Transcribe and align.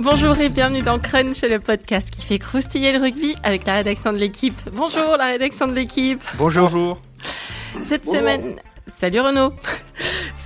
Bonjour 0.00 0.38
et 0.38 0.48
bienvenue 0.48 0.80
dans 0.80 1.00
Crunch, 1.00 1.42
le 1.42 1.58
podcast 1.58 2.12
qui 2.12 2.22
fait 2.22 2.38
croustiller 2.38 2.92
le 2.92 3.00
rugby 3.00 3.34
avec 3.42 3.66
la 3.66 3.74
rédaction 3.74 4.12
de 4.12 4.18
l'équipe. 4.18 4.56
Bonjour 4.72 5.16
la 5.16 5.26
rédaction 5.26 5.66
de 5.66 5.72
l'équipe. 5.72 6.22
Bonjour. 6.36 7.00
Cette 7.82 8.06
semaine, 8.06 8.60
salut 8.86 9.20
Renaud. 9.20 9.52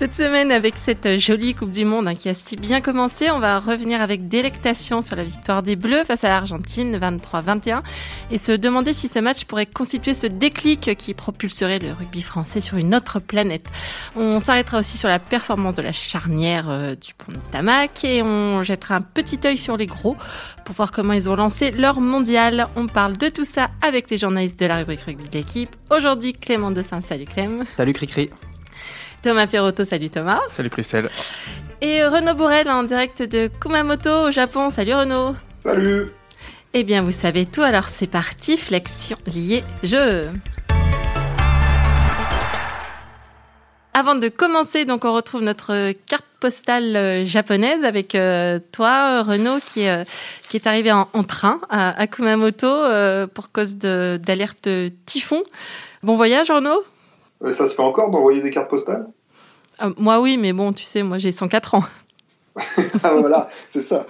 Cette 0.02 0.16
semaine, 0.16 0.50
avec 0.50 0.74
cette 0.78 1.20
jolie 1.20 1.54
Coupe 1.54 1.70
du 1.70 1.84
Monde 1.84 2.08
hein, 2.08 2.16
qui 2.16 2.28
a 2.28 2.34
si 2.34 2.56
bien 2.56 2.80
commencé, 2.80 3.30
on 3.30 3.38
va 3.38 3.60
revenir 3.60 4.00
avec 4.00 4.26
délectation 4.26 5.00
sur 5.00 5.14
la 5.14 5.22
victoire 5.22 5.62
des 5.62 5.76
Bleus 5.76 6.02
face 6.02 6.24
à 6.24 6.28
l'Argentine 6.28 6.98
23-21 6.98 7.82
et 8.32 8.36
se 8.36 8.50
demander 8.50 8.94
si 8.94 9.06
ce 9.06 9.20
match 9.20 9.44
pourrait 9.44 9.66
constituer 9.66 10.14
ce 10.14 10.26
déclic 10.26 10.96
qui 10.96 11.14
propulserait 11.14 11.78
le 11.78 11.92
rugby 11.92 12.20
français 12.20 12.58
sur 12.58 12.78
une 12.78 12.96
autre 12.96 13.20
planète. 13.20 13.66
On 14.16 14.40
s'arrêtera 14.40 14.80
aussi 14.80 14.98
sur 14.98 15.08
la 15.08 15.20
performance 15.20 15.74
de 15.74 15.82
la 15.82 15.92
charnière 15.92 16.68
euh, 16.68 16.96
du 16.96 17.14
pont 17.14 17.30
de 17.30 17.38
Tamac 17.52 18.04
et 18.04 18.22
on 18.22 18.64
jettera 18.64 18.96
un 18.96 19.02
petit 19.02 19.38
œil 19.44 19.56
sur 19.56 19.76
les 19.76 19.86
gros 19.86 20.16
pour 20.64 20.74
voir 20.74 20.90
comment 20.90 21.12
ils 21.12 21.30
ont 21.30 21.36
lancé 21.36 21.70
leur 21.70 22.00
mondial. 22.00 22.66
On 22.74 22.88
parle 22.88 23.16
de 23.16 23.28
tout 23.28 23.44
ça 23.44 23.70
avec 23.82 24.10
les 24.10 24.18
journalistes 24.18 24.58
de 24.58 24.66
la 24.66 24.78
rubrique 24.78 25.02
rugby 25.02 25.28
de 25.28 25.38
l'équipe. 25.38 25.70
Aujourd'hui, 25.90 26.32
Clément 26.32 26.72
Dessin. 26.72 27.00
Salut 27.02 27.26
Clem. 27.26 27.66
Salut 27.76 27.92
Cricri. 27.92 28.30
Thomas 29.22 29.46
Perotto, 29.46 29.84
salut 29.84 30.10
Thomas. 30.10 30.40
Salut 30.50 30.70
Christelle. 30.70 31.08
Et 31.80 32.04
Renaud 32.04 32.34
Bourrel 32.34 32.68
en 32.68 32.82
direct 32.82 33.22
de 33.22 33.48
Kumamoto 33.60 34.28
au 34.28 34.30
Japon. 34.32 34.70
Salut 34.70 34.94
Renaud. 34.94 35.36
Salut. 35.62 36.06
Eh 36.74 36.82
bien, 36.84 37.02
vous 37.02 37.12
savez 37.12 37.46
tout, 37.46 37.62
alors 37.62 37.86
c'est 37.86 38.06
parti, 38.08 38.56
flexion 38.56 39.16
liée 39.26 39.62
jeu. 39.82 40.24
Avant 43.94 44.14
de 44.14 44.28
commencer, 44.28 44.86
donc 44.86 45.04
on 45.04 45.12
retrouve 45.12 45.42
notre 45.42 45.92
carte 46.06 46.24
postale 46.40 46.96
euh, 46.96 47.26
japonaise 47.26 47.84
avec 47.84 48.14
euh, 48.14 48.58
toi, 48.72 49.22
Renaud, 49.22 49.58
qui, 49.66 49.86
euh, 49.86 50.02
qui 50.48 50.56
est 50.56 50.66
arrivé 50.66 50.90
en, 50.90 51.08
en 51.12 51.22
train 51.24 51.60
à, 51.68 51.90
à 52.00 52.06
Kumamoto 52.06 52.66
euh, 52.66 53.26
pour 53.26 53.52
cause 53.52 53.76
d'alerte 53.76 54.68
typhon. 55.06 55.42
Bon 56.02 56.16
voyage, 56.16 56.50
Renaud 56.50 56.82
Ça 57.50 57.66
se 57.68 57.74
fait 57.74 57.82
encore 57.82 58.10
d'envoyer 58.10 58.40
des 58.40 58.50
cartes 58.50 58.70
postales? 58.70 59.06
Ah, 59.78 59.90
Moi 59.96 60.20
oui, 60.20 60.36
mais 60.36 60.52
bon, 60.52 60.72
tu 60.72 60.84
sais, 60.84 61.02
moi 61.02 61.18
j'ai 61.18 61.32
104 61.32 61.74
ans. 61.74 61.84
Ah 63.02 63.14
voilà, 63.14 63.48
c'est 63.70 63.80
ça. 63.80 64.06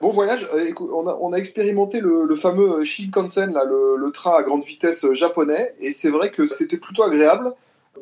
Bon 0.00 0.10
voyage, 0.10 0.46
euh, 0.54 0.66
écoute, 0.66 0.90
on, 0.94 1.06
a, 1.06 1.16
on 1.20 1.32
a 1.32 1.36
expérimenté 1.38 2.00
le, 2.00 2.26
le 2.26 2.34
fameux 2.36 2.80
euh, 2.80 2.84
Shinkansen, 2.84 3.52
là, 3.54 3.64
le, 3.64 3.96
le 3.96 4.10
train 4.12 4.34
à 4.38 4.42
grande 4.42 4.62
vitesse 4.62 5.04
euh, 5.06 5.14
japonais, 5.14 5.72
et 5.80 5.90
c'est 5.90 6.10
vrai 6.10 6.30
que 6.30 6.44
c'était 6.46 6.76
plutôt 6.76 7.02
agréable. 7.02 7.52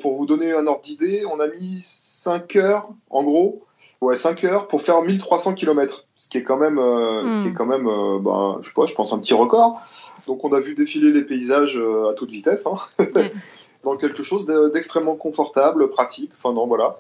Pour 0.01 0.15
vous 0.15 0.27
donner 0.27 0.53
un 0.53 0.67
ordre 0.67 0.81
d'idée, 0.83 1.25
on 1.31 1.39
a 1.41 1.47
mis 1.47 1.79
5 1.81 2.57
heures, 2.57 2.89
en 3.11 3.23
gros, 3.23 3.63
ouais, 4.01 4.15
5 4.17 4.43
heures 4.45 4.67
pour 4.69 4.83
faire 4.83 5.03
1300 5.03 5.55
km, 5.55 6.05
ce 6.17 6.29
qui 6.29 6.39
est 6.39 6.43
quand 6.43 6.57
même, 6.57 6.79
euh, 6.79 7.29
ce 7.29 7.39
qui 7.41 7.47
est 7.49 7.51
Mm. 7.51 7.55
quand 7.55 7.67
même 7.67 7.87
euh, 7.87 8.19
bah, 8.19 8.59
je 8.63 8.67
sais 8.69 8.75
pas, 8.75 8.87
je 8.87 8.95
pense 8.95 9.13
un 9.13 9.19
petit 9.19 9.35
record. 9.35 9.81
Donc 10.27 10.45
on 10.45 10.53
a 10.53 10.59
vu 10.61 10.75
défiler 10.75 11.13
les 11.13 11.23
paysages 11.23 11.77
à 12.11 12.15
toute 12.15 12.31
vitesse, 12.33 12.67
hein. 12.67 12.77
Ouais. 12.99 13.33
dans 13.85 13.97
quelque 13.97 14.23
chose 14.23 14.47
de- 14.47 14.69
d'extrêmement 14.69 15.17
confortable, 15.17 15.89
pratique, 15.91 16.31
enfin 16.37 16.55
non, 16.55 16.67
voilà. 16.67 16.97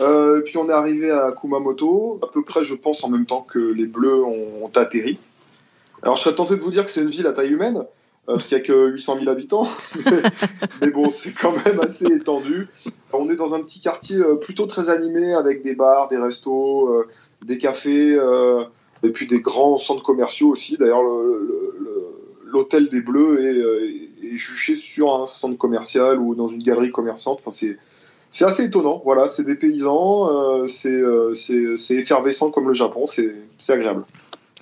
Euh, 0.00 0.40
puis 0.42 0.56
on 0.58 0.68
est 0.68 0.72
arrivé 0.72 1.10
à 1.10 1.32
Kumamoto, 1.32 2.20
à 2.22 2.26
peu 2.28 2.42
près, 2.42 2.62
je 2.64 2.74
pense, 2.74 3.02
en 3.04 3.08
même 3.08 3.26
temps 3.26 3.40
que 3.48 3.58
les 3.58 3.86
Bleus 3.86 4.22
ont, 4.24 4.70
atterri. 4.76 5.18
Alors, 6.02 6.16
je 6.16 6.22
serais 6.22 6.34
tenté 6.34 6.56
de 6.56 6.60
vous 6.60 6.70
dire 6.70 6.84
que 6.84 6.90
c'est 6.90 7.00
une 7.02 7.10
ville 7.10 7.26
à 7.26 7.32
taille 7.32 7.50
humaine, 7.50 7.78
euh, 7.78 8.34
parce 8.34 8.46
qu'il 8.46 8.56
n'y 8.58 8.62
a 8.62 8.66
que 8.66 8.88
800 8.88 9.16
000 9.20 9.28
habitants. 9.30 9.66
Mais 10.80 10.90
bon, 10.90 11.10
c'est 11.10 11.32
quand 11.32 11.52
même 11.66 11.80
assez 11.80 12.04
étendu. 12.06 12.68
On 13.12 13.28
est 13.28 13.36
dans 13.36 13.54
un 13.54 13.60
petit 13.62 13.80
quartier 13.80 14.16
euh, 14.16 14.36
plutôt 14.36 14.66
très 14.66 14.88
animé, 14.90 15.34
avec 15.34 15.62
des 15.62 15.74
bars, 15.74 16.08
des 16.08 16.16
restos, 16.18 16.88
euh, 16.88 17.08
des 17.44 17.58
cafés, 17.58 18.16
et 19.02 19.08
puis 19.10 19.26
des 19.26 19.40
grands 19.40 19.76
centres 19.76 20.02
commerciaux 20.04 20.48
aussi. 20.48 20.76
D'ailleurs, 20.76 21.02
le- 21.02 21.38
le- 21.40 21.74
le- 21.80 22.50
l'hôtel 22.52 22.88
des 22.88 23.00
Bleus 23.00 23.44
est, 23.44 24.10
est 24.24 24.36
juché 24.36 24.74
sur 24.76 25.14
un 25.14 25.26
centre 25.26 25.56
commercial 25.58 26.18
ou 26.18 26.34
dans 26.34 26.46
une 26.46 26.62
galerie 26.62 26.90
commerçante. 26.90 27.38
Enfin, 27.40 27.50
c'est 27.50 27.76
c'est 28.30 28.46
assez 28.46 28.64
étonnant, 28.64 29.02
voilà, 29.04 29.28
c'est 29.28 29.42
des 29.42 29.54
paysans, 29.56 30.30
euh, 30.30 30.66
c'est 30.66 30.88
euh, 30.90 31.34
c'est- 31.34 31.94
effervescent 31.94 32.50
comme 32.50 32.66
le 32.68 32.74
Japon, 32.74 33.06
c'est 33.06 33.34
c'est 33.58 33.74
agréable. 33.74 34.04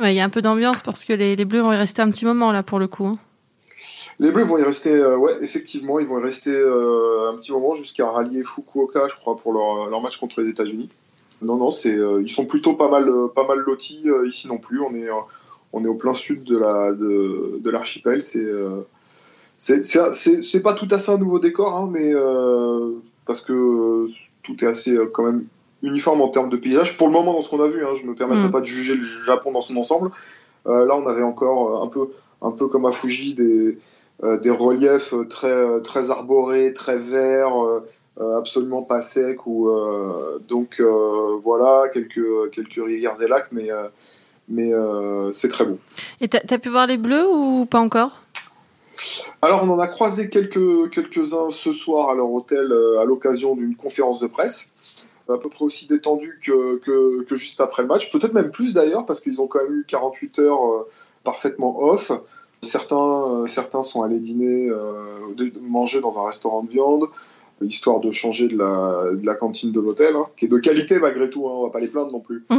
Ouais, 0.00 0.12
il 0.12 0.16
y 0.16 0.20
a 0.20 0.24
un 0.24 0.28
peu 0.30 0.42
d'ambiance 0.42 0.82
parce 0.82 1.04
que 1.04 1.12
les, 1.12 1.36
les 1.36 1.44
Bleus 1.44 1.60
vont 1.60 1.72
y 1.72 1.76
rester 1.76 2.02
un 2.02 2.10
petit 2.10 2.24
moment 2.24 2.50
là 2.52 2.62
pour 2.62 2.78
le 2.78 2.88
coup. 2.88 3.06
hein. 3.06 3.18
Les 4.18 4.30
Bleus 4.30 4.44
vont 4.44 4.58
y 4.58 4.62
rester, 4.62 4.90
euh, 4.92 5.16
ouais, 5.16 5.36
effectivement, 5.42 5.98
ils 6.00 6.06
vont 6.06 6.18
y 6.18 6.22
rester 6.22 6.50
un 6.50 7.34
petit 7.36 7.52
moment 7.52 7.74
jusqu'à 7.74 8.10
rallier 8.10 8.42
Fukuoka, 8.42 9.08
je 9.08 9.16
crois, 9.16 9.36
pour 9.36 9.52
leur, 9.52 9.88
leur 9.88 10.00
match 10.02 10.16
contre 10.18 10.40
les 10.40 10.48
États-Unis. 10.48 10.88
Non, 11.42 11.56
non, 11.56 11.70
c'est, 11.70 11.96
ils 12.20 12.28
sont 12.30 12.44
plutôt 12.44 12.74
pas 12.74 12.88
mal, 12.90 13.10
pas 13.34 13.46
mal 13.46 13.58
lotis 13.60 14.04
ici 14.26 14.46
non 14.48 14.58
plus. 14.58 14.80
On 14.82 14.94
est, 14.94 15.08
on 15.72 15.82
est 15.84 15.88
au 15.88 15.94
plein 15.94 16.12
sud 16.12 16.44
de 16.44 16.58
la, 16.58 16.92
de, 16.92 17.58
de 17.60 17.70
l'archipel. 17.70 18.20
C'est, 18.20 18.44
c'est, 19.62 20.62
pas 20.62 20.72
tout 20.72 20.88
à 20.90 20.98
fait 20.98 21.12
un 21.12 21.18
nouveau 21.18 21.38
décor, 21.38 21.76
hein, 21.76 21.88
mais 21.92 22.12
euh, 22.14 22.92
parce 23.26 23.40
que 23.42 23.52
euh, 23.52 24.08
tout 24.42 24.64
est 24.64 24.68
assez 24.68 24.92
euh, 24.92 25.06
quand 25.12 25.22
même 25.22 25.44
uniforme 25.82 26.22
en 26.22 26.28
termes 26.28 26.48
de 26.48 26.56
paysage. 26.56 26.96
Pour 26.96 27.08
le 27.08 27.12
moment, 27.12 27.34
dans 27.34 27.40
ce 27.40 27.50
qu'on 27.50 27.62
a 27.62 27.68
vu, 27.68 27.84
hein, 27.84 27.94
je 27.94 28.06
me 28.06 28.14
permettrai 28.14 28.48
Mm. 28.48 28.52
pas 28.52 28.60
de 28.60 28.66
juger 28.66 28.94
le 28.94 29.02
Japon 29.02 29.52
dans 29.52 29.60
son 29.60 29.76
ensemble. 29.76 30.10
Là, 30.66 30.94
on 30.94 31.06
avait 31.06 31.22
encore 31.22 31.82
un 31.82 31.86
peu, 31.88 32.08
un 32.42 32.50
peu 32.50 32.68
comme 32.68 32.84
à 32.84 32.92
Fuji 32.92 33.34
des 33.34 33.78
des 34.42 34.50
reliefs 34.50 35.14
très, 35.30 35.80
très 35.82 36.10
arborés, 36.10 36.74
très 36.74 36.98
verts, 36.98 37.54
absolument 38.18 38.82
pas 38.82 39.00
secs. 39.00 39.46
Ou, 39.46 39.70
euh, 39.70 40.38
donc 40.48 40.76
euh, 40.80 41.36
voilà, 41.42 41.88
quelques, 41.92 42.50
quelques 42.52 42.84
rivières 42.84 43.20
et 43.22 43.28
lacs, 43.28 43.48
mais, 43.52 43.70
euh, 43.70 43.88
mais 44.48 44.70
c'est 45.32 45.48
très 45.48 45.64
beau. 45.64 45.78
Et 46.20 46.28
t'as 46.28 46.40
as 46.48 46.58
pu 46.58 46.68
voir 46.68 46.86
les 46.86 46.98
Bleus 46.98 47.26
ou 47.26 47.66
pas 47.66 47.80
encore? 47.80 48.20
Alors 49.42 49.62
on 49.64 49.70
en 49.70 49.78
a 49.78 49.86
croisé 49.86 50.28
quelques, 50.28 50.90
quelques-uns 50.90 51.50
ce 51.50 51.72
soir 51.72 52.10
à 52.10 52.14
leur 52.14 52.30
hôtel 52.30 52.72
à 53.00 53.04
l'occasion 53.04 53.54
d'une 53.54 53.74
conférence 53.74 54.20
de 54.20 54.26
presse. 54.26 54.70
À 55.32 55.38
peu 55.38 55.48
près 55.48 55.64
aussi 55.64 55.86
détendu 55.86 56.40
que, 56.42 56.78
que, 56.78 57.22
que 57.22 57.36
juste 57.36 57.60
après 57.60 57.82
le 57.82 57.88
match, 57.88 58.10
peut-être 58.10 58.34
même 58.34 58.50
plus 58.50 58.74
d'ailleurs, 58.74 59.06
parce 59.06 59.20
qu'ils 59.20 59.40
ont 59.40 59.46
quand 59.46 59.62
même 59.62 59.80
eu 59.80 59.84
48 59.86 60.38
heures 60.40 60.66
euh, 60.66 60.88
parfaitement 61.22 61.80
off. 61.82 62.10
Certains, 62.62 62.96
euh, 62.96 63.46
certains 63.46 63.82
sont 63.82 64.02
allés 64.02 64.18
dîner, 64.18 64.68
euh, 64.68 65.18
manger 65.60 66.00
dans 66.00 66.18
un 66.18 66.26
restaurant 66.26 66.62
de 66.62 66.70
viande, 66.70 67.06
histoire 67.62 68.00
de 68.00 68.10
changer 68.10 68.48
de 68.48 68.58
la, 68.58 69.12
de 69.12 69.24
la 69.24 69.34
cantine 69.34 69.70
de 69.70 69.80
l'hôtel, 69.80 70.16
hein, 70.16 70.26
qui 70.36 70.46
est 70.46 70.48
de 70.48 70.58
qualité 70.58 70.98
malgré 70.98 71.30
tout, 71.30 71.46
hein, 71.46 71.52
on 71.54 71.62
va 71.64 71.70
pas 71.70 71.80
les 71.80 71.88
plaindre 71.88 72.12
non 72.12 72.20
plus. 72.20 72.44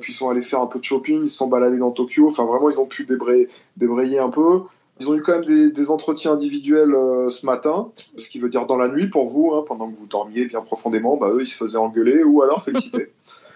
Puis 0.00 0.12
ils 0.12 0.16
sont 0.16 0.30
allés 0.30 0.42
faire 0.42 0.60
un 0.60 0.66
peu 0.66 0.78
de 0.78 0.84
shopping, 0.84 1.22
ils 1.22 1.28
se 1.28 1.36
sont 1.36 1.46
baladés 1.46 1.78
dans 1.78 1.90
Tokyo, 1.90 2.26
enfin 2.26 2.44
vraiment 2.44 2.70
ils 2.70 2.80
ont 2.80 2.86
pu 2.86 3.04
débrayer, 3.04 3.48
débrayer 3.76 4.18
un 4.18 4.30
peu. 4.30 4.62
Ils 5.00 5.08
ont 5.08 5.14
eu 5.14 5.22
quand 5.22 5.32
même 5.32 5.46
des, 5.46 5.70
des 5.70 5.90
entretiens 5.90 6.32
individuels 6.32 6.94
euh, 6.94 7.30
ce 7.30 7.46
matin, 7.46 7.90
ce 8.16 8.28
qui 8.28 8.38
veut 8.38 8.50
dire 8.50 8.66
dans 8.66 8.76
la 8.76 8.86
nuit 8.86 9.08
pour 9.08 9.24
vous, 9.24 9.54
hein, 9.54 9.64
pendant 9.66 9.90
que 9.90 9.96
vous 9.96 10.06
dormiez 10.06 10.44
bien 10.44 10.60
profondément, 10.60 11.16
bah, 11.16 11.30
eux 11.32 11.40
ils 11.40 11.46
se 11.46 11.54
faisaient 11.54 11.78
engueuler 11.78 12.22
ou 12.22 12.42
alors 12.42 12.62
féliciter. 12.62 13.10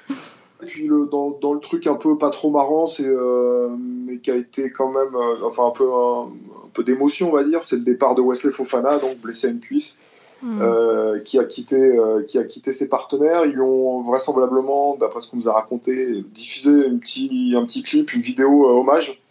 Et 0.62 0.66
puis 0.66 0.87
le, 0.87 1.05
dans, 1.05 1.32
dans 1.32 1.53
le 1.53 1.60
truc 1.60 1.87
un 1.87 1.97
peu 1.97 2.16
pas 2.16 2.31
trop 2.31 2.50
marrant, 2.50 2.87
c'est 2.87 3.06
euh, 3.06 3.69
mais 3.78 4.19
qui 4.19 4.31
a 4.31 4.37
été 4.37 4.71
quand 4.71 4.88
même, 4.88 5.15
euh, 5.15 5.44
enfin 5.44 5.66
un 5.66 5.71
peu 5.71 5.84
un, 5.84 6.22
un 6.22 6.69
peu 6.72 6.82
d'émotion 6.82 7.28
on 7.28 7.32
va 7.32 7.44
dire, 7.44 7.62
c'est 7.62 7.76
le 7.76 7.82
départ 7.82 8.15
de 8.15 8.22
Wesley 8.22 8.50
Fofana, 8.50 8.97
donc 8.97 9.19
blessé 9.19 9.49
à 9.49 9.50
une 9.50 9.61
cuisse, 9.61 9.99
Hmm. 10.43 10.61
euh, 10.61 11.21
qui 11.21 11.38
a 11.38 11.44
quitté 11.44 11.97
qui 12.26 12.38
a 12.38 12.44
quitté 12.44 12.72
ses 12.72 12.88
partenaires. 12.88 13.47
Ils 13.47 13.53
lui 13.53 13.62
ont 13.62 14.03
vraisemblablement, 14.03 14.97
d'après 14.97 15.21
ce 15.21 15.28
qu'on 15.31 15.37
nous 15.37 15.49
a 15.49 15.55
raconté, 15.55 16.22
diffusé 16.34 16.87
un 16.87 16.97
petit 16.99 17.55
un 17.56 17.65
petit 17.65 17.82
clip, 17.82 18.12
une 18.12 18.21
vidéo 18.21 18.66
hommage 18.66 19.24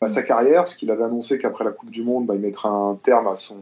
à 0.00 0.08
sa 0.08 0.22
carrière, 0.22 0.62
parce 0.62 0.74
qu'il 0.74 0.90
avait 0.90 1.04
annoncé 1.04 1.38
qu'après 1.38 1.64
la 1.64 1.72
Coupe 1.72 1.90
du 1.90 2.02
Monde, 2.02 2.26
bah, 2.26 2.34
il 2.34 2.40
mettrait 2.40 2.68
un 2.68 2.98
terme 3.02 3.26
à 3.28 3.34
son 3.34 3.56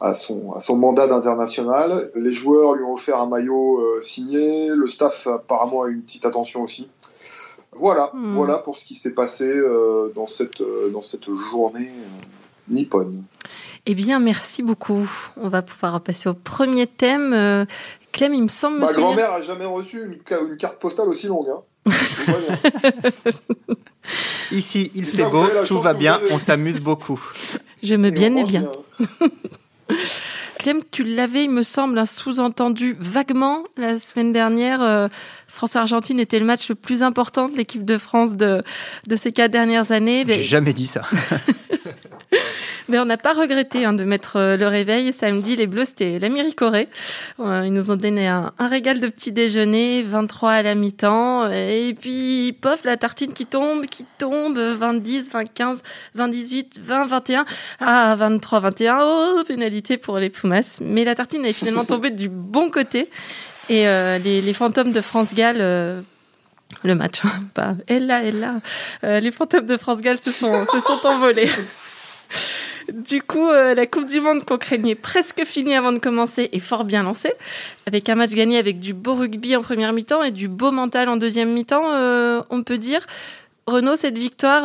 à 0.00 0.12
son, 0.14 0.52
à 0.52 0.60
son 0.60 0.76
mandat 0.76 1.06
d'international. 1.06 2.10
Les 2.14 2.32
joueurs 2.32 2.74
lui 2.74 2.84
ont 2.84 2.92
offert 2.92 3.18
un 3.18 3.26
maillot 3.26 3.78
euh, 3.78 4.00
signé, 4.00 4.68
le 4.68 4.86
staff 4.86 5.26
apparemment 5.26 5.84
a 5.84 5.88
eu 5.88 5.94
une 5.94 6.02
petite 6.02 6.26
attention 6.26 6.62
aussi. 6.62 6.88
Voilà, 7.72 8.10
Hmm. 8.12 8.30
voilà 8.30 8.58
pour 8.58 8.76
ce 8.76 8.84
qui 8.84 8.94
s'est 8.94 9.14
passé 9.14 9.48
euh, 9.48 10.12
dans, 10.14 10.26
cette, 10.26 10.60
euh, 10.60 10.90
dans 10.90 11.02
cette 11.02 11.32
journée 11.32 11.90
nippone. 12.68 13.22
Eh 13.86 13.94
bien, 13.94 14.18
merci 14.20 14.62
beaucoup. 14.62 15.08
On 15.40 15.48
va 15.48 15.62
pouvoir 15.62 16.00
passer 16.02 16.28
au 16.28 16.34
premier 16.34 16.86
thème. 16.86 17.66
Clem, 18.12 18.34
il 18.34 18.42
me 18.42 18.48
semble 18.48 18.80
Ma 18.80 18.92
grand-mère 18.92 19.32
a 19.32 19.40
jamais 19.40 19.64
reçu 19.64 20.04
une 20.04 20.56
carte 20.56 20.78
postale 20.78 21.08
aussi 21.08 21.26
longue. 21.26 21.48
Hein. 21.48 21.62
Ici, 24.52 24.90
il 24.94 25.06
fait 25.06 25.28
beau, 25.28 25.46
tout 25.66 25.80
va 25.80 25.94
bien, 25.94 26.20
on 26.30 26.38
s'amuse 26.38 26.80
beaucoup. 26.80 27.20
Je 27.82 27.94
me 27.94 28.10
bien 28.10 28.34
et 28.36 28.44
bien. 28.44 28.70
Clem, 30.58 30.80
tu 30.90 31.04
l'avais, 31.04 31.44
il 31.44 31.50
me 31.50 31.62
semble, 31.62 31.98
un 31.98 32.06
sous-entendu 32.06 32.96
vaguement 32.98 33.62
la 33.76 33.98
semaine 34.00 34.32
dernière. 34.32 34.82
euh, 34.82 35.08
France-Argentine 35.46 36.18
était 36.18 36.40
le 36.40 36.44
match 36.44 36.68
le 36.68 36.74
plus 36.74 37.02
important 37.02 37.48
de 37.48 37.56
l'équipe 37.56 37.84
de 37.84 37.96
France 37.96 38.34
de, 38.34 38.60
de 39.06 39.16
ces 39.16 39.30
quatre 39.32 39.52
dernières 39.52 39.92
années. 39.92 40.24
J'ai 40.26 40.36
Mais, 40.36 40.42
jamais 40.42 40.72
dit 40.72 40.86
ça. 40.88 41.02
Mais 42.88 42.98
on 42.98 43.04
n'a 43.04 43.16
pas 43.16 43.34
regretté 43.34 43.84
hein, 43.84 43.92
de 43.92 44.04
mettre 44.04 44.36
euh, 44.36 44.56
le 44.56 44.66
réveil. 44.66 45.12
Samedi, 45.12 45.56
les 45.56 45.66
Bleus, 45.66 45.86
c'était 45.86 46.18
la 46.18 46.28
Miricorée. 46.28 46.88
Euh, 47.40 47.62
ils 47.64 47.72
nous 47.72 47.90
ont 47.90 47.96
donné 47.96 48.28
un, 48.28 48.52
régal 48.58 49.00
de 49.00 49.08
petit 49.08 49.32
déjeuner, 49.32 50.02
23 50.02 50.50
à 50.52 50.62
la 50.62 50.74
mi-temps. 50.74 51.50
Et 51.50 51.96
puis, 51.98 52.56
pof, 52.60 52.80
la 52.84 52.96
tartine 52.96 53.32
qui 53.32 53.46
tombe, 53.46 53.86
qui 53.86 54.04
tombe, 54.18 54.58
20, 54.58 54.94
10, 54.94 55.30
20, 55.32 55.44
15, 55.52 55.82
20, 56.14 56.28
18, 56.28 56.80
20, 56.82 57.06
21. 57.06 57.44
Ah, 57.80 58.14
23, 58.16 58.60
21. 58.60 58.98
Oh, 59.02 59.42
pénalité 59.46 59.96
pour 59.96 60.18
les 60.18 60.30
Pumas. 60.30 60.78
Mais 60.80 61.04
la 61.04 61.14
tartine 61.14 61.44
est 61.44 61.52
finalement 61.52 61.84
tombée 61.86 62.10
du 62.10 62.28
bon 62.28 62.70
côté. 62.70 63.10
Et 63.68 63.86
euh, 63.86 64.18
les, 64.18 64.40
les, 64.40 64.54
fantômes 64.54 64.92
de 64.92 65.00
France-Galles 65.00 66.04
le 66.84 66.94
match, 66.94 67.24
hein, 67.24 67.30
pas 67.54 67.74
elle 67.86 68.06
là, 68.06 68.22
elle 68.22 68.40
là. 68.40 68.56
Euh, 69.02 69.20
les 69.20 69.30
fantômes 69.30 69.66
de 69.66 69.76
France 69.76 70.00
Galles 70.00 70.20
se 70.20 70.30
sont, 70.30 70.64
se 70.66 70.80
sont 70.80 71.06
envolés. 71.06 71.48
Du 72.92 73.22
coup, 73.22 73.48
euh, 73.48 73.74
la 73.74 73.86
Coupe 73.86 74.06
du 74.06 74.20
Monde 74.20 74.44
qu'on 74.44 74.58
craignait 74.58 74.94
presque 74.94 75.44
finie 75.44 75.74
avant 75.74 75.92
de 75.92 75.98
commencer 75.98 76.48
est 76.52 76.58
fort 76.58 76.84
bien 76.84 77.02
lancée, 77.02 77.32
avec 77.86 78.08
un 78.08 78.14
match 78.14 78.30
gagné 78.30 78.58
avec 78.58 78.80
du 78.80 78.94
beau 78.94 79.14
rugby 79.14 79.56
en 79.56 79.62
première 79.62 79.92
mi-temps 79.92 80.22
et 80.22 80.30
du 80.30 80.48
beau 80.48 80.70
mental 80.72 81.08
en 81.08 81.16
deuxième 81.16 81.52
mi-temps, 81.52 81.92
euh, 81.92 82.42
on 82.50 82.62
peut 82.62 82.78
dire. 82.78 83.06
Renaud, 83.66 83.96
cette 83.96 84.16
victoire, 84.16 84.64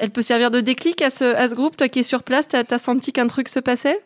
elle 0.00 0.10
peut 0.10 0.22
servir 0.22 0.50
de 0.50 0.58
déclic 0.58 1.00
à 1.02 1.10
ce, 1.10 1.54
groupe. 1.54 1.76
Toi 1.76 1.88
qui 1.88 2.00
es 2.00 2.02
sur 2.02 2.24
place, 2.24 2.48
t'as 2.48 2.64
as 2.68 2.78
senti 2.78 3.12
qu'un 3.12 3.28
truc 3.28 3.48
se 3.48 3.60
passait? 3.60 4.02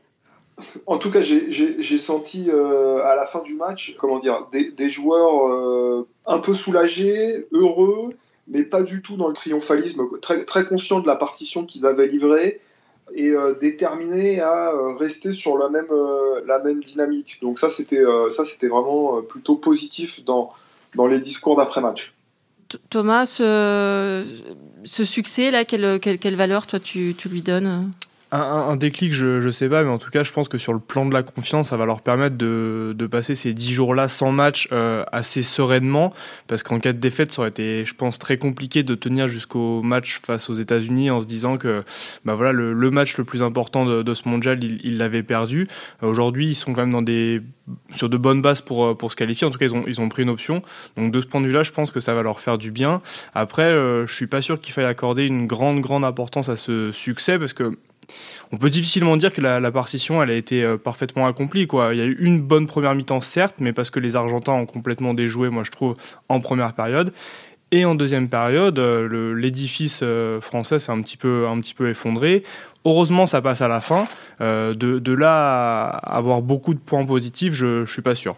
En 0.86 0.98
tout 0.98 1.10
cas, 1.10 1.20
j'ai 1.20 1.98
senti 1.98 2.50
euh, 2.50 3.04
à 3.04 3.14
la 3.14 3.26
fin 3.26 3.42
du 3.42 3.54
match, 3.54 3.94
comment 3.96 4.18
dire, 4.18 4.48
des, 4.50 4.88
joueurs 4.88 5.48
euh, 5.48 6.06
un 6.26 6.38
peu 6.38 6.54
soulagés, 6.54 7.46
heureux, 7.52 8.10
mais 8.48 8.62
pas 8.64 8.82
du 8.82 9.02
tout 9.02 9.16
dans 9.16 9.28
le 9.28 9.34
triomphalisme, 9.34 10.02
très, 10.20 10.44
très 10.44 10.64
conscients 10.64 11.00
de 11.00 11.06
la 11.06 11.16
partition 11.16 11.64
qu'ils 11.64 11.86
avaient 11.86 12.08
livrée 12.08 12.60
et 13.14 13.30
euh, 13.30 13.54
déterminés 13.54 14.40
à 14.40 14.72
rester 14.98 15.32
sur 15.32 15.58
la 15.58 15.68
même, 15.68 15.88
la 16.46 16.58
même 16.58 16.82
dynamique. 16.82 17.38
Donc 17.42 17.58
ça, 17.58 17.68
c'était 17.68 18.02
ça, 18.30 18.44
c'était 18.44 18.68
vraiment 18.68 19.22
plutôt 19.22 19.56
positif 19.56 20.24
dans, 20.24 20.52
dans 20.94 21.06
les 21.06 21.18
discours 21.18 21.56
d'après-match. 21.56 22.14
Thomas, 22.90 23.26
ce, 23.26 24.24
succès 24.84 25.50
là, 25.50 25.64
quelle, 25.64 26.00
quelle, 26.00 26.18
quelle 26.18 26.36
valeur 26.36 26.66
toi 26.66 26.78
tu, 26.78 27.14
tu 27.16 27.28
lui 27.28 27.42
donnes? 27.42 27.90
Un, 28.30 28.76
déclic, 28.76 29.12
je, 29.12 29.40
je 29.40 29.50
sais 29.50 29.68
pas, 29.68 29.82
mais 29.84 29.90
en 29.90 29.98
tout 29.98 30.10
cas, 30.10 30.22
je 30.22 30.32
pense 30.32 30.48
que 30.48 30.58
sur 30.58 30.72
le 30.72 30.78
plan 30.78 31.06
de 31.06 31.14
la 31.14 31.22
confiance, 31.22 31.70
ça 31.70 31.76
va 31.76 31.86
leur 31.86 32.02
permettre 32.02 32.36
de, 32.36 32.94
passer 33.10 33.34
ces 33.34 33.54
dix 33.54 33.72
jours-là 33.72 34.08
sans 34.08 34.32
match 34.32 34.68
euh, 34.70 35.02
assez 35.12 35.42
sereinement, 35.42 36.12
parce 36.46 36.62
qu'en 36.62 36.78
cas 36.78 36.92
de 36.92 36.98
défaite, 36.98 37.32
ça 37.32 37.40
aurait 37.40 37.48
été, 37.48 37.84
je 37.86 37.94
pense, 37.94 38.18
très 38.18 38.36
compliqué 38.36 38.82
de 38.82 38.94
tenir 38.94 39.28
jusqu'au 39.28 39.82
match 39.82 40.20
face 40.24 40.50
aux 40.50 40.54
États-Unis 40.54 41.10
en 41.10 41.22
se 41.22 41.26
disant 41.26 41.56
que, 41.56 41.84
bah 42.24 42.34
voilà, 42.34 42.52
le, 42.52 42.90
match 42.90 43.16
le 43.16 43.24
plus 43.24 43.42
important 43.42 43.86
de, 43.86 44.14
ce 44.14 44.28
mondial, 44.28 44.62
ils 44.62 44.98
l'avaient 44.98 45.22
perdu. 45.22 45.68
Aujourd'hui, 46.02 46.48
ils 46.48 46.54
sont 46.54 46.72
quand 46.72 46.86
même 46.86 47.42
sur 47.94 48.08
de 48.08 48.16
bonnes 48.16 48.42
bases 48.42 48.60
pour, 48.60 48.96
pour 48.96 49.10
se 49.10 49.16
qualifier. 49.16 49.46
En 49.46 49.50
tout 49.50 49.58
cas, 49.58 49.66
ils 49.66 49.74
ont, 49.74 49.84
ils 49.86 50.00
ont 50.00 50.08
pris 50.08 50.22
une 50.22 50.30
option. 50.30 50.62
Donc, 50.96 51.12
de 51.12 51.20
ce 51.20 51.26
point 51.26 51.40
de 51.40 51.46
vue-là, 51.46 51.62
je 51.62 51.72
pense 51.72 51.90
que 51.90 52.00
ça 52.00 52.14
va 52.14 52.22
leur 52.22 52.40
faire 52.40 52.58
du 52.58 52.70
bien. 52.70 53.00
Après, 53.34 53.64
euh, 53.64 54.06
je 54.06 54.14
suis 54.14 54.26
pas 54.26 54.42
sûr 54.42 54.60
qu'il 54.60 54.72
faille 54.72 54.84
accorder 54.84 55.26
une 55.26 55.46
grande, 55.46 55.80
grande 55.80 56.04
importance 56.04 56.48
à 56.48 56.56
ce 56.56 56.92
succès 56.92 57.38
parce 57.38 57.52
que 57.52 57.78
on 58.52 58.56
peut 58.56 58.70
difficilement 58.70 59.16
dire 59.16 59.32
que 59.32 59.40
la, 59.40 59.70
partition 59.70 60.22
elle 60.22 60.30
a 60.30 60.34
été 60.34 60.62
euh, 60.62 60.76
parfaitement 60.76 61.26
accomplie 61.26 61.66
quoi. 61.66 61.94
Il 61.94 61.98
y 61.98 62.00
a 62.00 62.06
eu 62.06 62.16
une 62.20 62.40
bonne 62.40 62.66
première 62.66 62.94
mi-temps 62.94 63.20
certes, 63.20 63.56
mais 63.58 63.72
parce 63.72 63.90
que 63.90 64.00
les 64.00 64.16
Argentins 64.16 64.52
ont 64.52 64.66
complètement 64.66 65.14
déjoué, 65.14 65.50
moi 65.50 65.64
je 65.64 65.70
trouve, 65.70 65.96
en 66.28 66.38
première 66.38 66.74
période. 66.74 67.12
Et 67.70 67.84
en 67.84 67.94
deuxième 67.94 68.30
période, 68.30 68.78
euh, 68.78 69.34
l'édifice 69.34 70.00
euh, 70.02 70.40
français 70.40 70.78
s'est 70.78 70.90
un 70.90 71.02
petit 71.02 71.18
peu 71.18 71.46
un 71.46 71.60
petit 71.60 71.74
peu 71.74 71.90
effondré. 71.90 72.42
Heureusement, 72.86 73.26
ça 73.26 73.42
passe 73.42 73.60
à 73.60 73.68
la 73.68 73.82
fin. 73.82 74.06
de, 74.40 74.72
de, 74.72 75.12
là 75.12 75.88
à 75.88 76.16
avoir 76.16 76.40
beaucoup 76.40 76.72
de 76.72 76.78
points 76.78 77.04
positifs, 77.04 77.52
je, 77.52 77.84
je 77.84 77.92
suis 77.92 78.00
pas 78.00 78.14
sûr. 78.14 78.36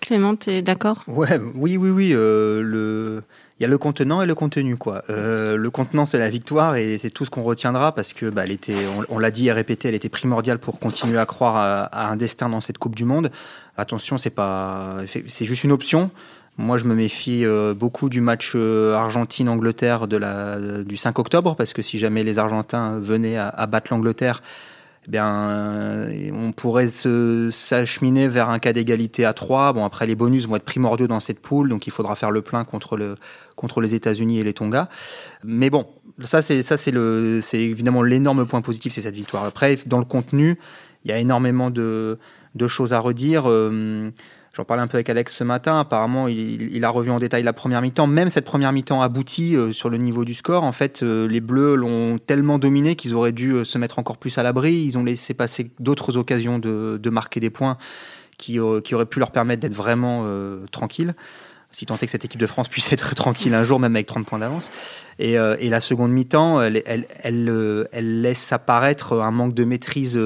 Clément, 0.00 0.36
tu 0.36 0.50
es 0.50 0.62
d'accord? 0.62 1.02
Ouais, 1.08 1.40
oui, 1.56 1.76
oui, 1.76 1.90
oui. 1.90 2.10
le 2.12 3.24
il 3.58 3.62
y 3.62 3.66
a 3.66 3.68
le 3.68 3.78
contenant 3.78 4.20
et 4.20 4.26
le 4.26 4.34
contenu 4.34 4.76
quoi. 4.76 5.02
Euh, 5.08 5.56
le 5.56 5.70
contenant 5.70 6.04
c'est 6.04 6.18
la 6.18 6.28
victoire 6.28 6.76
et 6.76 6.98
c'est 6.98 7.10
tout 7.10 7.24
ce 7.24 7.30
qu'on 7.30 7.42
retiendra 7.42 7.92
parce 7.92 8.12
que 8.12 8.26
bah, 8.26 8.42
elle 8.44 8.52
était, 8.52 8.74
on, 9.08 9.18
l'a 9.18 9.30
dit 9.30 9.48
et 9.48 9.52
répété, 9.52 9.88
elle 9.88 9.94
était 9.94 10.10
primordiale 10.10 10.58
pour 10.58 10.78
continuer 10.78 11.18
à 11.18 11.24
croire 11.24 11.56
à, 11.56 12.10
un 12.10 12.16
destin 12.16 12.50
dans 12.50 12.60
cette 12.60 12.78
Coupe 12.78 12.94
du 12.94 13.04
Monde. 13.04 13.30
Attention, 13.78 14.18
c'est 14.18 14.30
pas, 14.30 14.96
c'est 15.26 15.46
juste 15.46 15.64
une 15.64 15.72
option. 15.72 16.10
Moi, 16.58 16.78
je 16.78 16.84
me 16.84 16.94
méfie 16.94 17.44
euh, 17.44 17.74
beaucoup 17.74 18.08
du 18.08 18.22
match 18.22 18.52
euh, 18.54 18.94
Argentine-Angleterre 18.94 20.08
de 20.08 20.16
la, 20.16 20.58
du 20.58 20.96
5 20.96 21.18
octobre 21.18 21.54
parce 21.54 21.74
que 21.74 21.82
si 21.82 21.98
jamais 21.98 22.24
les 22.24 22.38
Argentins 22.38 22.98
venaient 22.98 23.36
à, 23.36 23.48
à 23.48 23.66
battre 23.66 23.92
l'Angleterre, 23.92 24.42
eh 25.06 25.10
bien, 25.10 26.08
on 26.34 26.50
pourrait 26.50 26.88
s'acheminer 26.90 28.26
vers 28.26 28.50
un 28.50 28.58
cas 28.58 28.72
d'égalité 28.72 29.24
à 29.24 29.32
3. 29.32 29.72
Bon, 29.72 29.84
après, 29.84 30.06
les 30.06 30.16
bonus 30.16 30.48
vont 30.48 30.56
être 30.56 30.64
primordiaux 30.64 31.06
dans 31.06 31.20
cette 31.20 31.38
poule, 31.38 31.68
donc 31.68 31.86
il 31.86 31.92
faudra 31.92 32.16
faire 32.16 32.32
le 32.32 32.42
plein 32.42 32.64
contre, 32.64 32.96
le, 32.96 33.14
contre 33.54 33.80
les 33.80 33.94
États-Unis 33.94 34.40
et 34.40 34.44
les 34.44 34.52
Tonga. 34.52 34.88
Mais 35.44 35.70
bon, 35.70 35.86
ça, 36.22 36.42
c'est 36.42 36.64
évidemment 37.54 38.02
l'énorme 38.02 38.46
point 38.46 38.62
positif, 38.62 38.92
c'est 38.92 39.02
cette 39.02 39.14
victoire. 39.14 39.44
Après, 39.44 39.78
dans 39.86 39.98
le 39.98 40.04
contenu, 40.04 40.58
il 41.04 41.10
y 41.10 41.14
a 41.14 41.18
énormément 41.18 41.70
de, 41.70 42.18
de 42.56 42.68
choses 42.68 42.92
à 42.92 42.98
redire. 42.98 43.44
Euh, 43.46 44.10
J'en 44.56 44.64
parlais 44.64 44.82
un 44.82 44.86
peu 44.86 44.96
avec 44.96 45.10
Alex 45.10 45.34
ce 45.34 45.44
matin. 45.44 45.80
Apparemment, 45.80 46.28
il, 46.28 46.82
a 46.82 46.88
revu 46.88 47.10
en 47.10 47.18
détail 47.18 47.42
la 47.42 47.52
première 47.52 47.82
mi-temps. 47.82 48.06
Même 48.06 48.30
cette 48.30 48.46
première 48.46 48.72
mi-temps 48.72 49.02
aboutie 49.02 49.54
euh, 49.54 49.70
sur 49.70 49.90
le 49.90 49.98
niveau 49.98 50.24
du 50.24 50.32
score. 50.32 50.64
En 50.64 50.72
fait, 50.72 51.02
euh, 51.02 51.28
les 51.28 51.40
Bleus 51.40 51.74
l'ont 51.74 52.16
tellement 52.16 52.58
dominé 52.58 52.96
qu'ils 52.96 53.12
auraient 53.14 53.32
dû 53.32 53.52
euh, 53.52 53.64
se 53.64 53.76
mettre 53.76 53.98
encore 53.98 54.16
plus 54.16 54.38
à 54.38 54.42
l'abri. 54.42 54.76
Ils 54.76 54.96
ont 54.96 55.04
laissé 55.04 55.34
passer 55.34 55.70
d'autres 55.78 56.16
occasions 56.16 56.58
de, 56.58 57.10
marquer 57.10 57.38
des 57.38 57.50
points 57.50 57.76
qui, 58.38 58.58
auraient 58.58 59.04
pu 59.04 59.18
leur 59.18 59.30
permettre 59.30 59.60
d'être 59.60 59.74
vraiment 59.74 60.24
tranquilles. 60.72 61.14
Si 61.70 61.84
tant 61.84 61.96
est 61.96 62.06
que 62.06 62.12
cette 62.12 62.24
équipe 62.24 62.40
de 62.40 62.46
France 62.46 62.68
puisse 62.70 62.90
être 62.94 63.14
tranquille 63.14 63.52
un 63.52 63.62
jour, 63.62 63.78
même 63.78 63.94
avec 63.94 64.06
30 64.06 64.24
points 64.24 64.38
d'avance. 64.38 64.70
Et, 65.18 65.36
la 65.36 65.80
seconde 65.82 66.12
mi-temps, 66.12 66.62
elle, 66.62 67.84
laisse 67.92 68.52
apparaître 68.52 69.20
un 69.20 69.30
manque 69.32 69.52
de 69.52 69.64
maîtrise 69.64 70.18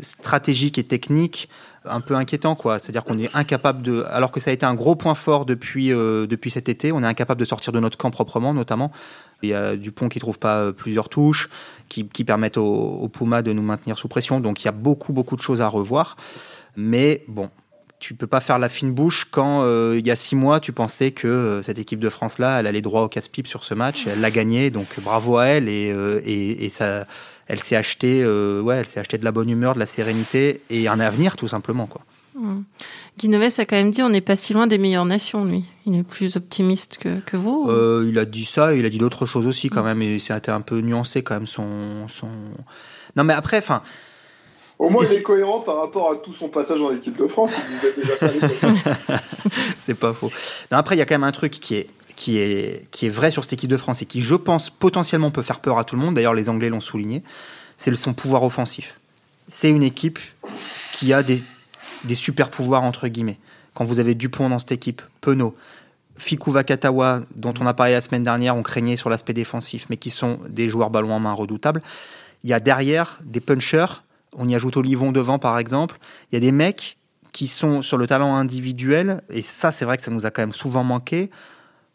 stratégique 0.00 0.78
et 0.78 0.84
technique 0.84 1.48
un 1.84 2.00
peu 2.00 2.14
inquiétant, 2.14 2.54
quoi. 2.54 2.78
C'est-à-dire 2.78 3.04
qu'on 3.04 3.18
est 3.18 3.30
incapable 3.34 3.82
de, 3.82 4.04
alors 4.10 4.30
que 4.30 4.40
ça 4.40 4.50
a 4.50 4.52
été 4.52 4.64
un 4.66 4.74
gros 4.74 4.94
point 4.94 5.14
fort 5.14 5.44
depuis 5.46 5.92
euh, 5.92 6.26
depuis 6.26 6.50
cet 6.50 6.68
été, 6.68 6.92
on 6.92 7.02
est 7.02 7.06
incapable 7.06 7.40
de 7.40 7.44
sortir 7.44 7.72
de 7.72 7.80
notre 7.80 7.98
camp 7.98 8.10
proprement, 8.10 8.54
notamment. 8.54 8.92
Il 9.42 9.50
y 9.50 9.54
a 9.54 9.76
Dupont 9.76 10.08
qui 10.08 10.20
trouve 10.20 10.38
pas 10.38 10.58
euh, 10.58 10.72
plusieurs 10.72 11.08
touches, 11.08 11.48
qui, 11.88 12.08
qui 12.08 12.24
permettent 12.24 12.58
au, 12.58 12.64
au, 12.64 13.08
Puma 13.08 13.42
de 13.42 13.52
nous 13.52 13.62
maintenir 13.62 13.98
sous 13.98 14.08
pression. 14.08 14.40
Donc 14.40 14.62
il 14.62 14.66
y 14.66 14.68
a 14.68 14.72
beaucoup 14.72 15.12
beaucoup 15.12 15.36
de 15.36 15.42
choses 15.42 15.60
à 15.60 15.68
revoir. 15.68 16.16
Mais 16.76 17.24
bon, 17.28 17.50
tu 18.02 18.14
peux 18.14 18.26
pas 18.26 18.40
faire 18.40 18.58
la 18.58 18.68
fine 18.68 18.92
bouche 18.92 19.28
quand 19.30 19.62
euh, 19.62 19.94
il 19.96 20.06
y 20.06 20.10
a 20.10 20.16
six 20.16 20.34
mois 20.34 20.58
tu 20.58 20.72
pensais 20.72 21.12
que 21.12 21.60
cette 21.62 21.78
équipe 21.78 22.00
de 22.00 22.10
France 22.10 22.38
là, 22.38 22.58
elle 22.58 22.66
allait 22.66 22.82
droit 22.82 23.02
au 23.02 23.08
casse-pipe 23.08 23.46
sur 23.46 23.62
ce 23.62 23.74
match, 23.74 24.06
elle 24.06 24.20
l'a 24.20 24.30
gagné, 24.30 24.70
donc 24.70 24.88
bravo 25.00 25.38
à 25.38 25.46
elle 25.46 25.68
et, 25.68 25.94
et, 26.24 26.64
et 26.64 26.68
ça 26.68 27.06
elle 27.46 27.60
s'est 27.60 27.76
acheté, 27.76 28.22
euh, 28.22 28.60
ouais, 28.60 28.76
elle 28.76 28.86
s'est 28.86 29.00
acheté 29.00 29.18
de 29.18 29.24
la 29.24 29.32
bonne 29.32 29.50
humeur, 29.50 29.74
de 29.74 29.78
la 29.78 29.86
sérénité 29.86 30.62
et 30.70 30.88
un 30.88 31.00
avenir 31.00 31.36
tout 31.36 31.48
simplement 31.48 31.86
quoi. 31.86 32.02
Mmh. 32.34 32.60
A 33.24 33.64
quand 33.66 33.76
même 33.76 33.90
dit 33.90 34.02
on 34.02 34.08
n'est 34.08 34.22
pas 34.22 34.36
si 34.36 34.52
loin 34.54 34.66
des 34.66 34.78
meilleures 34.78 35.04
nations 35.04 35.44
lui. 35.44 35.64
Il 35.84 35.94
est 35.94 36.02
plus 36.02 36.36
optimiste 36.36 36.96
que, 36.98 37.20
que 37.20 37.36
vous. 37.36 37.66
Euh, 37.68 38.06
il 38.08 38.18
a 38.18 38.24
dit 38.24 38.46
ça, 38.46 38.74
il 38.74 38.86
a 38.86 38.88
dit 38.88 38.98
d'autres 38.98 39.26
choses 39.26 39.46
aussi 39.46 39.68
quand 39.68 39.82
même 39.82 40.00
et 40.00 40.18
c'était 40.18 40.50
un 40.50 40.62
peu 40.62 40.80
nuancé 40.80 41.22
quand 41.22 41.34
même 41.34 41.46
son 41.46 42.08
son. 42.08 42.28
Non 43.16 43.24
mais 43.24 43.34
après, 43.34 43.58
enfin. 43.58 43.82
Au 44.78 44.88
moins, 44.88 45.04
il 45.04 45.18
est 45.18 45.22
cohérent 45.22 45.60
par 45.60 45.76
rapport 45.76 46.10
à 46.10 46.16
tout 46.16 46.34
son 46.34 46.48
passage 46.48 46.82
en 46.82 46.92
équipe 46.92 47.16
de 47.16 47.26
France. 47.26 47.56
Il 47.58 47.66
disait 47.66 47.92
déjà 47.96 48.16
ça. 48.16 48.30
C'est 49.78 49.94
pas 49.94 50.12
faux. 50.12 50.30
Non, 50.70 50.78
après, 50.78 50.96
il 50.96 50.98
y 50.98 51.02
a 51.02 51.04
quand 51.04 51.14
même 51.14 51.24
un 51.24 51.32
truc 51.32 51.52
qui 51.52 51.76
est 51.76 51.88
qui 52.14 52.38
est, 52.38 52.86
qui 52.90 53.06
est 53.06 53.10
vrai 53.10 53.30
sur 53.30 53.42
cette 53.42 53.54
équipe 53.54 53.70
de 53.70 53.76
France 53.76 54.02
et 54.02 54.06
qui, 54.06 54.20
je 54.20 54.34
pense, 54.34 54.70
potentiellement 54.70 55.30
peut 55.30 55.42
faire 55.42 55.60
peur 55.60 55.78
à 55.78 55.84
tout 55.84 55.96
le 55.96 56.02
monde, 56.02 56.14
d'ailleurs 56.14 56.34
les 56.34 56.48
Anglais 56.48 56.68
l'ont 56.68 56.80
souligné, 56.80 57.22
c'est 57.76 57.92
son 57.96 58.12
pouvoir 58.12 58.44
offensif. 58.44 59.00
C'est 59.48 59.70
une 59.70 59.82
équipe 59.82 60.18
qui 60.92 61.12
a 61.12 61.22
des, 61.22 61.42
des 62.04 62.14
super 62.14 62.50
pouvoirs, 62.50 62.82
entre 62.82 63.08
guillemets. 63.08 63.38
Quand 63.74 63.84
vous 63.84 63.98
avez 63.98 64.14
Dupont 64.14 64.48
dans 64.48 64.58
cette 64.58 64.72
équipe, 64.72 65.02
Penaud, 65.20 65.54
Fiku 66.16 66.52
Vakatawa, 66.52 67.22
dont 67.34 67.54
on 67.60 67.66
a 67.66 67.74
parlé 67.74 67.94
la 67.94 68.00
semaine 68.00 68.22
dernière, 68.22 68.56
on 68.56 68.62
craignait 68.62 68.96
sur 68.96 69.10
l'aspect 69.10 69.32
défensif, 69.32 69.86
mais 69.90 69.96
qui 69.96 70.10
sont 70.10 70.38
des 70.48 70.68
joueurs 70.68 70.90
ballon 70.90 71.12
en 71.12 71.20
main 71.20 71.32
redoutables. 71.32 71.82
Il 72.44 72.50
y 72.50 72.52
a 72.52 72.60
derrière 72.60 73.18
des 73.24 73.40
punchers, 73.40 74.02
on 74.36 74.48
y 74.48 74.54
ajoute 74.54 74.76
Olivon 74.76 75.12
devant 75.12 75.38
par 75.38 75.58
exemple. 75.58 75.98
Il 76.30 76.34
y 76.34 76.38
a 76.38 76.40
des 76.40 76.52
mecs 76.52 76.98
qui 77.32 77.46
sont 77.46 77.82
sur 77.82 77.96
le 77.96 78.06
talent 78.06 78.34
individuel, 78.36 79.22
et 79.30 79.42
ça 79.42 79.72
c'est 79.72 79.84
vrai 79.84 79.96
que 79.96 80.04
ça 80.04 80.10
nous 80.10 80.26
a 80.26 80.30
quand 80.30 80.42
même 80.42 80.52
souvent 80.52 80.84
manqué 80.84 81.30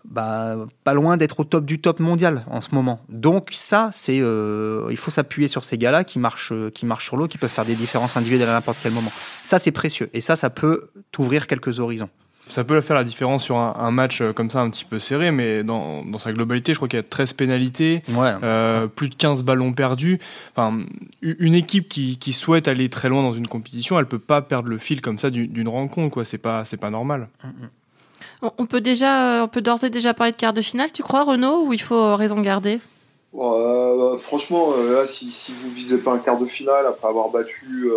bah, 0.09 0.55
pas 0.83 0.93
loin 0.93 1.17
d'être 1.17 1.41
au 1.41 1.43
top 1.43 1.65
du 1.65 1.79
top 1.79 1.99
mondial 1.99 2.45
en 2.49 2.61
ce 2.61 2.69
moment. 2.73 3.01
Donc 3.09 3.49
ça, 3.51 3.89
c'est 3.91 4.19
euh, 4.21 4.87
il 4.89 4.97
faut 4.97 5.11
s'appuyer 5.11 5.47
sur 5.47 5.63
ces 5.63 5.77
gars-là 5.77 6.03
qui 6.03 6.17
marchent, 6.17 6.53
qui 6.73 6.85
marchent 6.85 7.05
sur 7.05 7.17
l'eau, 7.17 7.27
qui 7.27 7.37
peuvent 7.37 7.49
faire 7.49 7.65
des 7.65 7.75
différences 7.75 8.15
individuelles 8.15 8.49
à 8.49 8.53
n'importe 8.53 8.77
quel 8.81 8.93
moment. 8.93 9.11
Ça, 9.43 9.59
c'est 9.59 9.71
précieux 9.71 10.09
et 10.13 10.21
ça, 10.21 10.35
ça 10.35 10.49
peut 10.49 10.91
t'ouvrir 11.11 11.47
quelques 11.47 11.79
horizons. 11.79 12.09
Ça 12.49 12.63
peut 12.63 12.79
faire 12.81 12.95
la 12.95 13.03
différence 13.03 13.43
sur 13.43 13.57
un, 13.57 13.91
match 13.91 14.21
euh, 14.21 14.33
comme 14.33 14.49
ça 14.49 14.59
un 14.59 14.69
petit 14.69 14.85
peu 14.85 14.99
serré, 14.99 15.31
mais 15.31 15.63
dans, 15.63 16.03
dans 16.03 16.17
sa 16.17 16.31
globalité, 16.31 16.73
je 16.73 16.77
crois 16.77 16.87
qu'il 16.87 16.97
y 16.97 16.99
a 16.99 17.03
13 17.03 17.33
pénalités, 17.33 18.03
euh, 18.17 18.87
plus 18.87 19.09
de 19.09 19.15
15 19.15 19.43
ballons 19.43 19.73
perdus. 19.73 20.19
Enfin, 20.55 20.79
une 21.21 21.53
équipe 21.53 21.89
qui, 21.89 22.17
qui, 22.17 22.33
souhaite 22.33 22.67
aller 22.67 22.89
très 22.89 23.09
loin 23.09 23.21
dans 23.21 23.33
une 23.33 23.47
compétition, 23.47 23.99
elle 23.99 24.05
peut 24.05 24.19
pas 24.19 24.41
perdre 24.41 24.69
le 24.69 24.77
fil 24.77 25.01
comme 25.01 25.19
ça 25.19 25.29
d'une 25.29 25.67
rencontre, 25.67 26.13
quoi. 26.13 26.25
C'est 26.25 26.37
pas, 26.37 26.65
c'est 26.65 26.77
pas 26.77 26.89
normal. 26.89 27.29
On 28.57 28.65
peut 28.65 28.81
déjà, 28.81 29.43
on 29.43 29.47
peut 29.47 29.61
d'ores 29.61 29.83
et 29.83 29.89
déjà 29.89 30.13
parler 30.13 30.31
de 30.31 30.37
quart 30.37 30.53
de 30.53 30.61
finale, 30.61 30.91
tu 30.91 31.03
crois, 31.03 31.23
Renaud, 31.23 31.65
ou 31.65 31.73
il 31.73 31.81
faut 31.81 32.15
raison 32.15 32.39
garder? 32.41 32.79
Euh, 33.35 34.17
Franchement, 34.17 34.73
là, 34.91 35.05
si, 35.05 35.31
si 35.31 35.51
vous 35.51 35.71
visez 35.71 35.97
pas 35.97 36.11
un 36.11 36.19
quart 36.19 36.37
de 36.37 36.45
finale 36.45 36.85
après 36.87 37.07
avoir 37.07 37.29
battu 37.29 37.89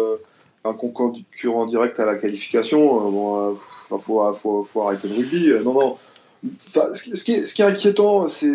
un 0.65 0.73
concurrent 0.73 1.67
direct 1.67 2.01
à 2.01 2.05
la 2.05 2.15
qualification, 2.17 3.11
bon 3.11 3.57
il 3.97 4.03
faut, 4.03 4.33
faut, 4.35 4.63
faut, 4.63 4.83
arrêter 4.83 5.09
le 5.09 5.15
rugby. 5.15 5.51
Euh, 5.51 5.63
non, 5.63 5.75
non. 5.75 5.97
ce, 6.95 7.25
qui 7.25 7.33
est, 7.33 7.61
inquiétant, 7.61 8.29
c'est 8.29 8.49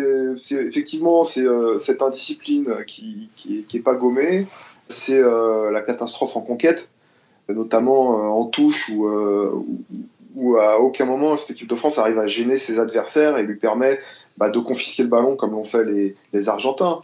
effectivement 0.50 1.22
c'est 1.24 1.46
euh, 1.46 1.78
cette 1.78 2.02
indiscipline 2.02 2.84
qui, 2.86 3.28
qui, 3.36 3.78
pas 3.80 3.94
gommée. 3.94 4.46
C'est 4.88 5.18
euh, 5.18 5.70
la 5.70 5.80
catastrophe 5.80 6.36
en 6.36 6.40
conquête, 6.40 6.88
notamment 7.48 8.38
en 8.38 8.44
touche 8.44 8.90
où, 8.90 10.56
à 10.58 10.78
aucun 10.78 11.06
moment 11.06 11.36
cette 11.36 11.50
équipe 11.50 11.68
de 11.68 11.74
France 11.74 11.98
arrive 11.98 12.18
à 12.18 12.26
gêner 12.26 12.56
ses 12.56 12.78
adversaires 12.78 13.38
et 13.38 13.42
lui 13.42 13.56
permet 13.56 13.98
bah, 14.36 14.50
de 14.50 14.58
confisquer 14.58 15.02
le 15.02 15.08
ballon 15.08 15.34
comme 15.34 15.52
l'ont 15.52 15.64
fait 15.64 15.84
les, 15.84 16.14
les 16.32 16.48
Argentins. 16.48 17.00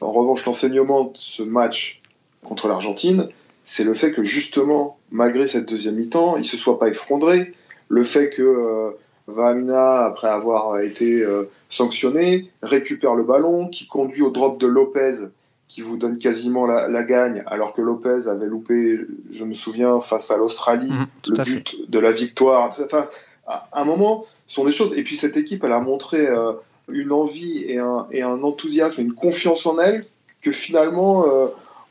En 0.00 0.12
revanche, 0.12 0.44
l'enseignement 0.46 1.04
de 1.04 1.10
ce 1.14 1.42
match 1.42 2.00
contre 2.42 2.68
l'Argentine, 2.68 3.28
c'est 3.64 3.84
le 3.84 3.94
fait 3.94 4.10
que 4.10 4.24
justement, 4.24 4.98
malgré 5.10 5.46
cette 5.46 5.68
deuxième 5.68 5.96
mi-temps, 5.96 6.36
il 6.36 6.40
ne 6.40 6.44
se 6.44 6.56
soit 6.56 6.78
pas 6.78 6.88
effondré, 6.88 7.52
le 7.90 8.04
fait 8.04 8.30
que 8.30 8.40
euh, 8.40 8.90
Vamina, 9.26 10.06
après 10.06 10.28
avoir 10.28 10.78
été 10.78 11.22
euh, 11.22 11.50
sanctionné, 11.68 12.50
récupère 12.62 13.14
le 13.14 13.24
ballon, 13.24 13.68
qui 13.68 13.86
conduit 13.86 14.22
au 14.22 14.30
drop 14.30 14.58
de 14.58 14.66
Lopez, 14.66 15.26
qui 15.68 15.82
vous 15.82 15.96
donne 15.96 16.16
quasiment 16.16 16.66
la, 16.66 17.02
gagne, 17.02 17.42
alors 17.46 17.74
que 17.74 17.82
Lopez 17.82 18.28
avait 18.28 18.46
loupé, 18.46 18.98
je 19.30 19.44
me 19.44 19.54
souviens, 19.54 20.00
face 20.00 20.30
à 20.30 20.36
l'Australie, 20.36 20.90
mmh, 20.90 21.30
le 21.32 21.44
but 21.44 21.90
de 21.90 21.98
la 21.98 22.12
victoire. 22.12 22.66
Enfin, 22.66 23.06
à 23.46 23.68
un 23.72 23.84
moment, 23.84 24.24
ce 24.46 24.54
sont 24.54 24.64
des 24.64 24.72
choses. 24.72 24.96
Et 24.96 25.02
puis 25.02 25.16
cette 25.16 25.36
équipe, 25.36 25.64
elle 25.64 25.72
a 25.72 25.80
montré 25.80 26.26
euh, 26.26 26.52
une 26.88 27.12
envie 27.12 27.64
et 27.66 27.78
un, 27.78 28.06
et 28.12 28.22
un, 28.22 28.42
enthousiasme, 28.42 29.00
une 29.00 29.14
confiance 29.14 29.66
en 29.66 29.78
elle 29.78 30.06
que 30.42 30.52
finalement 30.52 31.26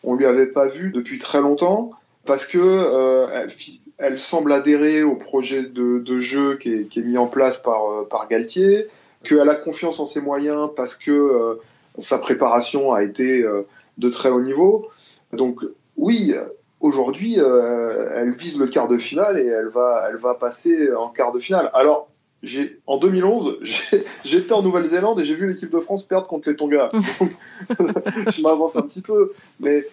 on 0.03 0.15
lui 0.15 0.25
avait 0.25 0.47
pas 0.47 0.67
vu 0.67 0.89
depuis 0.91 1.19
très 1.19 1.39
longtemps 1.39 1.91
parce 2.25 2.47
que 2.47 2.57
elle 3.99 4.17
semble 4.17 4.51
adhérer 4.53 5.03
au 5.03 5.15
projet 5.15 5.63
de, 5.63 6.19
jeu 6.19 6.57
qui 6.57 6.73
est, 6.73 6.97
mis 6.97 7.17
en 7.17 7.27
place 7.27 7.57
par, 7.57 7.85
euh, 7.85 8.07
par 8.09 8.27
Galtier, 8.27 8.87
qu'elle 9.23 9.49
a 9.49 9.55
confiance 9.55 9.99
en 9.99 10.05
ses 10.05 10.21
moyens 10.21 10.69
parce 10.75 10.95
que 10.95 11.11
euh, 11.11 11.55
sa 11.99 12.17
préparation 12.17 12.93
a 12.93 13.03
été 13.03 13.41
euh, 13.41 13.67
de 13.97 14.09
très 14.09 14.29
haut 14.29 14.41
niveau. 14.41 14.89
Donc 15.33 15.59
oui, 15.97 16.33
aujourd'hui, 16.79 17.35
elle 17.35 18.31
vise 18.31 18.57
le 18.57 18.67
quart 18.67 18.87
de 18.87 18.97
finale 18.97 19.37
et 19.37 19.45
elle 19.45 19.67
va, 19.67 20.07
elle 20.09 20.15
va 20.15 20.33
passer 20.33 20.93
en 20.93 21.09
quart 21.09 21.33
de 21.33 21.39
finale. 21.39 21.69
Alors, 21.73 22.08
en 22.87 22.97
2011, 22.97 23.59
j'étais 24.23 24.53
en 24.53 24.61
Nouvelle-Zélande 24.61 25.19
et 25.19 25.23
j'ai 25.23 25.35
vu 25.35 25.49
l'équipe 25.49 25.69
de 25.69 25.79
France 25.79 26.03
perdre 26.03 26.27
contre 26.27 26.49
les 26.49 26.55
Tonga. 26.55 26.89
je 26.93 28.41
m'avance 28.41 28.75
un 28.75 28.81
petit 28.83 29.01
peu, 29.01 29.33
mais, 29.59 29.85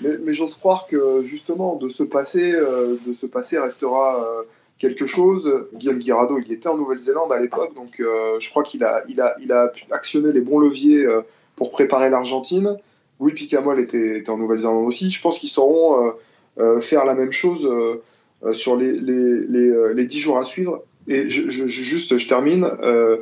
mais, 0.00 0.32
j'ose 0.32 0.56
croire 0.56 0.86
que 0.86 1.22
justement 1.22 1.76
de 1.76 1.88
ce 1.88 2.02
passé, 2.02 2.52
euh, 2.52 2.96
de 3.06 3.12
ce 3.12 3.26
passé 3.26 3.58
restera 3.58 4.20
euh, 4.20 4.42
quelque 4.78 5.06
chose. 5.06 5.50
Guillaume 5.74 6.00
Guirado, 6.00 6.38
il 6.44 6.52
était 6.52 6.68
en 6.68 6.76
Nouvelle-Zélande 6.76 7.32
à 7.32 7.38
l'époque, 7.38 7.74
donc 7.74 8.00
euh, 8.00 8.38
je 8.40 8.50
crois 8.50 8.64
qu'il 8.64 8.82
a, 8.82 9.02
il 9.08 9.20
a, 9.20 9.36
il 9.40 9.52
a 9.52 9.72
actionné 9.92 10.32
les 10.32 10.40
bons 10.40 10.58
leviers 10.58 11.06
pour 11.54 11.70
préparer 11.70 12.10
l'Argentine. 12.10 12.76
Louis 13.20 13.32
Picamol 13.32 13.78
était, 13.78 14.18
était 14.18 14.30
en 14.30 14.38
Nouvelle-Zélande 14.38 14.84
aussi. 14.86 15.08
Je 15.10 15.22
pense 15.22 15.38
qu'ils 15.38 15.50
sauront 15.50 16.12
faire 16.80 17.04
la 17.04 17.14
même 17.14 17.30
chose 17.30 17.70
sur 18.52 18.76
les, 18.76 18.90
les, 18.90 19.46
les, 19.46 19.94
les 19.94 20.04
10 20.04 20.18
jours 20.18 20.38
à 20.38 20.44
suivre 20.44 20.82
et 21.08 21.28
juste, 21.28 22.16
je 22.16 22.28
termine. 22.28 22.64
Euh, 22.82 23.18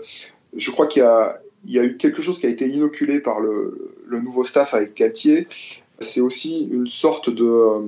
je 0.54 0.70
crois 0.70 0.87
qu'il 0.87 1.02
y, 1.02 1.78
a, 1.78 1.84
eu 1.84 1.96
quelque 1.96 2.22
chose 2.22 2.38
qui 2.38 2.46
a 2.46 2.50
été 2.50 2.68
inoculé 2.68 3.20
par 3.20 3.40
le, 3.40 3.94
nouveau 4.10 4.44
staff 4.44 4.75
avec 4.75 4.96
Galtier. 4.96 5.46
C'est 5.99 6.20
aussi 6.20 6.68
une 6.70 6.87
sorte 6.87 7.30
de 7.30 7.44
euh, 7.44 7.80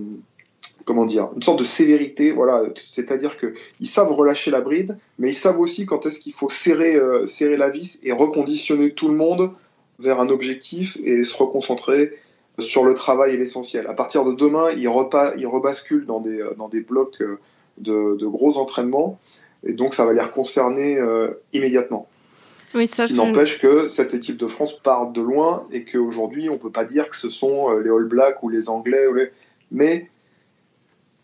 comment 0.84 1.04
dire, 1.04 1.30
une 1.34 1.42
sorte 1.42 1.58
de 1.58 1.64
sévérité. 1.64 2.32
Voilà, 2.32 2.64
c'est-à-dire 2.76 3.37
que 3.37 3.54
ils 3.80 3.87
savent 3.87 4.12
relâcher 4.12 4.50
la 4.50 4.61
bride, 4.61 4.96
mais 5.18 5.30
ils 5.30 5.34
savent 5.34 5.61
aussi 5.61 5.87
quand 5.87 6.06
est-ce 6.06 6.20
qu'il 6.20 6.32
faut 6.32 6.49
serrer, 6.49 6.94
euh, 6.94 7.26
serrer 7.26 7.56
la 7.56 7.68
vis 7.68 8.00
et 8.02 8.12
reconditionner 8.12 8.92
tout 8.92 9.08
le 9.08 9.14
monde 9.14 9.52
vers 9.99 10.20
un 10.20 10.28
objectif 10.28 10.96
et 11.04 11.22
se 11.22 11.37
reconcentrer 11.37 12.12
sur 12.58 12.84
le 12.84 12.94
travail 12.94 13.34
et 13.34 13.37
l'essentiel. 13.37 13.87
À 13.87 13.94
partir 13.94 14.25
de 14.25 14.32
demain, 14.32 14.70
ils, 14.70 14.88
rebasculent 14.88 16.06
dans 16.06 16.20
des, 16.20 16.80
blocs 16.80 17.22
de 17.78 18.26
gros 18.26 18.58
entraînements 18.58 19.18
et 19.64 19.73
donc 19.73 19.95
ça 19.95 20.04
va 20.04 20.12
les 20.12 20.28
concerner 20.31 20.97
euh, 20.97 21.31
immédiatement. 21.52 22.09
Oui, 22.75 22.87
ça, 22.87 23.07
Ce 23.07 23.12
qui 23.12 23.19
n'empêche 23.19 23.61
que 23.61 23.87
cette 23.87 24.14
équipe 24.14 24.38
de 24.38 24.47
France 24.47 24.78
part 24.78 25.11
de 25.11 25.21
loin 25.21 25.66
et 25.73 25.85
qu'aujourd'hui 25.85 26.49
on 26.49 26.54
ne 26.54 26.59
peut 26.59 26.71
pas 26.71 26.85
dire 26.85 27.09
que 27.09 27.16
ce 27.16 27.28
sont 27.28 27.71
euh, 27.71 27.83
les 27.83 27.90
All 27.90 28.04
Blacks 28.04 28.42
ou 28.42 28.49
les 28.49 28.69
Anglais, 28.69 29.07
mais 29.71 30.09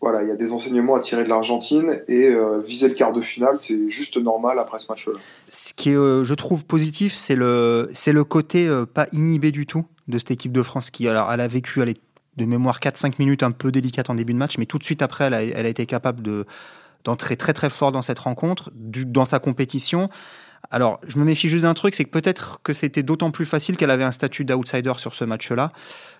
voilà, 0.01 0.21
il 0.23 0.29
y 0.29 0.31
a 0.31 0.35
des 0.35 0.53
enseignements 0.53 0.95
à 0.95 0.99
tirer 0.99 1.23
de 1.23 1.29
l'Argentine 1.29 2.01
et 2.07 2.27
euh, 2.27 2.59
viser 2.59 2.87
le 2.87 2.93
quart 2.93 3.11
de 3.11 3.21
finale, 3.21 3.57
c'est 3.59 3.89
juste 3.89 4.15
normal 4.17 4.57
après 4.59 4.79
ce 4.79 4.85
match-là. 4.87 5.13
Ce 5.49 5.73
qui 5.73 5.89
est, 5.89 5.95
je 5.95 6.33
trouve, 6.35 6.65
positif, 6.65 7.15
c'est 7.15 7.35
le, 7.35 7.89
c'est 7.93 8.13
le 8.13 8.23
côté 8.23 8.69
pas 8.93 9.07
inhibé 9.11 9.51
du 9.51 9.65
tout 9.65 9.85
de 10.07 10.17
cette 10.17 10.31
équipe 10.31 10.53
de 10.53 10.63
France 10.63 10.89
qui, 10.89 11.07
alors, 11.09 11.31
elle 11.33 11.41
a 11.41 11.47
vécu, 11.47 11.81
elle 11.81 11.89
est 11.89 12.01
de 12.37 12.45
mémoire 12.45 12.79
4-5 12.79 13.15
minutes 13.19 13.43
un 13.43 13.51
peu 13.51 13.71
délicate 13.71 14.09
en 14.09 14.15
début 14.15 14.33
de 14.33 14.37
match, 14.37 14.57
mais 14.57 14.65
tout 14.65 14.77
de 14.77 14.83
suite 14.83 15.01
après, 15.01 15.25
elle 15.25 15.33
a, 15.33 15.43
elle 15.43 15.65
a 15.65 15.69
été 15.69 15.85
capable 15.85 16.21
de, 16.21 16.45
d'entrer 17.03 17.37
très 17.37 17.53
très 17.53 17.69
fort 17.69 17.91
dans 17.91 18.01
cette 18.01 18.19
rencontre, 18.19 18.71
du, 18.75 19.05
dans 19.05 19.25
sa 19.25 19.39
compétition. 19.39 20.09
Alors, 20.71 20.99
je 21.07 21.17
me 21.17 21.23
méfie 21.23 21.47
juste 21.47 21.63
d'un 21.63 21.73
truc, 21.73 21.95
c'est 21.95 22.03
que 22.03 22.09
peut-être 22.09 22.59
que 22.63 22.73
c'était 22.73 23.01
d'autant 23.01 23.31
plus 23.31 23.45
facile 23.45 23.77
qu'elle 23.77 23.89
avait 23.89 24.03
un 24.03 24.11
statut 24.11 24.45
d'outsider 24.45 24.93
sur 24.97 25.15
ce 25.15 25.23
match-là, 25.23 25.71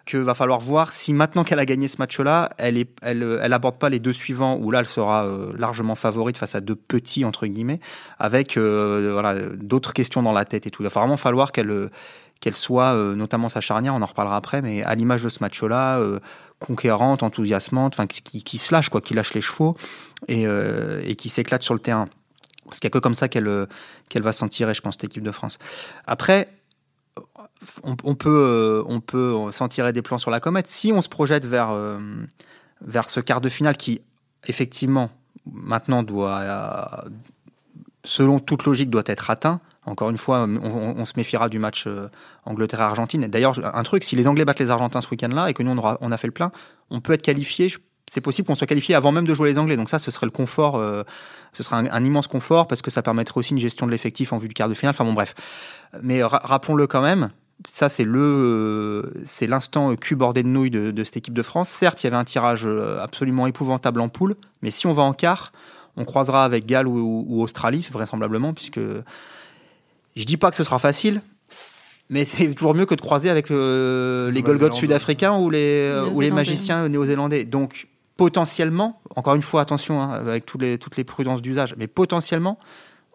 que 0.05 0.17
va 0.17 0.33
falloir 0.33 0.59
voir 0.59 0.91
si 0.91 1.13
maintenant 1.13 1.43
qu'elle 1.43 1.59
a 1.59 1.65
gagné 1.65 1.87
ce 1.87 1.97
match-là, 1.99 2.49
elle 2.57 2.77
est, 2.77 2.89
elle, 3.01 3.39
elle 3.41 3.53
aborde 3.53 3.77
pas 3.77 3.89
les 3.89 3.99
deux 3.99 4.13
suivants 4.13 4.57
où 4.57 4.71
là, 4.71 4.79
elle 4.79 4.87
sera 4.87 5.25
euh, 5.25 5.51
largement 5.57 5.95
favorite 5.95 6.37
face 6.37 6.55
à 6.55 6.61
deux 6.61 6.75
petits 6.75 7.25
entre 7.25 7.45
guillemets, 7.45 7.79
avec 8.17 8.57
euh, 8.57 9.09
voilà 9.11 9.35
d'autres 9.35 9.93
questions 9.93 10.23
dans 10.23 10.33
la 10.33 10.45
tête 10.45 10.65
et 10.65 10.71
tout. 10.71 10.81
Il 10.81 10.89
va 10.89 10.99
vraiment 11.01 11.17
falloir 11.17 11.51
qu'elle 11.51 11.89
qu'elle 12.39 12.55
soit, 12.55 12.93
euh, 12.93 13.15
notamment 13.15 13.49
sa 13.49 13.61
charnière, 13.61 13.93
on 13.93 14.01
en 14.01 14.05
reparlera 14.05 14.37
après, 14.37 14.61
mais 14.61 14.83
à 14.83 14.95
l'image 14.95 15.23
de 15.23 15.29
ce 15.29 15.39
match-là, 15.41 15.99
euh, 15.99 16.19
conquérante, 16.59 17.23
enthousiasmante, 17.23 17.93
enfin 17.93 18.07
qui, 18.07 18.43
qui, 18.43 18.57
se 18.57 18.73
lâche, 18.73 18.89
quoi, 18.89 19.01
qui 19.01 19.13
lâche 19.13 19.33
les 19.33 19.41
chevaux 19.41 19.75
et, 20.27 20.47
euh, 20.47 21.01
et 21.03 21.15
qui 21.15 21.29
s'éclate 21.29 21.63
sur 21.63 21.73
le 21.73 21.79
terrain. 21.79 22.07
Parce 22.65 22.79
qu'il 22.79 22.87
n'y 22.87 22.91
a 22.91 22.93
que 22.93 22.99
comme 22.99 23.15
ça 23.15 23.27
qu'elle 23.27 23.67
qu'elle 24.09 24.21
va 24.21 24.31
s'en 24.31 24.47
tirer, 24.47 24.73
je 24.73 24.81
pense, 24.81 24.93
cette 24.93 25.05
équipe 25.05 25.23
de 25.23 25.31
France. 25.31 25.57
Après, 26.05 26.49
on, 27.83 27.95
on 28.03 28.15
peut, 28.15 28.83
on 28.85 29.01
peut 29.01 29.51
s'en 29.51 29.67
tirer 29.67 29.91
des 29.91 30.03
plans 30.03 30.19
sur 30.19 30.29
la 30.29 30.39
comète. 30.39 30.67
Si 30.67 30.91
on 30.93 31.01
se 31.01 31.09
projette 31.09 31.45
vers, 31.45 31.75
vers 32.81 33.09
ce 33.09 33.21
quart 33.21 33.41
de 33.41 33.49
finale 33.49 33.75
qui, 33.75 34.01
effectivement, 34.45 35.09
maintenant 35.51 36.03
doit, 36.03 37.05
selon 38.03 38.39
toute 38.39 38.65
logique, 38.65 38.91
doit 38.91 39.03
être 39.07 39.31
atteint, 39.31 39.61
encore 39.89 40.11
une 40.11 40.17
fois, 40.17 40.47
on, 40.47 41.05
se 41.05 41.13
méfiera 41.17 41.49
du 41.49 41.57
match 41.57 41.85
euh, 41.87 42.09
Angleterre-Argentine. 42.45 43.25
D'ailleurs, 43.27 43.59
un 43.75 43.83
truc, 43.83 44.03
si 44.03 44.15
les 44.15 44.27
Anglais 44.27 44.45
battent 44.45 44.59
les 44.59 44.69
Argentins 44.69 45.01
ce 45.01 45.09
week-end-là 45.09 45.49
et 45.49 45.55
que 45.55 45.63
nous, 45.63 45.75
on, 45.75 46.11
a 46.11 46.17
fait 46.17 46.27
le 46.27 46.33
plein, 46.33 46.51
on 46.91 47.01
peut 47.01 47.13
être 47.13 47.23
qualifié. 47.23 47.73
C'est 48.07 48.21
possible 48.21 48.47
qu'on 48.47 48.55
soit 48.55 48.67
qualifié 48.67 48.93
avant 48.93 49.11
même 49.11 49.25
de 49.25 49.33
jouer 49.33 49.49
les 49.49 49.57
Anglais. 49.57 49.77
Donc 49.77 49.89
ça, 49.89 49.97
ce 49.97 50.11
serait 50.11 50.27
le 50.27 50.31
confort, 50.31 50.75
euh, 50.75 51.03
ce 51.53 51.63
serait 51.63 51.89
un, 51.89 52.03
immense 52.03 52.27
confort 52.27 52.67
parce 52.67 52.83
que 52.83 52.91
ça 52.91 53.01
permettrait 53.01 53.39
aussi 53.39 53.53
une 53.53 53.59
gestion 53.59 53.87
de 53.87 53.91
l'effectif 53.91 54.31
en 54.31 54.37
vue 54.37 54.47
du 54.47 54.53
quart 54.53 54.69
de 54.69 54.75
finale. 54.75 54.91
Enfin 54.91 55.05
bon, 55.05 55.13
bref. 55.13 55.33
Mais 56.03 56.21
rappelons-le 56.23 56.85
quand 56.85 57.01
même, 57.01 57.31
ça 57.67 57.89
c'est 57.89 58.03
le 58.03 59.11
c'est 59.25 59.47
l'instant 59.47 59.95
cul 59.95 60.15
bordé 60.15 60.43
de 60.43 60.47
nouilles 60.47 60.69
de, 60.69 61.03
cette 61.03 61.17
équipe 61.17 61.33
de 61.33 61.43
France. 61.43 61.69
Certes, 61.69 62.03
il 62.03 62.05
y 62.05 62.07
avait 62.07 62.17
un 62.17 62.23
tirage 62.23 62.65
euh, 62.65 62.99
absolument 63.01 63.47
épouvantable 63.47 64.01
en 64.01 64.09
poule, 64.09 64.35
mais 64.61 64.69
si 64.69 64.85
on 64.85 64.93
va 64.93 65.01
en 65.01 65.13
quart, 65.13 65.51
on 65.97 66.05
croisera 66.05 66.45
avec 66.45 66.67
Galles 66.67 66.87
ou 66.87 67.41
Australie, 67.41 67.87
vraisemblablement, 67.91 68.53
puisque 68.53 68.79
je 70.19 70.25
dis 70.25 70.37
pas 70.37 70.51
que 70.51 70.57
ce 70.57 70.63
sera 70.63 70.79
facile, 70.79 71.21
mais 72.09 72.25
c'est 72.25 72.53
toujours 72.53 72.75
mieux 72.75 72.85
que 72.85 72.95
de 72.95 73.01
croiser 73.01 73.29
avec 73.29 73.49
les 73.49 74.41
Golgoths 74.41 74.73
sud-africains 74.73 75.37
ou 75.37 75.49
les, 75.49 75.91
ou 76.13 76.21
les 76.21 76.31
magiciens 76.31 76.89
néo-zélandais. 76.89 77.45
Donc, 77.45 77.87
potentiellement, 78.19 78.99
encore 79.15 79.35
une 79.35 79.41
fois, 79.41 79.61
attention, 79.61 80.01
hein, 80.01 80.11
avec 80.11 80.45
toutes 80.45 80.61
les, 80.61 80.77
toutes 80.77 80.97
les 80.97 81.05
prudences 81.05 81.41
d'usage, 81.41 81.73
mais 81.77 81.87
potentiellement, 81.87 82.59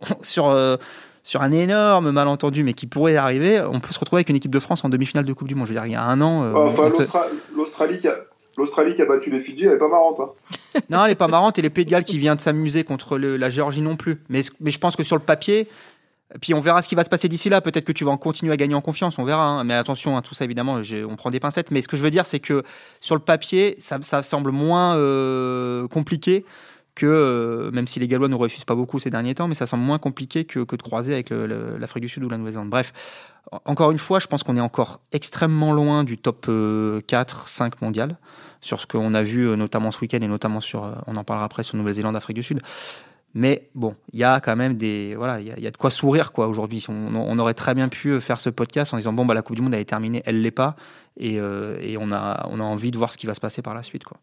sur, 0.22 0.48
euh, 0.48 0.76
sur 1.22 1.42
un 1.42 1.52
énorme 1.52 2.10
malentendu, 2.10 2.64
mais 2.64 2.72
qui 2.72 2.86
pourrait 2.86 3.16
arriver, 3.16 3.60
on 3.60 3.80
peut 3.80 3.92
se 3.92 3.98
retrouver 3.98 4.20
avec 4.20 4.30
une 4.30 4.36
équipe 4.36 4.50
de 4.50 4.60
France 4.60 4.82
en 4.82 4.88
demi-finale 4.88 5.26
de 5.26 5.32
Coupe 5.34 5.48
du 5.48 5.54
Monde. 5.54 5.66
Je 5.66 5.74
veux 5.74 5.78
dire, 5.78 5.86
il 5.86 5.92
y 5.92 5.96
a 5.96 6.02
un 6.02 6.22
an. 6.22 6.42
Euh, 6.42 6.54
enfin, 6.54 6.88
l'Australie 7.54 8.00
L'Australie 8.56 8.94
qui 8.94 9.02
a 9.02 9.04
battu 9.04 9.30
les 9.30 9.40
Fidji, 9.40 9.66
elle 9.66 9.72
est 9.72 9.78
pas 9.78 9.88
marrante. 9.88 10.20
Hein. 10.20 10.80
non, 10.88 11.04
elle 11.04 11.10
est 11.10 11.16
pas 11.16 11.26
marrante 11.26 11.58
et 11.58 11.62
les 11.62 11.70
Pays 11.70 11.84
de 11.84 11.90
Galles 11.90 12.04
qui 12.04 12.18
vient 12.18 12.36
de 12.36 12.40
s'amuser 12.40 12.84
contre 12.84 13.18
la 13.18 13.50
Géorgie 13.50 13.82
non 13.82 13.96
plus. 13.96 14.22
Mais, 14.28 14.42
mais 14.60 14.70
je 14.70 14.78
pense 14.78 14.94
que 14.94 15.02
sur 15.02 15.16
le 15.16 15.22
papier, 15.22 15.68
puis 16.40 16.54
on 16.54 16.60
verra 16.60 16.82
ce 16.82 16.88
qui 16.88 16.94
va 16.94 17.04
se 17.04 17.10
passer 17.10 17.28
d'ici 17.28 17.48
là. 17.48 17.60
Peut-être 17.60 17.84
que 17.84 17.92
tu 17.92 18.04
vas 18.04 18.10
en 18.10 18.16
continuer 18.16 18.52
à 18.52 18.56
gagner 18.56 18.74
en 18.74 18.80
confiance, 18.80 19.18
on 19.18 19.24
verra. 19.24 19.46
Hein. 19.46 19.64
Mais 19.64 19.74
attention, 19.74 20.16
hein, 20.16 20.22
tout 20.22 20.34
ça 20.34 20.44
évidemment, 20.44 20.80
on 21.08 21.16
prend 21.16 21.30
des 21.30 21.40
pincettes. 21.40 21.70
Mais 21.70 21.82
ce 21.82 21.88
que 21.88 21.96
je 21.96 22.02
veux 22.02 22.10
dire, 22.10 22.26
c'est 22.26 22.40
que 22.40 22.62
sur 23.00 23.14
le 23.14 23.20
papier, 23.20 23.76
ça, 23.78 24.22
semble 24.22 24.50
moins 24.50 24.96
euh, 24.96 25.86
compliqué 25.88 26.44
que, 26.94 27.06
euh, 27.06 27.70
même 27.72 27.88
si 27.88 27.98
les 27.98 28.06
Gallois 28.06 28.28
ne 28.28 28.34
refusent 28.34 28.64
pas 28.64 28.76
beaucoup 28.76 28.98
ces 28.98 29.10
derniers 29.10 29.34
temps, 29.34 29.48
mais 29.48 29.54
ça 29.54 29.66
semble 29.66 29.82
moins 29.82 29.98
compliqué 29.98 30.44
que, 30.44 30.60
que 30.60 30.76
de 30.76 30.82
croiser 30.82 31.12
avec 31.12 31.30
l'Afrique 31.30 32.02
du 32.02 32.08
Sud 32.08 32.24
ou 32.24 32.28
la 32.28 32.38
Nouvelle-Zélande. 32.38 32.70
Bref, 32.70 32.92
encore 33.64 33.90
une 33.90 33.98
fois, 33.98 34.20
je 34.20 34.26
pense 34.26 34.42
qu'on 34.42 34.56
est 34.56 34.60
encore 34.60 35.00
extrêmement 35.12 35.72
loin 35.72 36.04
du 36.04 36.18
top 36.18 36.46
4, 36.46 36.48
euh, 36.50 37.00
5 37.46 37.82
mondial, 37.82 38.16
sur 38.60 38.80
ce 38.80 38.86
qu'on 38.86 39.12
a 39.14 39.22
vu 39.22 39.56
notamment 39.56 39.90
ce 39.90 40.00
week-end 40.00 40.20
et 40.20 40.28
notamment 40.28 40.60
sur, 40.60 40.94
on 41.06 41.14
en 41.16 41.24
parlera 41.24 41.44
après, 41.44 41.62
sur 41.62 41.76
Nouvelle-Zélande, 41.76 42.16
Afrique 42.16 42.36
du 42.36 42.42
Sud. 42.42 42.60
Mais 43.34 43.68
bon, 43.74 43.96
il 44.12 44.20
y 44.20 44.24
a 44.24 44.40
quand 44.40 44.56
même 44.56 44.74
des. 44.74 45.14
Voilà, 45.16 45.40
il 45.40 45.46
y, 45.46 45.66
a 45.66 45.70
de 45.70 45.76
quoi 45.76 45.90
sourire, 45.90 46.32
quoi, 46.32 46.46
aujourd'hui. 46.46 46.84
On, 46.88 47.38
aurait 47.38 47.54
très 47.54 47.74
bien 47.74 47.88
pu 47.88 48.20
faire 48.20 48.38
ce 48.38 48.48
podcast 48.48 48.94
en 48.94 48.96
disant 48.96 49.12
bon, 49.12 49.26
bah, 49.26 49.34
la 49.34 49.42
Coupe 49.42 49.56
du 49.56 49.62
Monde, 49.62 49.74
elle 49.74 49.80
est 49.80 49.84
terminée, 49.84 50.22
elle 50.24 50.40
l'est 50.40 50.50
pas. 50.50 50.76
Et, 51.16 51.34
et, 51.34 51.96
on, 51.98 52.12
a, 52.12 52.46
on 52.50 52.60
a 52.60 52.62
envie 52.62 52.92
de 52.92 52.96
voir 52.96 53.12
ce 53.12 53.18
qui 53.18 53.26
va 53.26 53.34
se 53.34 53.40
passer 53.40 53.60
par 53.60 53.74
la 53.74 53.82
suite, 53.82 54.04
quoi. 54.04 54.18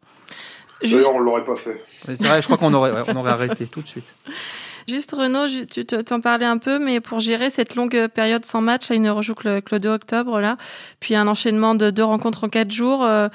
D'ailleurs, 0.81 1.13
on 1.13 1.19
l'aurait 1.19 1.43
pas 1.43 1.55
fait. 1.55 1.83
C'est 2.05 2.25
vrai, 2.25 2.41
je 2.41 2.47
crois 2.47 2.57
qu'on 2.57 2.73
aurait, 2.73 2.91
on 3.07 3.15
aurait 3.15 3.31
arrêté 3.31 3.67
tout 3.67 3.81
de 3.81 3.87
suite. 3.87 4.05
Juste 4.87 5.11
Renaud, 5.11 5.47
tu 5.69 5.85
t'en 5.85 6.21
parlais 6.21 6.45
un 6.45 6.57
peu, 6.57 6.79
mais 6.79 6.99
pour 6.99 7.19
gérer 7.19 7.49
cette 7.49 7.75
longue 7.75 8.07
période 8.07 8.45
sans 8.45 8.61
match, 8.61 8.89
il 8.89 9.01
ne 9.01 9.09
rejoue 9.09 9.35
que 9.35 9.61
le, 9.71 9.79
2 9.79 9.89
octobre 9.89 10.39
là, 10.39 10.57
puis 10.99 11.15
un 11.15 11.27
enchaînement 11.27 11.75
de 11.75 11.91
deux 11.91 12.03
rencontres 12.03 12.45
en 12.45 12.49
quatre 12.49 12.71
jours. 12.71 13.03
Euh, 13.03 13.27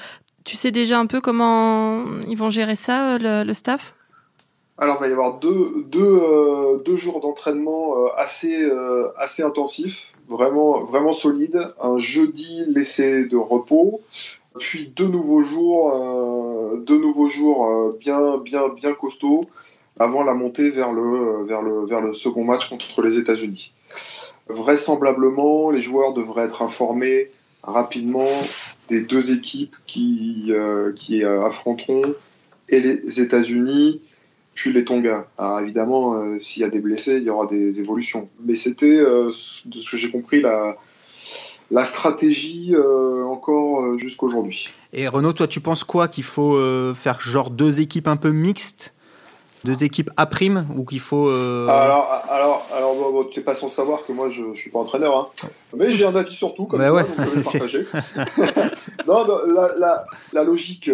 tu 0.45 0.56
sais 0.56 0.71
déjà 0.71 0.99
un 0.99 1.06
peu 1.06 1.21
comment 1.21 2.04
ils 2.28 2.37
vont 2.37 2.50
gérer 2.50 2.76
ça, 2.76 3.12
euh, 3.12 3.45
le, 3.45 3.54
staff? 3.54 3.95
Alors, 4.78 4.97
il 4.97 5.00
va 5.00 5.09
y 5.09 5.12
avoir 5.12 5.38
deux, 5.38 5.85
deux, 5.87 6.00
euh, 6.02 6.78
deux 6.85 6.97
jours 6.97 7.21
d'entraînement 7.21 7.95
assez, 8.16 8.68
assez 9.16 9.42
intensifs, 9.42 10.12
vraiment, 10.28 10.80
vraiment 10.80 11.12
solides. 11.12 11.73
Un 11.80 11.99
jeudi 11.99 12.64
laissé 12.66 13.25
de 13.25 13.37
repos, 13.37 14.02
puis 14.59 14.92
deux 14.95 15.06
nouveaux 15.06 15.42
jours, 15.42 15.92
euh, 15.92 16.76
deux 16.78 16.99
nouveaux 16.99 17.28
jours 17.28 17.66
euh, 17.66 17.97
bien, 17.99 18.38
bien, 18.38 18.68
bien 18.68 18.95
costauds 18.95 19.47
avant 19.99 20.23
la 20.23 20.35
montée 20.35 20.71
vers 20.71 20.92
le, 20.92 21.45
vers 21.45 21.62
le, 21.62 21.87
vers 21.87 22.00
le 22.00 22.12
second 22.12 22.45
match 22.45 22.68
contre 22.68 23.02
les 23.02 23.18
États-Unis. 23.18 23.73
Vraisemblablement, 24.49 25.71
les 25.71 25.80
joueurs 25.80 26.12
devraient 26.12 26.45
être 26.45 26.62
informés 26.62 27.30
rapidement 27.62 28.28
des 28.88 29.00
deux 29.00 29.33
équipes 29.33 29.75
qui, 29.87 30.47
euh, 30.50 30.92
qui 30.92 31.25
affronteront 31.25 32.14
et 32.68 32.80
les 32.80 33.21
États-Unis 33.21 34.00
puis 34.57 34.73
les 34.73 34.85
Tonga. 34.85 35.29
Alors 35.39 35.61
évidemment, 35.61 36.39
s'il 36.41 36.63
y 36.63 36.65
a 36.65 36.69
des 36.69 36.81
blessés, 36.81 37.19
il 37.19 37.23
y 37.23 37.31
aura 37.31 37.47
des 37.47 37.79
évolutions. 37.79 38.29
Mais 38.45 38.55
c'était, 38.55 38.99
de 38.99 39.31
ce 39.31 39.91
que 39.91 39.97
j'ai 39.97 40.11
compris, 40.11 40.41
la, 40.41 40.77
la 41.71 41.85
stratégie 41.85 42.75
euh, 42.75 43.25
encore 43.25 43.83
euh, 43.83 43.97
jusqu'aujourd'hui. 43.97 44.71
Et 44.93 45.09
Renaud, 45.09 45.33
toi, 45.33 45.47
tu 45.47 45.61
penses 45.61 45.85
quoi 45.85 46.09
Qu'il 46.09 46.25
faut 46.25 46.55
euh, 46.55 46.95
faire 46.95 47.21
genre 47.21 47.51
deux 47.51 47.81
équipes 47.81 48.09
un 48.09 48.17
peu 48.17 48.31
mixtes? 48.31 48.93
Deux 49.65 49.83
équipes 49.83 50.11
à 50.17 50.27
prime 50.27 50.69
ou 50.77 50.85
qu'il 50.85 51.01
faut 51.01 51.29
alors 51.29 52.23
alors 52.29 52.69
alors 52.73 53.29
tu 53.33 53.41
n'es 53.41 53.45
pas 53.45 53.57
sans 53.57 53.67
savoir 53.67 54.05
que 54.07 54.13
moi 54.13 54.29
je, 54.29 54.43
ne 54.43 54.55
suis 54.55 54.71
pas 54.71 54.79
entraîneur 54.79 55.17
hein. 55.17 55.49
mais 55.77 55.91
j'ai 55.91 56.05
un 56.05 56.15
avis 56.15 56.31
sur 56.31 56.55
tout 56.55 56.67
comme 56.67 56.79
bah 56.79 56.93
ouais. 56.93 57.03
donc 57.03 57.17
je 57.19 57.41
vais 57.41 57.43
partager 57.43 57.87
non, 59.09 59.25
la, 60.33 60.45
logique 60.45 60.89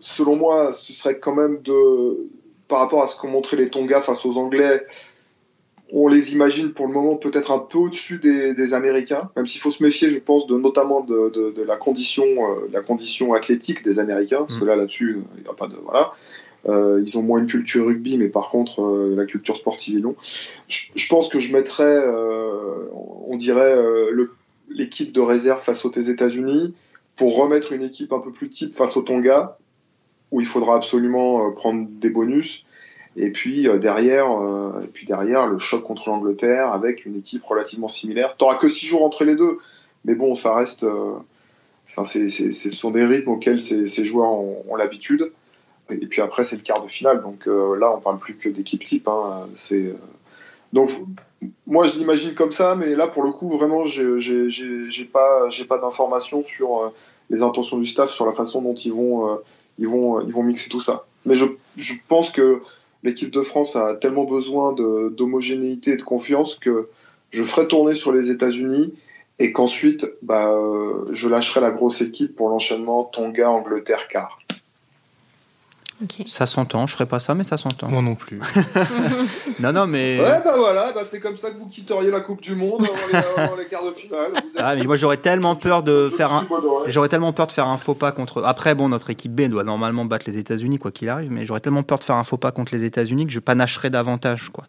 selon 0.00 0.34
moi 0.34 0.72
ce 0.72 0.92
serait 0.92 1.20
quand 1.20 1.34
même 1.36 1.60
de 1.62 2.26
par 2.70 2.78
rapport 2.78 3.02
à 3.02 3.06
ce 3.06 3.16
qu'ont 3.20 3.28
montré 3.28 3.58
les 3.58 3.68
Tonga 3.68 4.00
face 4.00 4.24
aux 4.24 4.38
Anglais 4.38 4.86
on 5.92 6.08
les 6.08 6.32
imagine 6.32 6.72
pour 6.72 6.86
le 6.86 6.92
moment 6.92 7.16
peut-être 7.16 7.50
un 7.50 7.58
peu 7.58 7.78
au-dessus 7.78 8.18
des, 8.18 8.74
Américains, 8.74 9.30
même 9.36 9.46
s'il 9.46 9.60
faut 9.60 9.70
se 9.70 9.82
méfier, 9.82 10.10
je 10.10 10.18
pense, 10.18 10.46
de, 10.46 10.56
notamment 10.56 11.00
de, 11.00 11.62
la, 11.66 11.76
condition, 11.76 12.24
euh, 12.24 12.68
la 12.72 12.80
condition 12.80 13.34
athlétique 13.34 13.82
des 13.82 13.98
Américains, 13.98 14.38
parce 14.38 14.58
que 14.58 14.64
mm. 14.64 14.68
là, 14.68 14.76
là-dessus, 14.76 15.18
il 15.36 15.42
n'y 15.42 15.48
a 15.48 15.52
pas 15.52 15.66
de. 15.66 15.76
Voilà. 15.82 16.10
Euh, 16.68 17.00
ils 17.04 17.16
ont 17.18 17.22
moins 17.22 17.40
une 17.40 17.46
culture 17.46 17.86
rugby, 17.86 18.18
mais 18.18 18.28
par 18.28 18.50
contre, 18.50 18.82
euh, 18.82 19.14
la 19.16 19.24
culture 19.24 19.56
sportive, 19.56 19.94
ils 19.94 20.02
l'ont. 20.02 20.14
Je, 20.68 21.08
pense 21.08 21.28
que 21.28 21.40
je 21.40 21.52
mettrais, 21.52 22.06
on 22.92 23.36
dirait, 23.36 23.76
l'équipe 24.68 25.12
de 25.12 25.20
réserve 25.20 25.60
face 25.60 25.84
aux 25.84 25.90
États-Unis 25.90 26.74
pour 27.16 27.36
remettre 27.36 27.72
une 27.72 27.82
équipe 27.82 28.12
un 28.12 28.20
peu 28.20 28.30
plus 28.30 28.48
type 28.48 28.74
face 28.74 28.96
au 28.96 29.02
Tonga, 29.02 29.58
où 30.30 30.40
il 30.40 30.46
faudra 30.46 30.76
absolument 30.76 31.50
prendre 31.52 31.86
des 31.88 32.10
bonus 32.10 32.64
et 33.16 33.30
puis 33.30 33.68
euh, 33.68 33.78
derrière, 33.78 34.30
euh, 34.30 34.82
et 34.84 34.86
puis 34.86 35.06
derrière 35.06 35.46
le 35.46 35.58
choc 35.58 35.82
contre 35.82 36.08
l'Angleterre 36.08 36.72
avec 36.72 37.04
une 37.04 37.16
équipe 37.16 37.44
relativement 37.44 37.88
similaire. 37.88 38.36
T'auras 38.36 38.56
que 38.56 38.68
six 38.68 38.86
jours 38.86 39.04
entre 39.04 39.24
les 39.24 39.34
deux, 39.34 39.58
mais 40.04 40.14
bon, 40.14 40.34
ça 40.34 40.54
reste. 40.54 40.84
Euh, 40.84 41.14
enfin, 41.88 42.04
c'est, 42.04 42.28
ce 42.28 42.70
sont 42.70 42.90
des 42.90 43.04
rythmes 43.04 43.30
auxquels 43.30 43.60
ces, 43.60 43.86
ces 43.86 44.04
joueurs 44.04 44.30
ont, 44.30 44.76
l'habitude. 44.76 45.32
Et 45.90 46.06
puis 46.06 46.22
après, 46.22 46.44
c'est 46.44 46.54
le 46.54 46.62
quart 46.62 46.82
de 46.84 46.88
finale, 46.88 47.20
donc 47.20 47.46
là, 47.46 47.92
on 47.92 48.00
parle 48.00 48.18
plus 48.18 48.36
que 48.36 48.48
d'équipe 48.48 48.84
type. 48.84 49.08
Hein, 49.08 49.48
c'est 49.56 49.92
donc 50.72 50.92
moi, 51.66 51.84
je 51.84 51.98
l'imagine 51.98 52.34
comme 52.34 52.52
ça, 52.52 52.76
mais 52.76 52.94
là, 52.94 53.08
pour 53.08 53.24
le 53.24 53.32
coup, 53.32 53.48
vraiment, 53.58 53.84
j'ai, 53.84 54.20
j'ai, 54.20 55.04
pas, 55.04 55.48
j'ai 55.48 55.64
pas 55.64 55.78
d'informations 55.78 56.44
sur 56.44 56.92
les 57.28 57.42
intentions 57.42 57.76
du 57.78 57.86
staff, 57.86 58.10
sur 58.10 58.24
la 58.24 58.32
façon 58.32 58.62
dont 58.62 58.74
ils 58.74 58.92
vont, 58.92 59.40
ils 59.78 59.88
vont, 59.88 60.20
ils 60.20 60.32
vont 60.32 60.42
mixer 60.42 60.68
tout 60.68 60.80
ça. 60.80 61.06
Mais 61.26 61.34
je, 61.34 61.46
je 61.76 61.94
pense 62.08 62.30
que 62.30 62.60
l'équipe 63.02 63.30
de 63.30 63.42
France 63.42 63.76
a 63.76 63.94
tellement 63.94 64.24
besoin 64.24 64.74
d'homogénéité 64.74 65.92
et 65.92 65.96
de 65.96 66.02
confiance 66.02 66.54
que 66.54 66.88
je 67.30 67.42
ferai 67.42 67.68
tourner 67.68 67.94
sur 67.94 68.12
les 68.12 68.30
États-Unis 68.30 68.92
et 69.38 69.52
qu'ensuite 69.52 70.06
bah, 70.22 70.50
euh, 70.52 71.06
je 71.12 71.28
lâcherai 71.28 71.60
la 71.60 71.70
grosse 71.70 72.02
équipe 72.02 72.36
pour 72.36 72.48
l'enchaînement 72.48 73.04
Tonga, 73.04 73.50
Ça 76.26 76.46
s'entend, 76.46 76.86
je 76.86 76.94
ferai 76.94 77.06
pas 77.06 77.20
ça, 77.20 77.34
mais 77.34 77.44
ça 77.44 77.56
s'entend. 77.56 77.88
Moi 77.88 78.02
non 78.02 78.14
plus. 78.14 78.40
non, 79.60 79.72
non, 79.72 79.86
mais. 79.86 80.18
Ouais, 80.20 80.40
bah 80.44 80.54
voilà, 80.56 80.92
bah 80.92 81.02
c'est 81.04 81.20
comme 81.20 81.36
ça 81.36 81.50
que 81.50 81.58
vous 81.58 81.68
quitteriez 81.68 82.10
la 82.10 82.20
Coupe 82.20 82.40
du 82.40 82.54
Monde 82.54 82.86
avant 83.12 83.56
les, 83.56 83.66
quarts 83.66 83.84
de 83.84 83.92
finale. 83.92 84.32
Ah, 84.58 84.74
mais 84.74 84.84
moi 84.84 84.96
j'aurais 84.96 85.18
tellement 85.18 85.56
peur 85.56 85.82
de 85.82 86.08
faire 86.08 86.32
un. 86.32 86.46
J'aurais 86.86 87.08
tellement 87.08 87.32
peur 87.32 87.46
de 87.46 87.52
faire 87.52 87.68
un 87.68 87.76
faux 87.76 87.94
pas 87.94 88.12
contre. 88.12 88.42
Après, 88.44 88.74
bon, 88.74 88.88
notre 88.88 89.10
équipe 89.10 89.34
B 89.34 89.42
doit 89.48 89.64
normalement 89.64 90.04
battre 90.04 90.24
les 90.28 90.38
États-Unis, 90.38 90.78
quoi 90.78 90.90
qu'il 90.90 91.08
arrive, 91.08 91.30
mais 91.30 91.44
j'aurais 91.46 91.60
tellement 91.60 91.82
peur 91.82 91.98
de 91.98 92.04
faire 92.04 92.16
un 92.16 92.24
faux 92.24 92.38
pas 92.38 92.52
contre 92.52 92.74
les 92.74 92.84
États-Unis 92.84 93.26
que 93.26 93.32
je 93.32 93.40
panacherais 93.40 93.90
davantage, 93.90 94.48
quoi. 94.50 94.64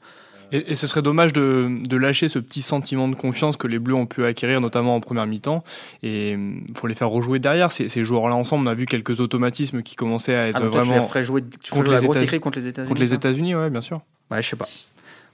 Et, 0.51 0.75
ce 0.75 0.87
serait 0.87 1.01
dommage 1.01 1.33
de, 1.33 1.69
de, 1.87 1.97
lâcher 1.97 2.27
ce 2.27 2.39
petit 2.39 2.61
sentiment 2.61 3.07
de 3.07 3.15
confiance 3.15 3.57
que 3.57 3.67
les 3.67 3.79
Bleus 3.79 3.95
ont 3.95 4.05
pu 4.05 4.25
acquérir, 4.25 4.59
notamment 4.59 4.95
en 4.95 4.99
première 4.99 5.25
mi-temps, 5.25 5.63
et 6.03 6.37
pour 6.73 6.87
les 6.87 6.95
faire 6.95 7.09
rejouer 7.09 7.39
derrière. 7.39 7.71
Ces, 7.71 7.89
ces 7.89 8.03
joueurs-là 8.03 8.35
ensemble, 8.35 8.67
on 8.67 8.71
a 8.71 8.73
vu 8.73 8.85
quelques 8.85 9.19
automatismes 9.21 9.81
qui 9.81 9.95
commençaient 9.95 10.35
à 10.35 10.47
être 10.47 10.61
ah, 10.63 10.67
vraiment. 10.67 10.93
Tu 10.93 10.99
les 10.99 11.07
ferais 11.07 11.23
jouer 11.23 11.43
tu 11.63 11.71
contre, 11.71 11.91
la 11.91 12.01
grosse 12.01 12.17
équipe 12.17 12.41
contre 12.41 12.59
les 12.59 12.67
États-Unis. 12.67 12.89
Contre 12.89 13.01
les 13.01 13.13
États-Unis, 13.13 13.55
ouais, 13.55 13.69
bien 13.69 13.81
sûr. 13.81 14.01
Ouais, 14.29 14.41
je 14.41 14.49
sais 14.49 14.55
pas. 14.55 14.67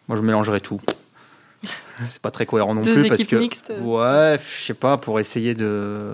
Moi, 0.07 0.17
je 0.17 0.21
mélangerais 0.21 0.59
tout. 0.59 0.79
C'est 2.07 2.21
pas 2.21 2.31
très 2.31 2.45
cohérent 2.45 2.75
non 2.75 2.81
plus 2.83 3.07
parce 3.07 3.23
que. 3.23 3.35
Mixtes. 3.35 3.73
Ouais, 3.81 4.37
je 4.37 4.63
sais 4.63 4.73
pas, 4.73 4.97
pour 4.97 5.19
essayer 5.19 5.55
de 5.55 6.13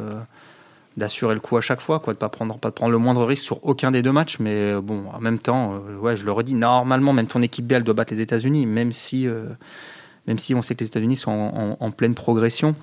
d'assurer 0.97 1.33
le 1.33 1.39
coup 1.39 1.57
à 1.57 1.61
chaque 1.61 1.81
fois, 1.81 1.99
quoi, 1.99 2.13
de 2.13 2.19
pas 2.19 2.29
prendre, 2.29 2.57
pas 2.57 2.69
de 2.69 2.75
prendre 2.75 2.91
le 2.91 2.97
moindre 2.97 3.25
risque 3.25 3.43
sur 3.43 3.65
aucun 3.65 3.91
des 3.91 4.01
deux 4.01 4.11
matchs. 4.11 4.37
Mais 4.39 4.73
euh, 4.73 4.81
bon, 4.81 5.05
en 5.13 5.19
même 5.19 5.39
temps, 5.39 5.73
euh, 5.73 5.97
ouais, 5.97 6.15
je 6.15 6.25
le 6.25 6.31
redis, 6.31 6.55
normalement, 6.55 7.13
même 7.13 7.27
ton 7.27 7.41
équipe 7.41 7.67
B, 7.67 7.73
elle 7.73 7.83
doit 7.83 7.93
battre 7.93 8.13
les 8.13 8.21
États-Unis, 8.21 8.65
même 8.65 8.91
si, 8.91 9.27
euh, 9.27 9.45
même 10.27 10.37
si 10.37 10.53
on 10.53 10.61
sait 10.61 10.75
que 10.75 10.81
les 10.81 10.87
États-Unis 10.87 11.15
sont 11.15 11.77
en, 11.79 11.91
pleine 11.91 12.15
progression. 12.15 12.75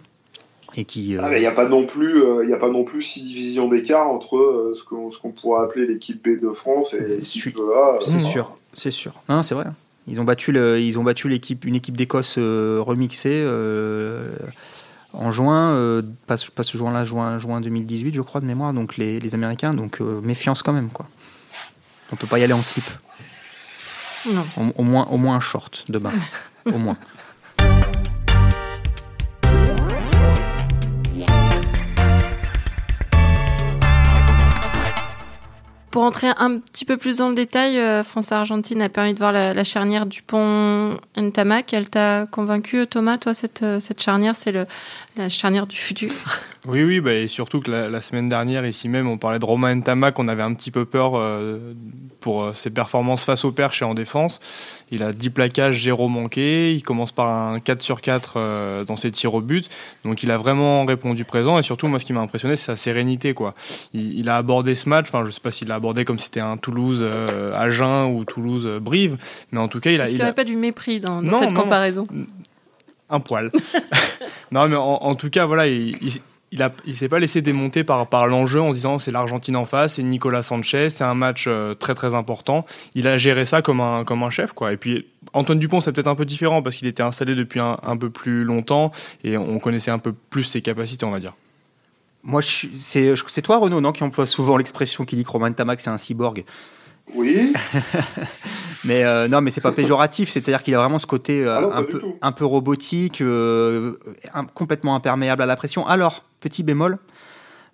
Et 0.77 0.85
qui, 0.85 1.16
ah, 1.18 1.37
il 1.37 1.40
n'y 1.40 1.46
a 1.46 1.53
pas 1.53 1.66
non 1.66 1.85
plus, 1.85 2.23
il 2.44 2.49
y 2.49 2.53
a 2.53 2.57
pas 2.57 2.70
non 2.70 2.85
plus 2.85 3.03
six 3.03 3.25
divisions 3.25 3.66
d'écart 3.66 4.09
entre 4.09 4.73
ce 4.77 4.85
qu'on 4.85 5.11
ce 5.11 5.18
qu'on 5.18 5.33
pourrait 5.33 5.64
appeler 5.64 5.85
l'équipe 5.85 6.23
B 6.23 6.40
de 6.40 6.53
France 6.53 6.94
et 6.94 7.01
l'équipe 7.01 7.59
A. 7.59 7.99
C'est 8.01 8.20
sûr, 8.20 8.57
c'est 8.73 8.92
sûr. 8.92 9.14
Non, 9.29 9.42
c'est 9.42 9.57
vrai. 9.57 9.64
Ils 10.07 10.20
ont 10.20 10.25
battu 10.25 10.53
le, 10.53 10.81
ils 10.81 10.96
ont 10.96 11.03
battu 11.03 11.29
l'équipe, 11.29 11.64
une 11.64 11.75
équipe 11.75 11.96
d'Écosse 11.96 12.38
remixée 12.38 13.44
en 15.12 15.33
juin, 15.33 15.70
euh, 15.70 16.03
pas, 16.27 16.37
ce 16.37 16.77
juin-là, 16.77 17.05
juin, 17.05 17.38
juin 17.38 17.61
2018, 17.61 18.14
je 18.14 18.23
crois, 18.23 18.40
de 18.40 18.46
mémoire, 18.46 18.73
donc 18.73 18.96
les, 18.96 19.35
Américains, 19.35 19.73
donc 19.73 20.01
euh, 20.01 20.20
méfiance 20.20 20.62
quand 20.62 20.73
même, 20.73 20.90
quoi. 20.90 21.07
On 22.12 22.16
peut 22.16 22.27
pas 22.27 22.38
y 22.38 22.44
aller 22.44 22.53
en 22.53 22.62
slip. 22.62 22.85
Non. 24.33 24.46
Au, 24.77 24.83
moins, 24.83 25.07
au 25.07 25.16
moins 25.16 25.37
un 25.37 25.40
short 25.40 25.85
de 25.90 25.99
bain. 25.99 26.12
au 26.66 26.79
moins. 26.79 26.96
Pour 35.90 36.05
entrer 36.05 36.29
un 36.38 36.59
petit 36.59 36.85
peu 36.85 36.96
plus 36.96 37.16
dans 37.16 37.29
le 37.29 37.35
détail, 37.35 37.79
euh, 37.79 38.05
France-Argentine 38.05 38.81
a 38.81 38.88
permis 38.88 39.12
de 39.12 39.18
voir 39.18 39.33
la, 39.33 39.53
la 39.53 39.64
charnière 39.64 40.07
Dupont-Ntamak. 40.07 41.72
Elle 41.74 41.88
t'a 41.88 42.26
convaincu, 42.26 42.87
Thomas 42.87 43.16
Toi, 43.16 43.35
cette, 43.35 43.64
euh, 43.64 43.81
cette 43.81 44.00
charnière, 44.00 44.37
c'est 44.37 44.53
la 45.16 45.29
charnière 45.29 45.66
du 45.66 45.76
futur 45.76 46.12
Oui, 46.66 46.85
oui, 46.85 47.00
bah, 47.00 47.14
et 47.14 47.26
surtout 47.26 47.61
que 47.61 47.70
la, 47.70 48.00
semaine 48.03 48.26
dernière, 48.26 48.66
ici 48.66 48.88
même, 48.88 49.09
on 49.09 49.18
parlait 49.18 49.38
de 49.38 49.44
Romain 49.44 49.74
Ntamak. 49.74 50.18
On 50.18 50.29
avait 50.29 50.42
un 50.42 50.55
petit 50.55 50.70
peu 50.70 50.85
peur 50.85 51.16
euh, 51.16 51.74
pour 52.20 52.55
ses 52.55 52.70
performances 52.70 53.24
face 53.24 53.44
au 53.44 53.50
perche 53.50 53.83
et 53.83 53.85
en 53.85 53.94
défense. 53.94 54.40
Il 54.90 55.03
a 55.03 55.12
10 55.12 55.31
plaquages, 55.31 55.83
0 55.83 56.09
manqué. 56.09 56.74
Il 56.74 56.83
commence 56.83 57.12
par 57.12 57.29
un 57.29 57.61
4 57.61 57.81
sur 57.81 58.00
4 58.00 58.35
euh, 58.37 58.85
dans 58.85 58.96
ses 58.96 59.11
tirs 59.11 59.35
au 59.35 59.40
but. 59.40 59.68
Donc 60.05 60.22
il 60.22 60.31
a 60.31 60.37
vraiment 60.37 60.85
répondu 60.85 61.24
présent. 61.24 61.59
Et 61.59 61.62
surtout, 61.62 61.87
moi, 61.87 61.98
ce 61.98 62.05
qui 62.05 62.12
m'a 62.12 62.20
impressionné, 62.20 62.57
c'est 62.57 62.66
sa 62.66 62.76
sérénité. 62.76 63.35
Il, 63.94 64.29
a 64.29 64.37
abordé 64.37 64.74
ce 64.74 64.88
match. 64.88 65.07
Enfin, 65.09 65.24
je 65.24 65.31
sais 65.31 65.40
pas 65.40 65.50
s'il 65.50 65.68
l'a 65.68 65.76
abordé 65.81 66.05
comme 66.05 66.19
si 66.19 66.27
c'était 66.27 66.40
un 66.40 66.57
Toulouse-Agen 66.57 68.14
ou 68.14 68.25
Toulouse-Brive. 68.25 69.16
Mais 69.53 69.59
en 69.59 69.69
tout 69.69 69.81
cas, 69.81 69.90
il 69.90 70.01
a. 70.01 70.05
Est-ce 70.05 70.12
qu'il 70.12 70.21
n'y 70.21 70.25
avait 70.25 70.33
pas 70.33 70.45
du 70.45 70.57
mépris 70.57 71.01
dans, 71.01 71.23
dans 71.23 71.33
non, 71.33 71.38
cette 71.40 71.53
non, 71.53 71.62
comparaison 71.62 72.07
Un 73.09 73.21
poil. 73.21 73.51
non, 74.53 74.69
mais 74.69 74.77
en, 74.77 75.03
en, 75.03 75.14
tout 75.14 75.31
cas, 75.31 75.47
voilà, 75.47 75.66
il, 75.66 75.97
il 76.03 76.21
il 76.53 76.62
a, 76.62 76.73
il 76.85 76.97
s'est 76.97 77.09
pas 77.09 77.19
laissé 77.19 77.43
démonter 77.43 77.85
par, 77.85 78.09
par 78.09 78.27
l'enjeu 78.27 78.61
en 78.61 78.71
se 78.71 78.75
disant 78.75 78.99
c'est 78.99 79.11
l'Argentine 79.11 79.57
en 79.57 79.64
face, 79.64 79.95
c'est 79.95 80.03
Nicolas 80.03 80.43
Sanchez, 80.43 80.90
c'est 80.90 81.05
un 81.05 81.14
match 81.14 81.45
euh, 81.47 81.75
très 81.75 81.95
très 81.95 82.14
important. 82.14 82.66
Il 82.95 83.07
a 83.07 83.19
géré 83.19 83.47
ça 83.47 83.62
comme 83.62 83.81
un, 83.81 84.05
comme 84.05 84.23
un 84.23 84.31
chef 84.31 84.53
quoi. 84.53 84.73
Et 84.73 84.77
puis 84.77 85.07
Antoine 85.33 85.59
Dupont 85.59 85.81
c'est 85.81 85.93
peut-être 85.93 86.09
un 86.09 86.14
peu 86.14 86.25
différent 86.25 86.62
parce 86.62 86.77
qu'il 86.77 86.88
était 86.88 87.03
installé 87.03 87.35
depuis 87.35 87.61
un, 87.61 87.79
un, 87.83 87.97
peu 87.97 88.11
plus 88.11 88.45
longtemps 88.45 88.90
et 89.23 89.37
on 89.37 89.59
connaissait 89.59 89.93
un 89.93 89.99
peu 89.99 90.12
plus 90.12 90.43
ses 90.43 90.61
capacités 90.61 91.07
on 91.07 91.11
va 91.11 91.21
dire. 91.21 91.35
Moi 92.22 92.42
c'est 92.42 93.14
c'est 93.28 93.42
toi 93.42 93.59
Renaud 93.59 93.80
non 93.80 93.92
qui 93.92 94.04
emploie 94.04 94.26
souvent 94.26 94.56
l'expression 94.56 95.04
qui 95.04 95.16
dit 95.16 95.24
que 95.24 95.30
Romain 95.30 95.52
Tamac 95.52 95.80
c'est 95.80 95.90
un 95.90 95.98
cyborg. 95.98 96.44
Oui. 97.14 97.52
mais 98.85 99.04
euh, 99.04 99.28
non, 99.28 99.40
mais 99.40 99.50
c'est 99.50 99.61
pas 99.61 99.72
péjoratif. 99.72 100.30
C'est-à-dire 100.30 100.62
qu'il 100.62 100.74
a 100.74 100.78
vraiment 100.78 100.98
ce 100.98 101.06
côté 101.06 101.44
euh, 101.44 101.56
Alors, 101.56 101.76
un 101.76 101.83
peu 101.83 102.02
un 102.20 102.33
peu 102.33 102.44
robotique, 102.44 103.20
euh, 103.20 103.98
un, 104.35 104.44
complètement 104.44 104.94
imperméable 104.94 105.42
à 105.42 105.46
la 105.46 105.56
pression. 105.56 105.87
Alors 105.87 106.24
petit 106.40 106.62
bémol, 106.62 106.98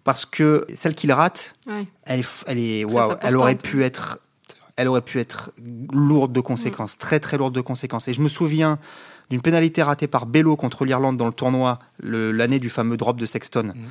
parce 0.05 0.27
que 0.27 0.67
celle 0.75 0.95
qu'il 0.95 1.13
rate, 1.13 1.55
ouais. 1.67 1.87
elle, 2.05 2.25
elle 2.47 2.59
est 2.59 2.85
waouh. 2.85 3.15
Elle 3.23 3.37
aurait 3.37 3.57
pu 3.57 3.85
être, 3.85 4.19
elle 4.77 4.89
aurait 4.89 5.03
pu 5.03 5.21
être 5.21 5.53
lourde 5.93 6.33
de 6.33 6.41
conséquences, 6.41 6.93
ouais. 6.93 6.99
très 6.99 7.21
très 7.21 7.37
lourde 7.37 7.55
de 7.55 7.61
conséquences. 7.61 8.09
Et 8.09 8.13
je 8.13 8.21
me 8.21 8.29
souviens 8.29 8.79
d'une 9.31 9.41
pénalité 9.41 9.83
ratée 9.83 10.07
par 10.07 10.27
Bello 10.27 10.57
contre 10.57 10.85
l'Irlande 10.85 11.17
dans 11.17 11.27
le 11.27 11.33
tournoi 11.33 11.81
l'année 12.01 12.61
du 12.61 12.71
fameux 12.71 12.97
drop 12.97 13.19
de 13.19 13.27
Sexton. 13.27 13.73
Mmh 13.75 13.85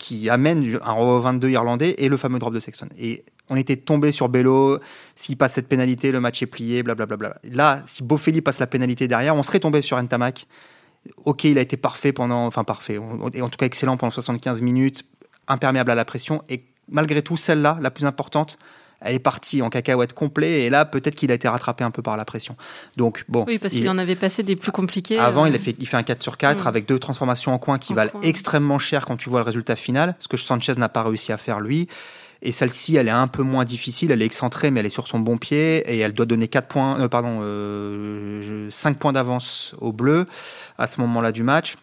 qui 0.00 0.30
amène 0.30 0.78
un 0.82 0.94
Euro 0.94 1.20
22 1.20 1.50
irlandais 1.50 1.94
et 1.98 2.08
le 2.08 2.16
fameux 2.16 2.38
drop 2.38 2.54
de 2.54 2.58
Sexton. 2.58 2.88
Et 2.98 3.22
on 3.50 3.56
était 3.56 3.76
tombé 3.76 4.12
sur 4.12 4.30
Bello. 4.30 4.78
S'il 5.14 5.36
passe 5.36 5.52
cette 5.52 5.68
pénalité, 5.68 6.10
le 6.10 6.20
match 6.20 6.42
est 6.42 6.46
plié, 6.46 6.82
blablabla. 6.82 7.16
Bla 7.16 7.28
bla. 7.28 7.52
Là, 7.52 7.82
si 7.84 8.02
Boffelli 8.02 8.40
passe 8.40 8.60
la 8.60 8.66
pénalité 8.66 9.08
derrière, 9.08 9.36
on 9.36 9.42
serait 9.42 9.60
tombé 9.60 9.82
sur 9.82 10.02
Ntamak. 10.02 10.46
Ok, 11.24 11.44
il 11.44 11.58
a 11.58 11.60
été 11.60 11.76
parfait 11.76 12.12
pendant, 12.12 12.46
enfin 12.46 12.64
parfait, 12.64 12.98
et 13.34 13.42
en 13.42 13.48
tout 13.48 13.56
cas 13.58 13.66
excellent 13.66 13.96
pendant 13.96 14.10
75 14.10 14.60
minutes, 14.62 15.04
imperméable 15.48 15.90
à 15.90 15.94
la 15.94 16.04
pression. 16.04 16.42
Et 16.48 16.64
malgré 16.88 17.22
tout, 17.22 17.36
celle-là, 17.36 17.78
la 17.80 17.90
plus 17.90 18.06
importante, 18.06 18.58
elle 19.00 19.14
est 19.14 19.20
partie 19.20 19.62
en 19.62 19.70
cacahuète 19.70 20.12
complet 20.12 20.62
et 20.62 20.70
là 20.70 20.84
peut-être 20.84 21.14
qu'il 21.14 21.30
a 21.30 21.34
été 21.34 21.48
rattrapé 21.48 21.84
un 21.84 21.90
peu 21.90 22.02
par 22.02 22.16
la 22.16 22.24
pression. 22.24 22.56
Donc 22.96 23.24
bon. 23.28 23.44
Oui, 23.46 23.58
parce 23.58 23.74
qu'il 23.74 23.88
en 23.88 23.98
avait 23.98 24.16
passé 24.16 24.42
des 24.42 24.56
plus 24.56 24.72
compliqués. 24.72 25.18
Avant, 25.18 25.44
euh... 25.44 25.48
il, 25.48 25.54
a 25.54 25.58
fait, 25.58 25.76
il 25.78 25.86
fait 25.86 25.96
un 25.96 26.02
4 26.02 26.22
sur 26.22 26.36
4 26.36 26.64
mmh. 26.64 26.66
avec 26.66 26.86
deux 26.86 26.98
transformations 26.98 27.52
en 27.52 27.58
coin 27.58 27.78
qui 27.78 27.92
en 27.92 27.96
valent 27.96 28.10
coin. 28.10 28.20
extrêmement 28.22 28.78
cher 28.78 29.06
quand 29.06 29.16
tu 29.16 29.30
vois 29.30 29.40
le 29.40 29.46
résultat 29.46 29.76
final, 29.76 30.14
ce 30.18 30.28
que 30.28 30.36
Sanchez 30.36 30.74
n'a 30.76 30.88
pas 30.88 31.02
réussi 31.02 31.32
à 31.32 31.36
faire 31.36 31.60
lui. 31.60 31.88
Et 32.42 32.52
celle-ci, 32.52 32.96
elle 32.96 33.08
est 33.08 33.10
un 33.12 33.26
peu 33.26 33.42
moins 33.42 33.64
difficile, 33.66 34.10
elle 34.10 34.22
est 34.22 34.26
excentrée, 34.26 34.70
mais 34.70 34.80
elle 34.80 34.86
est 34.86 34.90
sur 34.90 35.06
son 35.06 35.18
bon 35.18 35.36
pied 35.36 35.78
et 35.80 35.98
elle 35.98 36.14
doit 36.14 36.24
donner 36.24 36.48
4 36.48 36.68
points, 36.68 36.98
euh, 36.98 37.08
pardon, 37.08 37.40
euh, 37.42 38.68
5 38.70 38.98
points 38.98 39.12
d'avance 39.12 39.74
au 39.78 39.92
bleu 39.92 40.26
à 40.78 40.86
ce 40.86 41.00
moment-là 41.02 41.32
du 41.32 41.42
match. 41.42 41.76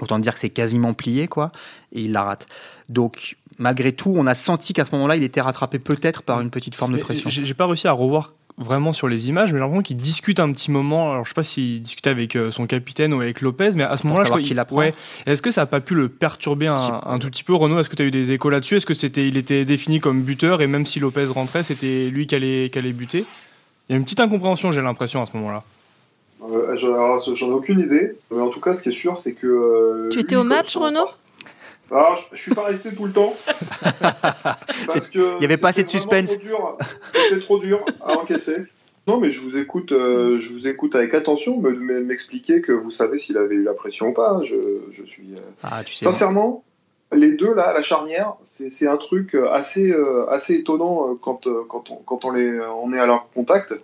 Autant 0.00 0.18
dire 0.18 0.34
que 0.34 0.40
c'est 0.40 0.50
quasiment 0.50 0.92
plié, 0.92 1.26
quoi, 1.26 1.52
et 1.92 2.02
il 2.02 2.12
la 2.12 2.22
rate. 2.22 2.46
Donc, 2.88 3.36
malgré 3.58 3.92
tout, 3.92 4.12
on 4.14 4.26
a 4.26 4.34
senti 4.34 4.72
qu'à 4.72 4.84
ce 4.84 4.94
moment-là, 4.94 5.16
il 5.16 5.22
était 5.22 5.40
rattrapé 5.40 5.78
peut-être 5.78 6.22
par 6.22 6.40
une 6.40 6.50
petite 6.50 6.74
forme 6.74 6.92
de 6.92 6.98
pression. 6.98 7.30
J'ai 7.30 7.54
pas 7.54 7.66
réussi 7.66 7.88
à 7.88 7.92
revoir 7.92 8.34
vraiment 8.58 8.94
sur 8.94 9.06
les 9.06 9.28
images, 9.28 9.52
mais 9.52 9.58
j'ai 9.58 9.60
l'impression 9.60 9.82
qu'il 9.82 9.96
discute 9.98 10.40
un 10.40 10.50
petit 10.52 10.70
moment. 10.70 11.12
Alors, 11.12 11.24
je 11.24 11.30
sais 11.30 11.34
pas 11.34 11.42
s'il 11.42 11.82
discutait 11.82 12.10
avec 12.10 12.38
son 12.50 12.66
capitaine 12.66 13.12
ou 13.12 13.20
avec 13.20 13.40
Lopez, 13.40 13.70
mais 13.74 13.84
à 13.84 13.96
ce 13.96 14.06
moment-là, 14.06 14.24
je 14.24 14.30
crois 14.30 14.42
qu'il 14.42 14.62
ouais. 14.70 14.92
Est-ce 15.26 15.42
que 15.42 15.50
ça 15.50 15.62
a 15.62 15.66
pas 15.66 15.80
pu 15.80 15.94
le 15.94 16.08
perturber 16.08 16.66
un, 16.66 17.00
un 17.04 17.18
tout 17.18 17.28
petit 17.28 17.44
peu, 17.44 17.54
Renaud? 17.54 17.80
Est-ce 17.80 17.90
que 17.90 17.96
tu 17.96 18.02
as 18.02 18.06
eu 18.06 18.10
des 18.10 18.32
échos 18.32 18.50
là-dessus? 18.50 18.76
Est-ce 18.76 18.86
que 18.86 18.94
c'était, 18.94 19.26
il 19.28 19.36
était 19.36 19.64
défini 19.64 20.00
comme 20.00 20.22
buteur 20.22 20.62
et 20.62 20.66
même 20.66 20.86
si 20.86 21.00
Lopez 21.00 21.26
rentrait, 21.26 21.64
c'était 21.64 22.08
lui 22.08 22.26
qui 22.26 22.34
allait, 22.34 22.70
qui 22.70 22.78
allait 22.78 22.92
buter? 22.92 23.26
Il 23.88 23.92
y 23.92 23.94
a 23.94 23.98
une 23.98 24.04
petite 24.04 24.20
incompréhension, 24.20 24.72
j'ai 24.72 24.82
l'impression 24.82 25.22
à 25.22 25.26
ce 25.26 25.36
moment-là. 25.36 25.64
Euh, 26.42 26.76
J'en 26.76 27.48
ai 27.48 27.52
aucune 27.52 27.80
idée, 27.80 28.12
mais 28.30 28.40
en 28.40 28.48
tout 28.48 28.60
cas, 28.60 28.74
ce 28.74 28.82
qui 28.82 28.90
est 28.90 28.92
sûr, 28.92 29.20
c'est 29.20 29.32
que. 29.32 29.46
Euh, 29.46 30.08
tu 30.10 30.20
étais 30.20 30.36
au 30.36 30.44
match, 30.44 30.76
Renaud 30.76 31.08
alors, 31.88 32.16
je, 32.16 32.36
je 32.36 32.42
suis 32.42 32.52
pas 32.52 32.64
resté 32.64 32.92
tout 32.92 33.04
le 33.04 33.12
temps. 33.12 33.36
parce 33.82 35.06
que 35.06 35.34
il 35.34 35.38
n'y 35.38 35.44
avait 35.44 35.56
pas 35.56 35.68
assez 35.68 35.84
de 35.84 35.88
suspense. 35.88 36.30
C'était 36.30 37.40
trop 37.40 37.60
dur 37.60 37.84
à 38.04 38.14
encaisser. 38.18 38.64
Non, 39.06 39.20
mais 39.20 39.30
je 39.30 39.40
vous 39.40 39.56
écoute, 39.56 39.92
euh, 39.92 40.36
je 40.40 40.52
vous 40.52 40.66
écoute 40.66 40.96
avec 40.96 41.14
attention, 41.14 41.60
m'expliquer 41.60 42.60
que 42.60 42.72
vous 42.72 42.90
savez 42.90 43.20
s'il 43.20 43.38
avait 43.38 43.54
eu 43.54 43.62
la 43.62 43.72
pression 43.72 44.08
ou 44.08 44.12
pas. 44.12 44.40
Je, 44.42 44.56
je 44.90 45.04
suis. 45.04 45.34
Euh... 45.34 45.40
Ah, 45.62 45.84
tu 45.84 45.94
sais 45.94 46.06
Sincèrement, 46.06 46.64
les 47.12 47.32
deux 47.32 47.54
là, 47.54 47.72
la 47.72 47.82
charnière, 47.82 48.34
c'est 48.46 48.88
un 48.88 48.96
truc 48.96 49.36
assez, 49.52 49.92
euh, 49.92 50.28
assez 50.28 50.54
étonnant 50.54 51.16
quand, 51.22 51.46
quand, 51.68 51.90
on, 51.90 51.96
quand 52.04 52.24
on, 52.24 52.32
les, 52.32 52.58
on 52.82 52.92
est 52.92 52.98
à 52.98 53.06
leur 53.06 53.28
contact. 53.32 53.74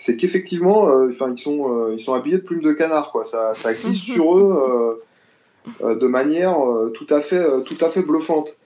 C'est 0.00 0.16
qu'effectivement, 0.16 0.88
enfin, 1.10 1.30
ils 1.30 1.38
sont, 1.38 1.92
ils 1.92 2.00
sont 2.00 2.14
habillés 2.14 2.38
de 2.38 2.42
plumes 2.42 2.62
de 2.62 2.72
canard, 2.72 3.12
quoi. 3.12 3.24
Ça, 3.26 3.54
ça 3.54 3.72
glisse 3.72 4.00
sur 4.14 4.36
eux 4.36 4.98
euh, 5.82 5.94
de 5.94 6.06
manière 6.06 6.58
euh, 6.58 6.88
tout 6.88 7.06
à 7.10 7.20
fait, 7.20 7.36
euh, 7.36 7.60
tout 7.60 7.76
à 7.82 7.90
fait 7.90 8.02
bluffante. 8.02 8.56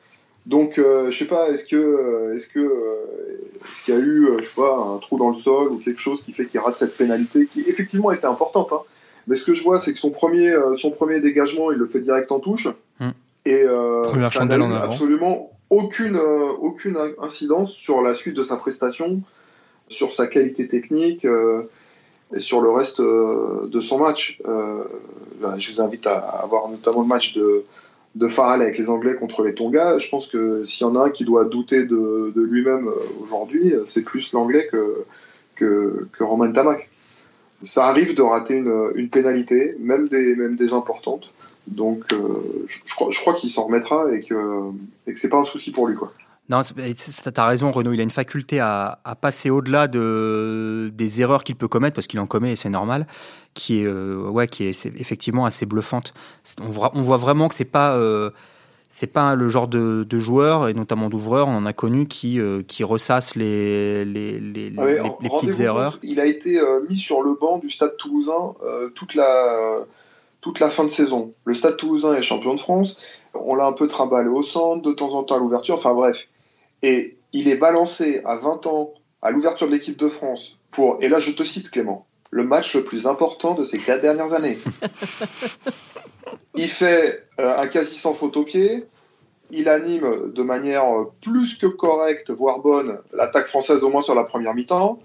Donc, 0.46 0.74
je 0.76 1.10
sais 1.10 1.24
pas, 1.24 1.48
est-ce 1.48 1.64
que, 1.64 2.34
est-ce 2.36 2.46
que, 2.46 2.60
est-ce 2.60 3.84
qu'il 3.84 3.94
y 3.94 3.96
a 3.96 4.00
eu, 4.00 4.28
je 4.38 4.44
sais 4.44 4.54
pas, 4.54 4.76
un 4.76 4.98
trou 4.98 5.16
dans 5.16 5.30
le 5.30 5.38
sol 5.38 5.68
ou 5.72 5.78
quelque 5.78 6.00
chose 6.00 6.22
qui 6.22 6.32
fait 6.34 6.44
qu'il 6.44 6.60
rate 6.60 6.74
cette 6.74 6.98
pénalité 6.98 7.46
qui 7.46 7.60
effectivement 7.62 8.12
était 8.12 8.26
importante. 8.26 8.70
Hein. 8.72 8.80
Mais 9.26 9.36
ce 9.36 9.44
que 9.46 9.54
je 9.54 9.64
vois, 9.64 9.80
c'est 9.80 9.94
que 9.94 9.98
son 9.98 10.10
premier, 10.10 10.54
son 10.74 10.90
premier 10.90 11.20
dégagement, 11.20 11.72
il 11.72 11.78
le 11.78 11.86
fait 11.86 12.00
direct 12.00 12.30
en 12.30 12.40
touche. 12.40 12.68
Mmh. 13.00 13.08
Et 13.46 13.62
euh, 13.62 14.04
ça 14.30 14.44
n'a 14.44 14.82
absolument 14.82 15.50
aucune, 15.70 16.16
euh, 16.16 16.52
aucune 16.60 16.98
incidence 17.20 17.72
sur 17.72 18.00
la 18.00 18.14
suite 18.14 18.34
de 18.34 18.42
sa 18.42 18.56
prestation, 18.56 19.20
sur 19.94 20.12
sa 20.12 20.26
qualité 20.26 20.68
technique. 20.68 21.24
Euh, 21.24 21.62
et 22.34 22.40
sur 22.40 22.60
le 22.60 22.70
reste 22.70 23.00
euh, 23.00 23.66
de 23.68 23.80
son 23.80 23.98
match. 23.98 24.40
Euh, 24.46 24.84
je 25.56 25.70
vous 25.70 25.80
invite 25.80 26.06
à, 26.06 26.44
voir 26.48 26.68
notamment 26.68 27.02
le 27.02 27.06
match 27.06 27.34
de, 27.34 27.64
de 28.14 28.28
Farrell 28.28 28.62
avec 28.62 28.78
les 28.78 28.90
Anglais 28.90 29.14
contre 29.14 29.42
les 29.42 29.54
Tonga. 29.54 29.98
Je 29.98 30.08
pense 30.08 30.26
que 30.26 30.64
s'il 30.64 30.86
y 30.86 30.90
en 30.90 30.96
a 30.96 31.04
un 31.04 31.10
qui 31.10 31.24
doit 31.24 31.44
douter 31.44 31.84
de, 31.84 32.32
lui-même 32.34 32.90
aujourd'hui, 33.22 33.74
c'est 33.86 34.02
plus 34.02 34.32
l'Anglais 34.32 34.68
que, 34.72 35.04
que, 35.54 36.08
que, 36.12 36.52
Tamak. 36.52 36.88
Ça 37.62 37.86
arrive 37.86 38.14
de 38.14 38.22
rater 38.22 38.54
une, 38.54 38.90
une 38.94 39.10
pénalité, 39.10 39.76
même 39.78 40.08
des, 40.08 40.34
même 40.34 40.56
des 40.56 40.72
importantes. 40.72 41.30
Donc 41.68 42.04
je, 42.10 42.78
je, 42.84 42.94
crois, 42.94 43.08
je 43.10 43.20
crois 43.20 43.34
qu'il 43.34 43.50
s'en 43.50 43.64
remettra 43.66 44.12
et 44.12 44.20
que, 44.20 44.60
et 45.06 45.14
que 45.14 45.26
pas 45.28 45.38
un 45.38 45.44
souci 45.44 45.70
pour 45.70 45.86
lui. 45.86 45.94
Quoi. 45.94 46.12
Non, 46.50 46.60
t'as 47.32 47.46
raison, 47.46 47.70
Renaud. 47.70 47.94
Il 47.94 48.00
a 48.00 48.02
une 48.02 48.10
faculté 48.10 48.60
à, 48.60 48.98
à 49.04 49.14
passer 49.14 49.48
au-delà 49.48 49.88
de 49.88 50.90
des 50.92 51.22
erreurs 51.22 51.42
qu'il 51.42 51.56
peut 51.56 51.68
commettre 51.68 51.94
parce 51.94 52.06
qu'il 52.06 52.20
en 52.20 52.26
commet 52.26 52.52
et 52.52 52.56
c'est 52.56 52.68
normal, 52.68 53.06
qui 53.54 53.80
est 53.80 53.86
euh, 53.86 54.28
ouais, 54.28 54.46
qui 54.46 54.64
est, 54.64 54.86
effectivement 54.86 55.46
assez 55.46 55.64
bluffante. 55.64 56.12
On 56.60 56.68
voit, 56.68 56.92
on 56.94 57.00
voit 57.00 57.16
vraiment 57.16 57.48
que 57.48 57.54
c'est 57.54 57.64
pas 57.64 57.96
euh, 57.96 58.30
c'est 58.90 59.06
pas 59.06 59.34
le 59.34 59.48
genre 59.48 59.68
de, 59.68 60.04
de 60.04 60.18
joueur 60.18 60.68
et 60.68 60.74
notamment 60.74 61.08
d'ouvreur, 61.08 61.48
on 61.48 61.56
en 61.56 61.64
a 61.64 61.72
connu 61.72 62.06
qui 62.06 62.38
euh, 62.38 62.62
qui 62.62 62.84
ressasse 62.84 63.36
les 63.36 64.04
les, 64.04 64.38
les, 64.38 64.70
ah 64.76 64.84
ouais, 64.84 65.02
les, 65.02 65.12
les 65.22 65.30
petites 65.30 65.60
erreurs. 65.60 65.92
Compte, 65.92 66.00
il 66.02 66.20
a 66.20 66.26
été 66.26 66.60
mis 66.90 66.96
sur 66.96 67.22
le 67.22 67.32
banc 67.40 67.56
du 67.56 67.70
Stade 67.70 67.96
Toulousain 67.96 68.52
toute 68.94 69.14
la 69.14 69.78
toute 70.42 70.60
la 70.60 70.68
fin 70.68 70.84
de 70.84 70.90
saison. 70.90 71.32
Le 71.46 71.54
Stade 71.54 71.78
Toulousain 71.78 72.14
est 72.14 72.20
champion 72.20 72.54
de 72.54 72.60
France. 72.60 72.98
On 73.32 73.54
l'a 73.54 73.64
un 73.64 73.72
peu 73.72 73.86
trimballé 73.86 74.28
au 74.28 74.42
centre, 74.42 74.82
de 74.82 74.92
temps 74.92 75.14
en 75.14 75.22
temps 75.22 75.36
à 75.36 75.38
l'ouverture. 75.38 75.76
Enfin 75.76 75.94
bref, 75.94 76.28
et 76.82 77.16
il 77.32 77.48
est 77.48 77.56
balancé 77.56 78.20
à 78.24 78.36
20 78.36 78.66
ans 78.66 78.94
à 79.22 79.30
l'ouverture 79.30 79.66
de 79.66 79.72
l'équipe 79.72 79.98
de 79.98 80.08
France 80.08 80.58
pour, 80.70 80.98
et 81.00 81.08
là 81.08 81.18
je 81.18 81.30
te 81.30 81.42
cite 81.42 81.70
Clément, 81.70 82.06
le 82.30 82.44
match 82.44 82.74
le 82.76 82.84
plus 82.84 83.06
important 83.06 83.54
de 83.54 83.64
ces 83.64 83.78
quatre 83.78 84.02
dernières 84.02 84.32
années. 84.32 84.58
il 86.54 86.68
fait 86.68 87.24
euh, 87.40 87.56
un 87.56 87.66
quasi 87.66 87.94
sans 87.94 88.12
faute 88.12 88.36
au 88.36 88.44
pied, 88.44 88.86
il 89.50 89.68
anime 89.68 90.32
de 90.32 90.42
manière 90.42 90.84
plus 91.20 91.56
que 91.56 91.66
correcte, 91.66 92.30
voire 92.30 92.58
bonne, 92.58 92.98
l'attaque 93.12 93.46
française 93.46 93.84
au 93.84 93.90
moins 93.90 94.00
sur 94.00 94.14
la 94.14 94.24
première 94.24 94.54
mi-temps. 94.54 94.98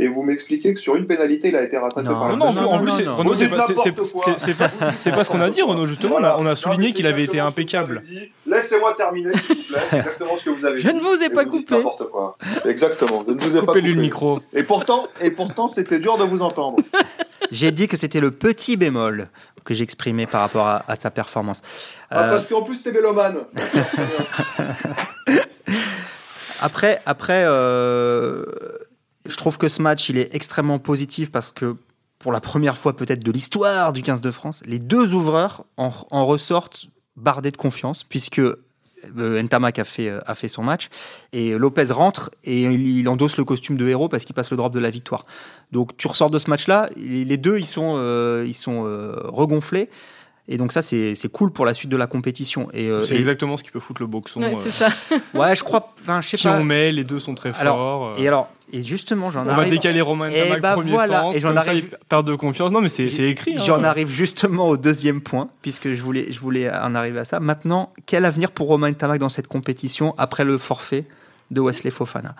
Et 0.00 0.08
vous 0.08 0.24
m'expliquez 0.24 0.74
que 0.74 0.80
sur 0.80 0.96
une 0.96 1.06
pénalité, 1.06 1.48
il 1.48 1.56
a 1.56 1.62
été 1.62 1.78
rattrapé 1.78 2.08
non, 2.08 2.14
par 2.14 2.36
non, 2.36 2.52
non, 2.52 2.72
en 2.72 2.78
plus, 2.80 2.90
Renaud, 3.06 3.36
c'est 3.36 3.48
pas, 3.48 3.58
pas, 3.58 3.64
pas, 3.64 5.24
ce 5.24 5.30
qu'on 5.30 5.40
a 5.40 5.48
dit, 5.48 5.62
Renaud, 5.62 5.86
justement. 5.86 6.14
Voilà. 6.14 6.36
On, 6.38 6.40
a, 6.40 6.42
on 6.42 6.46
a 6.46 6.56
souligné 6.56 6.92
qu'il 6.92 7.06
avait 7.06 7.22
été 7.22 7.38
impeccable. 7.38 8.02
Laissez-moi 8.46 8.94
terminer, 8.96 9.36
s'il 9.36 9.56
vous 9.56 9.62
plaît. 9.64 9.80
C'est 9.90 9.96
exactement 9.98 10.36
ce 10.36 10.44
que 10.44 10.50
vous 10.50 10.64
avez 10.66 10.78
Je 10.78 10.88
dit. 10.88 10.94
ne 10.94 11.00
vous 11.00 11.22
ai 11.22 11.26
Et 11.26 11.30
pas 11.30 11.44
coupé. 11.44 11.74
N'importe 11.76 12.08
quoi. 12.10 12.36
Exactement. 12.64 13.24
Je 13.26 13.32
ne 13.32 13.40
vous 13.40 13.56
ai 13.56 13.60
pas 13.60 13.66
Coupez-lui 13.66 13.90
coupé. 13.90 13.96
le 13.96 14.02
micro. 14.02 14.40
Et 14.52 14.62
pourtant, 14.62 15.08
et 15.20 15.30
pourtant, 15.30 15.68
c'était 15.68 15.98
dur 15.98 16.16
de 16.18 16.24
vous 16.24 16.42
entendre. 16.42 16.76
J'ai 17.50 17.70
dit 17.72 17.86
que 17.88 17.96
c'était 17.96 18.20
le 18.20 18.30
petit 18.32 18.76
bémol 18.76 19.28
que 19.64 19.74
j'exprimais 19.74 20.26
par 20.26 20.40
rapport 20.42 20.66
à, 20.66 20.84
à 20.88 20.96
sa 20.96 21.10
performance. 21.10 21.60
Ah, 22.10 22.24
Euh, 22.24 22.30
parce 22.30 22.46
qu'en 22.46 22.62
plus, 22.62 22.82
t'es 22.82 22.92
mélomane. 22.92 23.38
Après, 26.60 27.02
après 27.04 27.44
euh, 27.46 28.44
je 29.26 29.36
trouve 29.36 29.58
que 29.58 29.68
ce 29.68 29.82
match, 29.82 30.08
il 30.08 30.16
est 30.16 30.34
extrêmement 30.34 30.78
positif 30.78 31.30
parce 31.30 31.50
que 31.50 31.76
pour 32.18 32.32
la 32.32 32.40
première 32.40 32.78
fois 32.78 32.96
peut-être 32.96 33.22
de 33.22 33.30
l'histoire 33.30 33.92
du 33.92 34.02
15 34.02 34.20
de 34.22 34.30
France, 34.30 34.62
les 34.64 34.78
deux 34.78 35.12
ouvreurs 35.12 35.64
en, 35.76 35.90
en 36.10 36.24
ressortent 36.26 36.86
bardés 37.16 37.50
de 37.50 37.56
confiance 37.56 38.04
puisque 38.04 38.40
euh, 39.18 39.42
Ntamak 39.42 39.78
a 39.78 39.84
fait, 39.84 40.08
euh, 40.08 40.20
a 40.26 40.34
fait 40.34 40.48
son 40.48 40.62
match 40.62 40.88
et 41.32 41.56
Lopez 41.56 41.92
rentre 41.92 42.30
et 42.44 42.62
il, 42.62 43.08
endosse 43.08 43.36
le 43.36 43.44
costume 43.44 43.76
de 43.76 43.86
héros 43.88 44.08
parce 44.08 44.24
qu'il 44.24 44.34
passe 44.34 44.50
le 44.50 44.56
drop 44.56 44.72
de 44.72 44.80
la 44.80 44.90
victoire. 44.90 45.26
Donc 45.72 45.96
tu 45.96 46.08
ressors 46.08 46.30
de 46.30 46.38
ce 46.38 46.50
match-là, 46.50 46.88
les 46.96 47.36
deux 47.36 47.58
ils 47.58 47.66
sont, 47.66 47.94
euh, 47.96 48.44
ils 48.46 48.54
sont 48.54 48.84
euh, 48.86 49.14
regonflés 49.24 49.88
et 50.48 50.56
donc 50.56 50.72
ça 50.72 50.82
c'est 50.82 51.14
c'est 51.14 51.28
cool 51.30 51.52
pour 51.52 51.66
la 51.66 51.74
suite 51.74 51.90
de 51.90 51.96
la 51.96 52.06
compétition. 52.06 52.68
Et, 52.72 52.88
euh, 52.88 53.02
C'est 53.02 53.14
et- 53.16 53.18
exactement 53.18 53.56
ce 53.56 53.64
qui 53.64 53.70
peut 53.70 53.80
foutre 53.80 54.00
le 54.02 54.06
boxon. 54.06 54.40
Ouais, 54.42 54.54
euh, 54.54 54.60
c'est 54.64 54.70
ça. 54.70 54.88
ouais, 55.34 55.56
je 55.56 55.64
crois, 55.64 55.92
enfin 56.02 56.20
je 56.20 56.28
sais 56.28 56.36
qui 56.36 56.44
pas. 56.46 56.58
on 56.58 56.64
met, 56.64 56.92
les 56.92 57.04
deux 57.04 57.18
sont 57.18 57.34
très 57.34 57.52
Alors, 57.58 57.76
forts. 57.76 58.06
euh, 58.10 58.16
Et 58.18 58.28
alors, 58.28 58.48
et 58.72 58.82
justement, 58.82 59.30
j'en 59.30 59.42
on 59.42 59.44
va 59.44 59.52
arrive. 59.54 59.70
décaler 59.70 60.00
Romain 60.00 60.28
Et 60.28 60.40
Ntamak 60.42 60.60
bah 60.60 60.72
premier 60.74 60.90
voilà, 60.90 61.22
centre, 61.22 61.36
et 61.36 61.40
j'en 61.40 61.52
ça, 61.54 61.70
arrive- 61.70 61.88
il 61.92 62.06
perd 62.08 62.26
de 62.26 62.34
confiance. 62.34 62.72
Non, 62.72 62.80
mais 62.80 62.88
c'est 62.88 63.08
c'est 63.10 63.28
écrit. 63.30 63.54
hein. 63.56 63.62
J'en 63.64 63.82
arrive 63.84 64.08
justement 64.10 64.68
au 64.68 64.76
deuxième 64.76 65.20
point, 65.20 65.48
puisque 65.62 65.92
je 65.92 66.02
voulais, 66.02 66.32
je 66.32 66.40
voulais 66.40 66.70
en 66.72 66.94
arriver 66.94 67.20
à 67.20 67.24
ça. 67.24 67.38
Maintenant, 67.40 67.92
quel 68.06 68.24
avenir 68.24 68.50
pour 68.50 68.66
Romain 68.68 68.92
Tamac 68.92 69.18
dans 69.20 69.28
cette 69.28 69.46
compétition 69.48 70.14
après 70.18 70.44
le 70.44 70.58
forfait 70.58 71.04
de 71.52 71.60
Wesley 71.60 71.90
Fofana? 71.92 72.34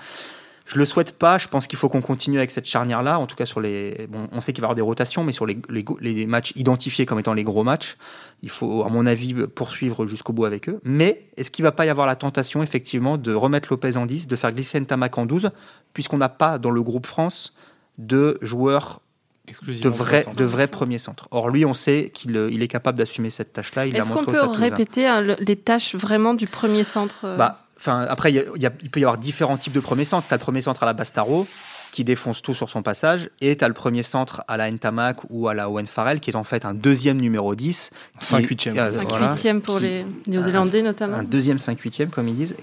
Je 0.66 0.79
le 0.79 0.85
souhaite 0.85 1.16
pas. 1.16 1.38
Je 1.38 1.46
pense 1.48 1.66
qu'il 1.68 1.79
faut 1.79 1.88
qu'on 1.88 2.00
continue 2.02 2.38
avec 2.38 2.50
cette 2.50 2.66
charnière-là. 2.66 3.18
En 3.20 3.26
tout 3.26 3.37
cas, 3.37 3.46
sur 3.46 3.61
les, 3.61 4.07
bon, 4.11 4.29
on 4.33 4.40
sait 4.40 4.52
qu'il 4.52 4.61
va 4.62 4.66
y 4.66 4.68
avoir 4.68 4.74
des 4.74 4.83
rotations, 4.83 5.22
mais 5.24 5.31
sur 5.33 5.46
les, 5.46 5.57
les, 5.70 5.85
les 6.00 6.26
matchs 6.26 6.52
identifiés 6.57 7.07
comme 7.07 7.18
étant 7.20 7.35
les 7.35 7.44
gros 7.44 7.62
matchs, 7.62 7.96
il 8.42 8.50
faut, 8.50 8.83
à 8.85 8.88
mon 8.88 9.07
avis, 9.07 9.33
poursuivre 9.35 10.07
jusqu'au 10.07 10.33
bout 10.33 10.44
avec 10.44 10.68
eux. 10.68 10.81
Mais 10.85 11.22
est-ce 11.37 11.50
qu'il 11.52 11.62
va 11.62 11.72
pas 11.72 11.87
y 11.87 11.88
avoir 11.88 12.07
la 12.07 12.16
tentation, 12.16 12.62
effectivement, 12.62 13.16
de 13.16 13.33
remettre 13.33 13.68
Lopez 13.70 13.96
en 13.96 14.07
10, 14.07 14.26
de 14.26 14.35
faire 14.37 14.50
glisser 14.52 14.81
Ntamak 14.81 15.16
en 15.18 15.24
12, 15.26 15.50
puisqu'on 15.94 16.18
n'a 16.18 16.29
pas 16.29 16.59
dans 16.59 16.70
le 16.72 16.83
groupe 16.83 17.07
France 17.07 17.55
de 17.98 18.37
joueurs 18.42 19.00
Exclusivement 19.48 19.90
de 19.90 19.96
vrais, 19.96 20.22
centre. 20.22 20.37
de 20.37 20.44
vrais 20.44 20.66
premiers 20.66 20.98
centres. 20.98 21.29
Or, 21.31 21.50
lui, 21.50 21.64
on 21.64 21.72
sait 21.74 22.11
qu'il 22.12 22.37
euh, 22.37 22.48
il 22.50 22.64
est 22.64 22.68
capable 22.68 22.98
d'assumer 22.98 23.31
cette 23.31 23.52
tâche-là. 23.52 23.87
Est-ce 23.87 24.11
qu'on 24.11 24.24
peut 24.24 24.40
répéter 24.42 25.07
hein, 25.07 25.20
le- 25.20 25.37
les 25.38 25.55
tâches 25.55 25.94
vraiment 25.94 26.35
du 26.35 26.48
premier 26.48 26.83
centre 26.83 27.20
euh, 27.24 27.37
Bah, 27.37 27.64
enfin, 27.87 28.07
après, 28.09 28.33
il 28.33 28.37
y 28.37 28.38
a- 28.38 28.44
il 28.57 28.62
y 28.62 28.66
a- 28.66 28.72
il 28.83 28.90
peut 28.90 29.01
y 29.01 29.05
avoir 29.05 29.18
différents 29.18 29.57
types 29.57 29.72
de 29.72 29.81
premiers 29.81 30.05
centres. 30.05 30.27
Tu 30.29 30.35
as 30.35 30.37
le 30.37 30.42
premier 30.42 30.61
centre 30.62 30.83
à 30.83 30.87
la 30.87 30.92
Bastaro, 30.92 31.46
qui 31.92 32.05
défonce 32.05 32.42
tout 32.42 32.53
sur 32.55 32.68
son 32.68 32.83
passage, 32.83 33.31
et 33.40 33.57
tu 33.57 33.64
as 33.64 33.68
le 33.68 33.75
premier 33.75 34.03
centre 34.03 34.42
à 34.49 34.57
la 34.57 34.70
Ntamak 34.70 35.18
ou 35.31 35.49
à 35.49 35.55
la 35.55 35.70
Owen 35.70 35.87
Farrell, 35.87 36.20
qui 36.20 36.31
est 36.31 36.37
en 36.37 36.44
fait 36.44 36.64
un 36.64 36.75
deuxième 36.75 37.18
numéro 37.20 37.55
10. 37.55 37.90
qui- 38.20 38.27
5-8e. 38.27 38.77
euh, 38.79 38.92
5 38.92 39.09
voilà, 39.09 39.35
8 39.35 39.61
pour 39.61 39.77
qui- 39.79 39.83
les 39.85 40.07
Néo-Zélandais 40.27 40.83
notamment 40.83 41.16
Un 41.18 41.22
deuxième 41.22 41.59
5-8e, 41.59 42.11
comme 42.11 42.29
ils 42.29 42.35
disent, 42.35 42.57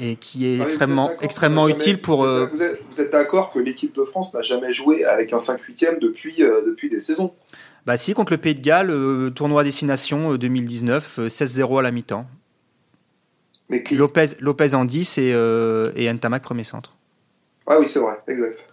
et 0.00 0.14
qui 0.16 0.46
est 0.46 0.56
Ah 0.56 0.58
oui, 0.58 0.62
extrêmement, 0.64 1.10
extrêmement 1.20 1.68
utile 1.68 1.98
pour. 1.98 2.18
Vous 2.18 2.26
euh, 2.26 2.46
êtes, 2.46 2.80
vous 2.92 3.00
êtes- 3.00 3.10
d'accord 3.10 3.50
que 3.52 3.58
l'équipe 3.58 3.94
de 3.96 4.04
France 4.04 4.34
n'a 4.34 4.42
jamais 4.42 4.72
joué 4.72 5.04
avec 5.04 5.32
un 5.32 5.38
5-8e 5.40 5.98
depuis, 6.00 6.42
euh, 6.42 6.60
depuis 6.66 6.88
des 6.90 7.00
saisons? 7.00 7.32
Bah 7.86 7.96
si, 7.96 8.12
contre 8.14 8.32
le 8.32 8.38
Pays 8.38 8.54
de 8.54 8.60
Galles, 8.60 8.90
euh, 8.90 9.30
tournoi 9.30 9.64
destination 9.64 10.34
euh, 10.34 10.38
2019, 10.38 11.18
euh, 11.18 11.28
16-0 11.28 11.78
à 11.78 11.82
la 11.82 11.90
mi-temps. 11.90 12.26
Mais 13.70 13.82
qui 13.82 13.94
Lopez, 13.94 14.26
Lopez 14.40 14.74
en 14.74 14.84
10 14.84 15.16
et, 15.18 15.32
euh, 15.32 15.92
et 15.96 16.12
Ntamak 16.12 16.42
premier 16.42 16.64
centre. 16.64 16.92
Ah 17.66 17.78
oui, 17.80 17.88
c'est 17.88 18.00
vrai, 18.00 18.18
exact. 18.28 18.66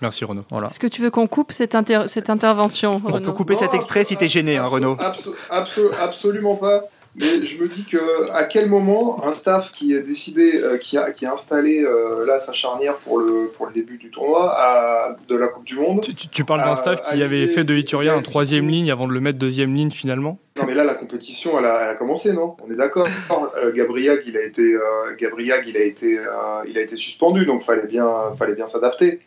Merci 0.00 0.24
Renaud. 0.24 0.44
Voilà. 0.50 0.68
Est-ce 0.68 0.78
que 0.78 0.86
tu 0.86 1.02
veux 1.02 1.10
qu'on 1.10 1.26
coupe 1.26 1.52
cette, 1.52 1.74
inter- 1.74 2.04
cette 2.06 2.30
intervention 2.30 3.00
On 3.04 3.10
Renaud 3.12 3.26
peut 3.26 3.32
couper 3.32 3.56
cet 3.56 3.74
extrait 3.74 4.04
si 4.04 4.16
t'es 4.16 4.28
gêné, 4.28 4.56
hein, 4.58 4.66
Renaud. 4.66 4.94
abso- 4.96 5.34
abso- 5.50 5.90
absolument 6.00 6.56
pas. 6.56 6.84
Mais 7.16 7.44
je 7.46 7.62
me 7.62 7.68
dis 7.68 7.84
que 7.84 8.30
à 8.32 8.42
quel 8.44 8.68
moment 8.68 9.24
un 9.24 9.30
staff 9.30 9.70
qui 9.70 9.94
a 9.94 10.00
décidé, 10.00 10.60
euh, 10.60 10.78
qui, 10.78 10.98
a, 10.98 11.12
qui 11.12 11.26
a 11.26 11.32
installé 11.34 11.80
euh, 11.84 12.26
là 12.26 12.40
sa 12.40 12.52
charnière 12.52 12.96
pour 12.96 13.18
le, 13.20 13.52
pour 13.56 13.66
le 13.66 13.72
début 13.72 13.98
du 13.98 14.10
tournoi 14.10 14.52
à- 14.52 15.16
de 15.28 15.36
la 15.36 15.46
Coupe 15.46 15.64
du 15.64 15.76
Monde. 15.76 16.00
Tu, 16.00 16.14
tu- 16.16 16.26
tu 16.28 16.44
parles 16.44 16.62
d'un 16.64 16.74
staff 16.74 17.02
qui 17.02 17.22
avait 17.22 17.46
fait 17.46 17.62
de 17.62 17.72
Ituria 17.74 18.14
un 18.14 18.22
troisième 18.22 18.68
ligne 18.68 18.90
avant 18.90 19.06
de 19.06 19.12
le 19.12 19.20
mettre 19.20 19.38
deuxième 19.38 19.74
ligne 19.76 19.92
finalement? 19.92 20.38
Non 20.58 20.64
mais 20.66 20.74
là 20.74 20.82
la 20.82 20.94
compétition 20.94 21.56
elle 21.58 21.66
a, 21.66 21.82
elle 21.84 21.90
a 21.90 21.94
commencé 21.94 22.32
non? 22.32 22.56
On 22.66 22.70
est 22.72 22.76
d'accord. 22.76 23.06
Euh, 23.56 23.72
Gabriag 23.72 24.22
il 24.26 24.36
a 24.36 24.42
été 24.42 24.62
euh, 24.74 24.80
Gabriag 25.16 25.64
il 25.68 25.76
a 25.76 25.82
été 25.84 26.18
euh, 26.18 26.24
il 26.68 26.76
a 26.76 26.80
été 26.80 26.96
suspendu 26.96 27.46
donc 27.46 27.62
fallait 27.62 27.86
bien 27.86 28.08
fallait 28.36 28.54
bien 28.54 28.66
s'adapter. 28.66 29.20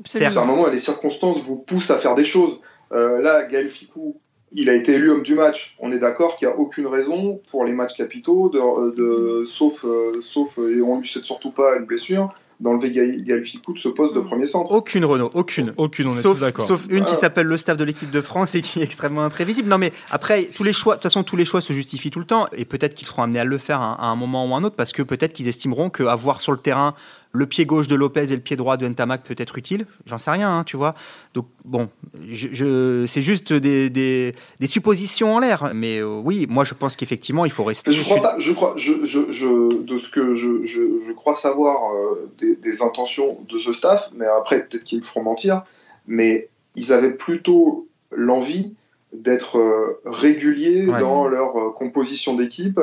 Absolument. 0.00 0.40
À 0.40 0.44
un 0.44 0.46
moment 0.46 0.66
les 0.68 0.78
circonstances 0.78 1.42
vous 1.42 1.56
poussent 1.56 1.90
à 1.90 1.98
faire 1.98 2.14
des 2.14 2.24
choses. 2.24 2.58
Euh, 2.92 3.20
là 3.20 3.42
Gaël 3.44 3.68
Ficou 3.68 4.16
il 4.52 4.68
a 4.68 4.74
été 4.74 4.94
élu 4.94 5.10
homme 5.10 5.22
du 5.22 5.34
match. 5.34 5.76
On 5.78 5.92
est 5.92 5.98
d'accord 5.98 6.36
qu'il 6.36 6.48
n'y 6.48 6.54
a 6.54 6.56
aucune 6.58 6.86
raison 6.86 7.40
pour 7.50 7.64
les 7.64 7.72
matchs 7.72 7.96
capitaux 7.96 8.48
de, 8.48 8.94
de- 8.94 9.44
sauf 9.46 9.84
euh, 9.84 10.20
sauf 10.22 10.48
et 10.58 10.80
on 10.82 10.98
lui 11.00 11.06
souhaite 11.08 11.24
surtout 11.24 11.50
pas 11.52 11.76
une 11.78 11.84
blessure 11.84 12.32
d'enlever 12.58 12.92
Gaël, 12.92 13.22
Gaël 13.24 13.42
Ficou 13.42 13.72
de 13.72 13.78
ce 13.78 13.88
poste 13.88 14.14
de 14.14 14.20
Mm. 14.20 14.26
premier 14.26 14.46
centre. 14.46 14.70
Aucune, 14.70 15.06
Renaud, 15.06 15.30
aucune. 15.32 15.72
Aucune, 15.78 16.08
on 16.08 16.10
est 16.10 16.20
sauf, 16.20 16.36
tous 16.38 16.44
d'accord. 16.44 16.62
sauf 16.66 16.86
une 16.90 17.06
qui 17.06 17.12
Ah. 17.14 17.16
s'appelle 17.16 17.46
le 17.46 17.56
staff 17.56 17.78
de 17.78 17.84
l'équipe 17.84 18.10
de 18.10 18.20
France 18.20 18.54
et 18.54 18.60
qui 18.60 18.80
est 18.80 18.82
extrêmement 18.82 19.22
imprévisible. 19.24 19.66
Non, 19.66 19.78
mais 19.78 19.92
après, 20.10 20.44
tous 20.54 20.62
les 20.62 20.74
choix, 20.74 20.92
de 20.94 20.98
toute 20.98 21.04
façon, 21.04 21.22
tous 21.22 21.36
les 21.36 21.46
choix 21.46 21.62
se 21.62 21.72
justifient 21.72 22.10
tout 22.10 22.18
le 22.18 22.26
temps 22.26 22.44
et 22.54 22.66
peut-être 22.66 22.92
qu'ils 22.92 23.08
seront 23.08 23.22
amenés 23.22 23.40
à 23.40 23.44
le 23.44 23.56
faire 23.56 23.80
à, 23.80 23.94
à 23.94 24.08
un 24.08 24.14
moment 24.16 24.46
ou 24.46 24.54
un 24.54 24.62
autre 24.62 24.76
parce 24.76 24.92
que 24.92 25.00
peut-être 25.02 25.32
qu'ils 25.32 25.48
estimeront 25.48 25.88
qu'avoir 25.88 26.42
sur 26.42 26.52
le 26.52 26.58
terrain 26.58 26.94
le 27.32 27.46
pied 27.46 27.64
gauche 27.64 27.86
de 27.86 27.94
Lopez 27.94 28.32
et 28.32 28.34
le 28.34 28.40
pied 28.42 28.56
droit 28.56 28.76
de 28.76 28.88
Ntamak 28.88 29.22
peut 29.22 29.36
être 29.38 29.56
utile? 29.56 29.86
J'en 30.06 30.18
sais 30.18 30.30
rien, 30.32 30.50
hein, 30.50 30.64
tu 30.64 30.76
vois. 30.76 30.94
Donc, 31.34 31.46
bon, 31.64 31.88
je, 32.28 32.48
je- 32.52 33.06
c'est 33.06 33.22
juste 33.22 33.52
des, 33.52 33.88
des, 33.88 34.34
des 34.58 34.66
suppositions 34.66 35.34
en 35.36 35.38
l'air. 35.38 35.70
Mais 35.74 35.98
euh, 35.98 36.20
oui, 36.24 36.46
moi, 36.48 36.64
je 36.64 36.74
pense 36.74 36.96
qu'effectivement, 36.96 37.44
il 37.44 37.52
faut 37.52 37.62
rester. 37.64 37.92
Je 37.92 38.02
crois 38.02 38.20
pas, 38.20 38.34
je 38.40 38.52
crois, 38.52 38.74
je, 38.76 39.04
je, 39.04 39.30
je- 39.30 39.82
de 39.82 39.96
ce 39.96 40.10
que 40.10 40.34
je, 40.34 41.12
crois 41.12 41.36
savoir 41.36 41.92
euh, 41.94 42.28
des, 42.40 42.56
des 42.56 42.82
intentions 42.82 43.38
de 43.48 43.58
ce 43.60 43.72
staff, 43.72 44.10
mais 44.16 44.26
après 44.26 44.64
peut-être 44.66 44.84
qu'ils 44.84 44.98
me 44.98 45.04
feront 45.04 45.22
mentir, 45.22 45.62
mais 46.08 46.48
ils 46.76 46.92
avaient 46.92 47.12
plutôt 47.14 47.86
l'envie 48.10 48.74
d'être 49.12 49.58
euh, 49.58 50.00
réguliers 50.04 50.86
Ouais. 50.86 51.00
dans 51.00 51.26
leur 51.28 51.74
composition 51.74 52.34
d'équipe 52.34 52.80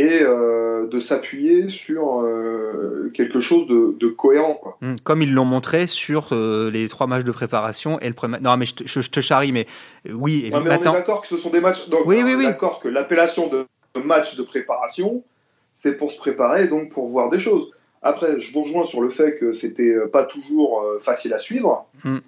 et 0.00 0.22
euh, 0.22 0.86
de 0.86 1.00
s'appuyer 1.00 1.68
sur 1.70 2.20
euh, 2.20 3.10
quelque 3.14 3.40
chose 3.40 3.66
de, 3.66 3.96
de 3.98 4.08
cohérent. 4.08 4.54
Quoi. 4.54 4.78
Hum, 4.82 4.98
Comme 5.00 5.22
ils 5.22 5.32
l'ont 5.34 5.44
montré 5.44 5.86
sur 5.86 6.28
euh, 6.32 6.70
les 6.70 6.88
trois 6.88 7.06
matchs 7.06 7.24
de 7.24 7.32
préparation 7.32 7.98
et 8.00 8.06
le 8.08 8.14
premier. 8.14 8.38
Non, 8.40 8.56
mais 8.56 8.66
je 8.66 8.74
te, 8.76 8.84
je- 8.86 9.00
je 9.00 9.10
te 9.10 9.20
charrie, 9.20 9.50
mais 9.52 9.66
oui. 10.10 10.44
et 10.46 10.50
Non, 10.50 10.60
mais 10.60 10.70
on 10.70 10.80
est 10.80 10.84
d'accord 10.84 11.20
que 11.22 11.28
ce 11.28 11.36
sont 11.36 11.50
des 11.50 11.60
matchs. 11.60 11.88
Donc, 11.88 12.02
Oui, 12.06 12.22
oui, 12.24 12.34
oui. 12.36 12.44
D'accord 12.44 12.80
que 12.80 12.88
l'appellation 12.88 13.48
de 13.48 13.66
match 14.04 14.36
de 14.36 14.42
préparation, 14.42 15.24
c'est 15.72 15.96
pour 15.96 16.12
se 16.12 16.16
préparer, 16.18 16.68
donc 16.68 16.90
pour 16.90 17.08
voir 17.08 17.28
des 17.28 17.38
choses. 17.40 17.72
Après, 18.00 18.38
je 18.38 18.52
vous 18.52 18.62
rejoins 18.62 18.84
sur 18.84 19.00
le 19.00 19.10
fait 19.10 19.36
que 19.36 19.50
c'était 19.50 19.94
pas 20.12 20.24
toujours 20.24 20.84
facile 21.00 21.34
à 21.34 21.38
suivre, 21.38 21.86
Mm. 22.04 22.18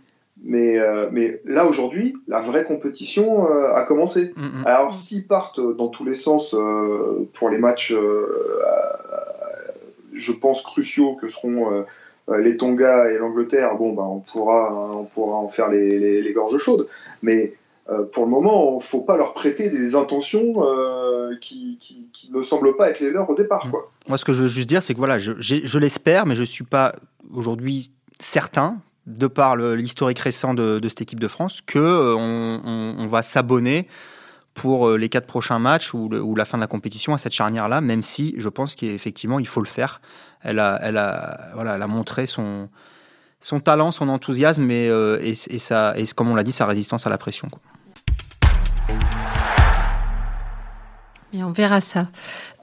Mais, 0.43 0.79
euh, 0.79 1.09
mais 1.13 1.41
là 1.45 1.67
aujourd'hui, 1.67 2.17
la 2.29 2.41
vraie 2.41 2.65
compétition 2.65 3.47
euh, 3.51 3.75
a 3.75 3.85
commencé. 3.85 4.33
Hum, 4.37 4.45
hum. 4.45 4.63
Alors, 4.67 4.95
s'ils 4.95 5.27
partent 5.27 5.61
dans 5.61 5.89
tous 5.89 6.05
les 6.05 6.15
sens 6.15 6.55
euh, 6.55 7.29
pour 7.35 7.51
les 7.51 7.59
matchs, 7.59 7.93
euh, 7.93 7.99
euh, 7.99 9.73
je 10.13 10.33
pense, 10.33 10.63
cruciaux 10.63 11.15
que 11.15 11.29
seront 11.29 11.73
euh, 11.73 11.83
euh, 12.31 12.39
les 12.39 12.57
Tonga 12.57 13.11
et 13.11 13.19
l'Angleterre, 13.19 13.77
bon, 13.77 13.93
bah, 13.93 14.05
on, 14.07 14.21
pourra, 14.21 14.73
on 14.97 15.05
pourra 15.05 15.37
en 15.37 15.49
faire 15.49 15.69
les, 15.69 15.99
les- 15.99 16.23
les 16.23 16.33
gorges 16.33 16.59
chaudes. 16.59 16.87
Mais 17.23 17.55
euh, 17.91 18.05
pour 18.05 18.25
le 18.25 18.31
moment, 18.31 18.73
il 18.73 18.77
ne 18.77 18.81
faut 18.83 19.01
pas 19.01 19.17
leur 19.17 19.35
prêter 19.35 19.69
des 19.69 19.95
intentions 19.95 20.65
euh, 20.65 21.35
qui, 21.41 21.77
qui- 21.81 22.07
qui 22.13 22.31
ne 22.33 22.41
semblent 22.43 22.77
pas 22.77 22.91
être 22.91 23.01
les 23.01 23.11
leurs 23.11 23.29
au 23.31 23.35
départ. 23.35 23.67
Quoi. 23.71 23.91
Moi, 24.09 24.17
ce 24.19 24.25
que 24.25 24.33
je 24.33 24.43
veux 24.43 24.49
juste 24.49 24.69
dire, 24.69 24.83
c'est 24.83 24.95
que 24.95 24.99
voilà, 24.99 25.19
je, 25.19 25.33
je 25.39 25.79
l'espère, 25.79 26.27
mais 26.27 26.35
je 26.37 26.43
suis 26.45 26.65
pas 26.65 26.95
aujourd'hui 27.35 27.91
certain, 28.19 28.77
de 29.17 29.27
par 29.27 29.57
l'historique 29.57 30.19
récent 30.19 30.55
de, 30.55 30.81
cette 30.89 31.03
équipe 31.03 31.21
de 31.21 31.29
France, 31.29 31.61
que 31.65 31.79
euh, 31.79 32.15
on, 32.17 33.07
va 33.07 33.23
s'abonner 33.23 33.89
pour 34.55 34.89
euh, 34.89 34.97
les 34.97 35.09
quatre 35.09 35.27
prochains 35.27 35.59
matchs 35.59 35.95
ou, 35.95 36.35
la 36.35 36.45
fin 36.45 36.59
de 36.59 36.63
la 36.63 36.67
compétition 36.67 37.15
à 37.15 37.19
cette 37.19 37.33
charnière-là, 37.33 37.81
même 37.81 38.03
si 38.03 38.35
je 38.39 38.49
pense 38.49 38.75
qu'effectivement 38.75 39.39
il 39.39 39.47
faut 39.47 39.61
le 39.61 39.69
faire. 39.69 40.01
Elle 40.43 40.59
a, 40.59 40.79
elle 40.83 40.97
a, 40.97 41.51
voilà, 41.55 41.87
montré 41.87 42.27
son, 42.27 42.69
talent, 43.65 43.93
son 43.93 44.09
enthousiasme 44.09 44.71
et, 44.71 44.89
euh, 44.89 45.19
et, 45.23 45.33
et 45.33 46.07
comme 46.15 46.31
on 46.31 46.35
l'a 46.35 46.45
dit, 46.45 46.53
sa 46.53 46.67
résistance 46.67 47.07
à 47.07 47.11
la 47.11 47.19
pression. 47.19 47.49
On 51.35 51.53
verra 51.53 51.81
ça. 51.81 52.09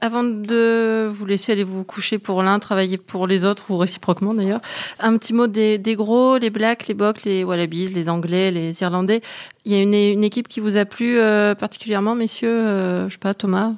Avant 0.00 0.22
de 0.22 1.08
vous 1.10 1.24
laisser 1.24 1.52
aller 1.52 1.64
vous 1.64 1.84
coucher 1.84 2.18
pour 2.18 2.42
l'un, 2.42 2.58
travailler 2.58 2.98
pour 2.98 3.26
les 3.26 3.44
autres, 3.44 3.70
ou 3.70 3.78
réciproquement 3.78 4.34
d'ailleurs, 4.34 4.60
un 5.00 5.16
petit 5.16 5.32
mot 5.32 5.46
des, 5.46 5.78
des 5.78 5.94
gros, 5.94 6.36
les 6.36 6.50
Blacks, 6.50 6.86
les 6.86 6.94
Bocs, 6.94 7.24
les 7.24 7.44
Wallabies, 7.44 7.88
les 7.88 8.08
Anglais, 8.08 8.50
les 8.50 8.82
Irlandais. 8.82 9.22
Il 9.64 9.72
y 9.72 9.74
a 9.74 9.82
une, 9.82 9.94
une 9.94 10.24
équipe 10.24 10.48
qui 10.48 10.60
vous 10.60 10.76
a 10.76 10.84
plu 10.84 11.18
euh, 11.18 11.54
particulièrement, 11.54 12.14
messieurs 12.14 12.50
euh, 12.50 13.08
Je 13.08 13.14
sais 13.14 13.18
pas, 13.18 13.32
Thomas? 13.32 13.72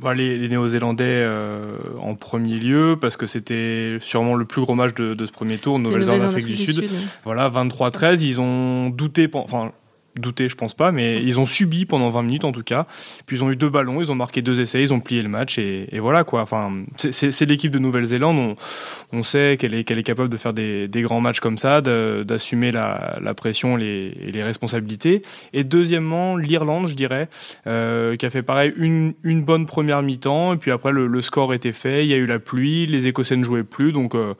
Bah, 0.00 0.14
les, 0.14 0.48
Néo-Zélandais 0.48 1.24
en 2.00 2.16
premier 2.16 2.56
lieu, 2.56 2.96
parce 3.00 3.16
que 3.16 3.28
c'était 3.28 3.98
sûrement 4.00 4.34
le 4.34 4.44
plus 4.44 4.60
gros 4.62 4.74
match 4.74 4.94
de, 4.94 5.14
ce 5.24 5.30
premier 5.30 5.58
tour, 5.58 5.78
Nouvelle-Zélande, 5.78 6.22
Afrique 6.22 6.46
du, 6.46 6.56
Sud. 6.56 6.88
Voilà, 7.24 7.48
23-13, 7.48 8.20
ils 8.20 8.40
ont 8.40 8.90
douté, 8.90 9.30
enfin 9.32 9.70
douter, 10.16 10.48
je 10.48 10.56
pense 10.56 10.74
pas, 10.74 10.92
mais 10.92 11.22
ils 11.22 11.40
ont 11.40 11.46
subi 11.46 11.86
pendant 11.86 12.10
20 12.10 12.22
minutes 12.22 12.44
en 12.44 12.52
tout 12.52 12.62
cas. 12.62 12.86
Puis 13.26 13.36
ils 13.36 13.44
ont 13.44 13.50
eu 13.50 13.56
deux 13.56 13.68
ballons, 13.68 14.00
ils 14.00 14.12
ont 14.12 14.14
marqué 14.14 14.42
deux 14.42 14.60
essais, 14.60 14.80
ils 14.82 14.92
ont 14.92 15.00
plié 15.00 15.22
le 15.22 15.28
match 15.28 15.58
et, 15.58 15.88
voilà 15.98 16.24
quoi. 16.24 16.42
Enfin, 16.42 16.72
c'est 16.96 17.46
l'équipe 17.46 17.70
de 17.70 17.78
Nouvelle-Zélande. 17.78 18.36
On, 18.38 19.18
on, 19.18 19.22
sait 19.22 19.56
qu'elle 19.58 19.74
est, 19.74 19.84
qu'elle 19.84 19.98
est 19.98 20.02
capable 20.02 20.28
de 20.28 20.36
faire 20.36 20.52
des, 20.52 20.88
des, 20.88 21.02
grands 21.02 21.20
matchs 21.20 21.40
comme 21.40 21.58
ça, 21.58 21.80
d'assumer 21.80 22.72
la, 22.72 23.18
la, 23.22 23.34
pression 23.34 23.76
les, 23.76 24.16
et 24.20 24.32
les 24.32 24.42
responsabilités. 24.42 25.22
Et 25.52 25.64
deuxièmement, 25.64 26.36
l'Irlande, 26.36 26.88
je 26.88 26.94
dirais, 26.94 27.28
euh, 27.66 28.16
qui 28.16 28.26
a 28.26 28.30
fait 28.30 28.42
pareil 28.42 28.72
une, 28.76 29.14
une 29.22 29.42
bonne 29.42 29.66
première 29.66 30.02
mi-temps. 30.02 30.54
Et 30.54 30.56
puis 30.56 30.70
après, 30.70 30.92
le, 30.92 31.06
le, 31.06 31.22
score 31.22 31.54
était 31.54 31.72
fait, 31.72 32.04
il 32.04 32.10
y 32.10 32.14
a 32.14 32.16
eu 32.16 32.26
la 32.26 32.38
pluie, 32.38 32.86
les 32.86 33.06
Écossais 33.06 33.36
ne 33.36 33.44
jouaient 33.44 33.64
plus, 33.64 33.92
donc. 33.92 34.14
Euh, 34.14 34.34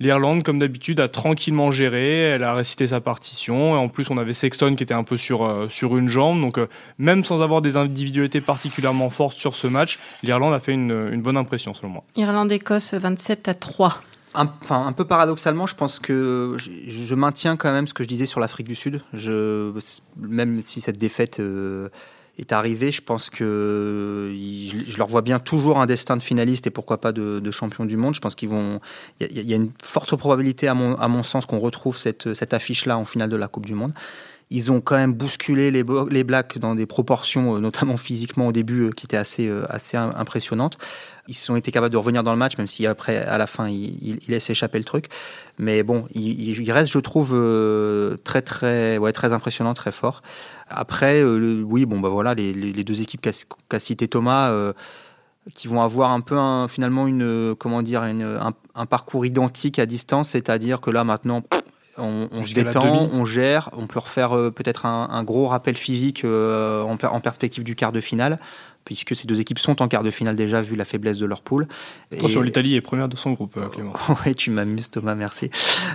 L'Irlande, 0.00 0.44
comme 0.44 0.58
d'habitude, 0.58 1.00
a 1.00 1.08
tranquillement 1.08 1.72
géré. 1.72 2.20
Elle 2.20 2.44
a 2.44 2.54
récité 2.54 2.86
sa 2.86 3.00
partition. 3.00 3.74
Et 3.74 3.78
en 3.78 3.88
plus, 3.88 4.10
on 4.10 4.18
avait 4.18 4.32
Sexton 4.32 4.76
qui 4.76 4.84
était 4.84 4.94
un 4.94 5.04
peu 5.04 5.16
sur, 5.16 5.44
euh, 5.44 5.68
sur 5.68 5.96
une 5.96 6.08
jambe. 6.08 6.40
Donc, 6.40 6.58
euh, 6.58 6.68
même 6.98 7.24
sans 7.24 7.42
avoir 7.42 7.62
des 7.62 7.76
individualités 7.76 8.40
particulièrement 8.40 9.10
fortes 9.10 9.36
sur 9.36 9.54
ce 9.54 9.66
match, 9.66 9.98
l'Irlande 10.22 10.54
a 10.54 10.60
fait 10.60 10.72
une, 10.72 11.10
une 11.12 11.22
bonne 11.22 11.36
impression, 11.36 11.74
selon 11.74 11.88
moi. 11.88 12.04
Irlande-Écosse 12.16 12.94
27 12.94 13.48
à 13.48 13.54
3. 13.54 14.00
Un, 14.34 14.52
enfin, 14.62 14.86
un 14.86 14.92
peu 14.92 15.04
paradoxalement, 15.04 15.66
je 15.66 15.74
pense 15.74 15.98
que 15.98 16.56
je, 16.58 17.14
maintiens 17.14 17.56
quand 17.56 17.72
même 17.72 17.86
ce 17.86 17.94
que 17.94 18.04
je 18.04 18.08
disais 18.08 18.26
sur 18.26 18.40
l'Afrique 18.40 18.68
du 18.68 18.74
Sud. 18.74 19.02
Je, 19.12 19.72
même 20.16 20.62
si 20.62 20.80
cette 20.80 20.98
défaite 20.98 21.40
euh, 21.40 21.88
est 22.38 22.52
arrivé, 22.52 22.90
je 22.90 23.02
pense 23.02 23.30
que 23.30 24.32
je, 24.34 24.96
leur 24.96 25.08
vois 25.08 25.22
bien 25.22 25.38
toujours 25.38 25.80
un 25.80 25.86
destin 25.86 26.16
de 26.16 26.22
finaliste 26.22 26.66
et 26.66 26.70
pourquoi 26.70 27.00
pas 27.00 27.12
de, 27.12 27.50
champion 27.50 27.84
du 27.84 27.96
monde. 27.96 28.14
Je 28.14 28.20
pense 28.20 28.34
qu'ils 28.34 28.48
vont. 28.48 28.80
Il 29.20 29.48
y, 29.48 29.52
a 29.52 29.56
une 29.56 29.72
forte 29.82 30.14
probabilité, 30.16 30.68
à 30.68 30.74
mon, 30.74 30.94
à 30.96 31.08
mon 31.08 31.22
sens, 31.22 31.46
qu'on 31.46 31.58
retrouve 31.58 31.96
cette, 31.96 32.34
cette 32.34 32.54
affiche-là 32.54 32.96
en 32.96 33.04
finale 33.04 33.30
de 33.30 33.36
la 33.36 33.48
Coupe 33.48 33.66
du 33.66 33.74
Monde. 33.74 33.92
Ils 34.50 34.72
ont 34.72 34.80
quand 34.80 34.96
même 34.96 35.12
bousculé 35.12 35.70
les, 35.70 35.84
les 36.10 36.24
Blacks 36.24 36.58
dans 36.58 36.74
des 36.74 36.86
proportions, 36.86 37.56
euh, 37.56 37.60
notamment 37.60 37.98
physiquement 37.98 38.46
au 38.46 38.52
début, 38.52 38.86
euh, 38.86 38.90
qui 38.90 39.04
étaient 39.04 39.18
assez, 39.18 39.46
euh, 39.46 39.62
assez 39.68 39.96
impressionnantes. 39.96 40.78
Ils 41.28 41.52
ont 41.52 41.56
été 41.56 41.70
capables 41.70 41.92
de 41.92 41.98
revenir 41.98 42.22
dans 42.22 42.32
le 42.32 42.38
match, 42.38 42.56
même 42.56 42.66
si 42.66 42.86
après, 42.86 43.18
à 43.18 43.36
la 43.36 43.46
fin, 43.46 43.68
ils, 43.68 43.98
ils, 44.00 44.30
laissent 44.30 44.48
échapper 44.48 44.78
le 44.78 44.84
truc. 44.84 45.08
Mais 45.58 45.82
bon, 45.82 46.06
il, 46.14 46.72
reste, 46.72 46.90
je 46.90 46.98
trouve, 46.98 47.36
très, 48.24 48.40
très, 48.40 48.96
ouais, 48.96 49.12
très 49.12 49.34
impressionnant, 49.34 49.74
très 49.74 49.92
fort. 49.92 50.22
Après, 50.70 51.22
oui, 51.22 51.84
bon, 51.84 52.00
bah 52.00 52.08
voilà, 52.08 52.34
les, 52.34 52.54
deux 52.54 53.02
équipes 53.02 53.28
qu'a 53.68 53.80
cité 53.80 54.08
Thomas 54.08 54.72
qui 55.54 55.68
vont 55.68 55.82
avoir 55.82 56.12
un 56.12 56.20
peu 56.20 56.36
finalement 56.68 57.06
une 57.06 57.54
comment 57.58 57.82
dire 57.82 58.02
un, 58.02 58.86
parcours 58.86 59.26
identique 59.26 59.78
à 59.78 59.86
distance, 59.86 60.30
c'est-à-dire 60.30 60.80
que 60.80 60.90
là 60.90 61.04
maintenant 61.04 61.42
on, 61.98 62.44
se 62.44 62.54
détend, 62.54 63.08
on 63.12 63.24
gère, 63.24 63.70
on 63.72 63.86
peut 63.86 63.98
refaire 63.98 64.36
euh, 64.36 64.50
peut-être 64.50 64.86
un, 64.86 65.22
gros 65.22 65.46
rappel 65.46 65.76
physique 65.76 66.24
euh, 66.24 66.82
en, 66.82 66.96
en, 67.02 67.20
perspective 67.20 67.64
du 67.64 67.74
quart 67.74 67.92
de 67.92 68.00
finale 68.00 68.38
puisque 68.84 69.14
ces 69.14 69.26
deux 69.26 69.38
équipes 69.38 69.58
sont 69.58 69.82
en 69.82 69.88
quart 69.88 70.02
de 70.02 70.10
finale 70.10 70.34
déjà, 70.34 70.62
vu 70.62 70.74
la 70.74 70.86
faiblesse 70.86 71.18
de 71.18 71.26
leur 71.26 71.42
poule. 71.42 71.68
Attention, 72.10 72.40
l'Italie 72.40 72.74
est 72.74 72.80
première 72.80 73.08
de 73.08 73.16
son 73.16 73.32
groupe, 73.32 73.56
euh, 73.58 73.68
Clément. 73.68 73.92
oui, 74.26 74.34
tu 74.34 74.50
m'amuses, 74.50 74.90
Thomas, 74.90 75.14
merci. 75.14 75.50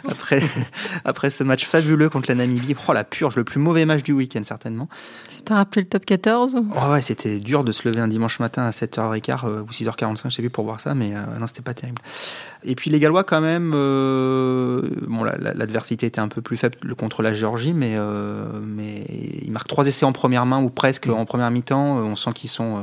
Après, 0.07 0.41
après 1.05 1.31
ce 1.31 1.43
match 1.43 1.65
fabuleux 1.65 2.09
contre 2.09 2.29
la 2.29 2.35
Namibie, 2.35 2.75
oh 2.87 2.93
la 2.93 3.03
purge, 3.03 3.35
le 3.35 3.43
plus 3.43 3.59
mauvais 3.59 3.85
match 3.85 4.03
du 4.03 4.13
week-end, 4.13 4.43
certainement. 4.43 4.89
Ça 5.27 5.41
t'a 5.43 5.55
rappelé 5.55 5.81
le 5.81 5.87
top 5.87 6.05
14 6.05 6.55
oh, 6.55 6.91
Ouais, 6.91 7.01
c'était 7.01 7.39
dur 7.39 7.63
de 7.63 7.71
se 7.71 7.87
lever 7.87 7.99
un 7.99 8.07
dimanche 8.07 8.39
matin 8.39 8.63
à 8.63 8.69
7h15 8.69 9.45
euh, 9.45 9.61
ou 9.63 9.71
6h45, 9.71 10.25
je 10.25 10.35
sais 10.35 10.41
plus 10.43 10.51
pour 10.51 10.65
voir 10.65 10.79
ça, 10.79 10.93
mais 10.93 11.15
euh, 11.15 11.39
non, 11.39 11.47
c'était 11.47 11.63
pas 11.63 11.73
terrible. 11.73 12.01
Et 12.63 12.75
puis 12.75 12.91
les 12.91 12.99
Gallois, 12.99 13.23
quand 13.23 13.41
même, 13.41 13.71
bon, 13.71 15.23
l'adversité 15.23 16.05
était 16.05 16.21
un 16.21 16.29
peu 16.29 16.41
plus 16.41 16.55
faible 16.55 16.95
contre 16.95 17.21
la 17.21 17.33
Géorgie, 17.33 17.73
mais, 17.73 17.97
mais 18.63 19.03
ils 19.41 19.51
marquent 19.51 19.67
trois 19.67 19.85
essais 19.85 20.05
en 20.05 20.13
première 20.13 20.45
main 20.45 20.63
ou 20.63 20.69
presque 20.69 21.07
en 21.07 21.25
première 21.25 21.51
mi-temps. 21.51 21.97
On 21.97 22.15
sent 22.15 22.31
qu'ils 22.33 22.49
sont 22.49 22.82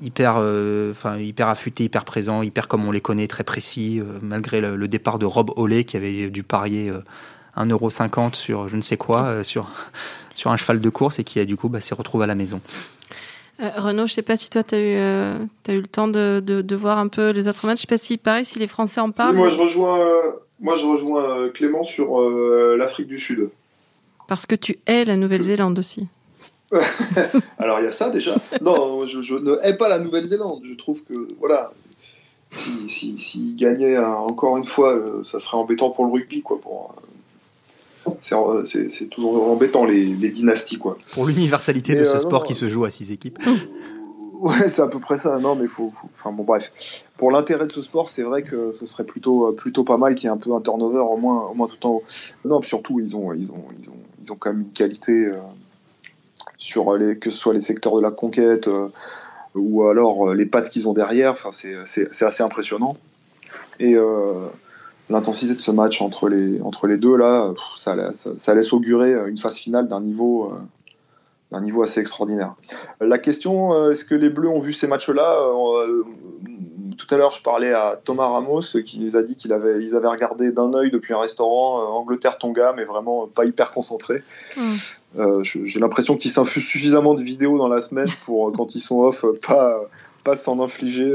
hyper, 0.00 0.36
euh, 0.38 0.92
enfin 0.92 1.18
hyper 1.18 1.48
affûté, 1.48 1.84
hyper 1.84 2.04
présent, 2.04 2.42
hyper 2.42 2.68
comme 2.68 2.86
on 2.86 2.92
les 2.92 3.00
connaît, 3.00 3.26
très 3.26 3.44
précis, 3.44 4.00
euh, 4.00 4.18
malgré 4.22 4.60
le, 4.60 4.88
départ 4.88 5.18
de 5.18 5.26
Rob 5.26 5.50
Olé 5.56 5.84
qui 5.84 5.96
avait 5.96 6.30
dû 6.30 6.42
parier 6.42 6.92
1,50€ 7.56 8.34
sur 8.34 8.68
je 8.68 8.76
ne 8.76 8.82
sais 8.82 8.96
quoi, 8.96 9.44
sur, 9.44 9.68
sur 10.34 10.50
un 10.50 10.56
cheval 10.56 10.80
de 10.80 10.88
course 10.88 11.18
et 11.18 11.24
qui 11.24 11.40
a 11.40 11.44
du 11.44 11.56
coup 11.56 11.68
bah, 11.68 11.80
s'est 11.80 11.94
retrouvé 11.94 12.24
à 12.24 12.26
la 12.26 12.34
maison. 12.34 12.60
Renaud, 13.58 14.06
je 14.06 14.14
sais 14.14 14.22
pas 14.22 14.36
si 14.36 14.50
toi 14.50 14.64
tu 14.64 14.74
as, 14.74 14.80
eu, 14.80 14.96
as 14.96 15.72
eu 15.72 15.80
le 15.80 15.86
temps 15.86 16.08
de, 16.08 16.40
de, 16.40 16.76
voir 16.76 16.98
un 16.98 17.06
peu 17.06 17.30
les 17.30 17.46
autres 17.46 17.66
matchs. 17.66 17.78
Je 17.78 17.80
sais 17.82 17.86
pas 17.86 17.98
si 17.98 18.16
pareil, 18.16 18.44
si 18.44 18.58
les 18.58 18.66
Français 18.66 19.00
en 19.00 19.10
parlent. 19.10 19.36
moi 19.36 19.50
je 19.50 19.58
rejoins, 19.58 20.04
moi 20.58 20.76
je 20.76 20.86
rejoins 20.86 21.48
Clément 21.50 21.84
sur 21.84 22.20
l'Afrique 22.76 23.06
du 23.06 23.18
Sud. 23.18 23.50
Parce 24.26 24.46
que 24.46 24.54
tu 24.54 24.78
hais 24.86 25.04
la 25.04 25.16
Nouvelle-Zélande 25.16 25.78
aussi. 25.78 26.08
Alors 27.58 27.80
il 27.80 27.84
y 27.84 27.88
a 27.88 27.92
ça 27.92 28.10
déjà. 28.10 28.34
Non, 28.60 29.04
je, 29.06 29.34
ne 29.34 29.58
hais 29.62 29.76
pas 29.76 29.88
la 29.88 29.98
Nouvelle-Zélande. 29.98 30.62
Je 30.64 30.74
trouve 30.74 31.04
que 31.04 31.28
voilà, 31.38 31.72
s'ils 32.50 33.20
si, 33.20 33.54
gagnaient 33.54 33.98
encore 33.98 34.56
une 34.56 34.64
fois, 34.64 34.94
euh, 34.94 35.24
ça 35.24 35.38
serait 35.38 35.56
embêtant 35.56 35.90
pour 35.90 36.06
le 36.06 36.12
rugby 36.12 36.42
quoi. 36.42 36.58
Pour, 36.60 36.94
euh, 38.06 38.64
c'est 38.64 39.08
toujours 39.10 39.50
embêtant 39.50 39.84
les, 39.84 40.06
dynasties 40.06 40.78
quoi. 40.78 40.96
Pour 41.12 41.26
l'universalité 41.26 41.94
de 41.94 42.04
ce 42.04 42.16
euh, 42.16 42.18
sport 42.18 42.44
qui 42.44 42.54
se 42.54 42.68
joue 42.68 42.84
à 42.84 42.90
six 42.90 43.10
équipes. 43.10 43.38
Ouais, 44.42 44.66
c'est 44.66 44.82
à 44.82 44.88
peu 44.88 44.98
près 44.98 45.16
ça. 45.16 45.38
Non, 45.38 45.54
mais 45.54 45.68
faut, 45.68 45.92
Enfin 46.18 46.32
bon, 46.32 46.42
bref. 46.42 47.04
Pour 47.16 47.30
l'intérêt 47.30 47.64
de 47.68 47.70
ce 47.70 47.80
sport, 47.80 48.10
c'est 48.10 48.22
vrai 48.22 48.42
que 48.42 48.72
ce 48.72 48.86
serait 48.86 49.04
plutôt, 49.04 49.52
plutôt 49.52 49.84
pas 49.84 49.96
mal 49.98 50.16
qu'il 50.16 50.24
y 50.24 50.26
ait 50.26 50.34
un 50.34 50.36
peu 50.36 50.52
un 50.52 50.60
turnover 50.60 50.98
au 50.98 51.16
moins, 51.16 51.46
au 51.46 51.54
moins 51.54 51.68
tout 51.68 51.86
en 51.86 51.90
haut. 51.90 52.02
Non, 52.44 52.60
surtout 52.60 52.98
ils 52.98 53.14
ont, 53.14 53.32
ils 53.34 53.48
ont, 53.52 53.64
ils 53.80 53.88
ont, 53.88 53.94
ils 54.20 54.32
ont 54.32 54.34
quand 54.34 54.52
même 54.52 54.62
une 54.62 54.72
qualité 54.72 55.30
sur 56.62 56.96
les, 56.96 57.18
que 57.18 57.30
ce 57.30 57.36
soit 57.36 57.54
les 57.54 57.60
secteurs 57.60 57.96
de 57.96 58.02
la 58.02 58.12
conquête 58.12 58.68
euh, 58.68 58.88
ou 59.54 59.84
alors 59.84 60.30
euh, 60.30 60.34
les 60.34 60.46
pattes 60.46 60.70
qu'ils 60.70 60.88
ont 60.88 60.92
derrière. 60.92 61.32
Enfin, 61.32 61.50
c'est 61.52 62.24
assez 62.24 62.42
impressionnant. 62.42 62.96
Et 63.80 63.96
euh, 63.96 64.46
l'intensité 65.10 65.54
de 65.54 65.60
ce 65.60 65.72
match 65.72 66.00
entre 66.00 66.28
les, 66.28 66.96
deux, 66.96 67.16
là, 67.16 67.52
ça, 67.76 67.96
ça, 68.12 68.54
laisse 68.54 68.72
augurer 68.72 69.12
une 69.28 69.38
phase 69.38 69.56
finale 69.56 69.88
d'un 69.88 70.00
niveau, 70.00 70.52
d'un 71.50 71.60
niveau 71.60 71.82
assez 71.82 72.00
extraordinaire. 72.00 72.54
La 73.00 73.18
question, 73.18 73.90
est-ce 73.90 74.04
que 74.04 74.14
les 74.14 74.28
Bleus 74.28 74.48
ont 74.48 74.60
vu 74.60 74.72
ces 74.72 74.86
matchs-là 74.86 75.40
tout 77.04 77.12
à 77.12 77.18
l'heure, 77.18 77.32
je 77.32 77.42
parlais 77.42 77.72
à 77.72 78.00
Thomas 78.04 78.28
Ramos 78.28 78.60
qui 78.84 79.00
nous 79.00 79.16
a 79.16 79.22
dit 79.22 79.34
qu'ils 79.34 79.52
avaient, 79.52 79.82
ils 79.82 79.96
avaient 79.96 80.08
regardé 80.08 80.52
d'un 80.52 80.72
œil 80.72 80.90
depuis 80.92 81.14
un 81.14 81.20
restaurant 81.20 81.80
euh, 81.80 81.84
Angleterre-Tonga, 81.86 82.74
mais 82.76 82.84
vraiment 82.84 83.26
pas 83.26 83.44
hyper 83.44 83.72
concentré. 83.72 84.22
Hmm. 84.56 84.60
Euh, 85.18 85.42
j'ai 85.42 85.80
l'impression 85.80 86.16
qu'ils 86.16 86.30
s'infusent 86.30 86.66
suffisamment 86.66 87.14
de 87.14 87.22
vidéos 87.22 87.58
dans 87.58 87.68
la 87.68 87.80
semaine 87.80 88.08
pour, 88.24 88.48
euh, 88.48 88.52
quand 88.52 88.76
ils 88.76 88.80
sont 88.80 89.00
off, 89.00 89.24
pas, 89.44 89.80
pas 90.22 90.36
s'en 90.36 90.60
infliger 90.60 91.12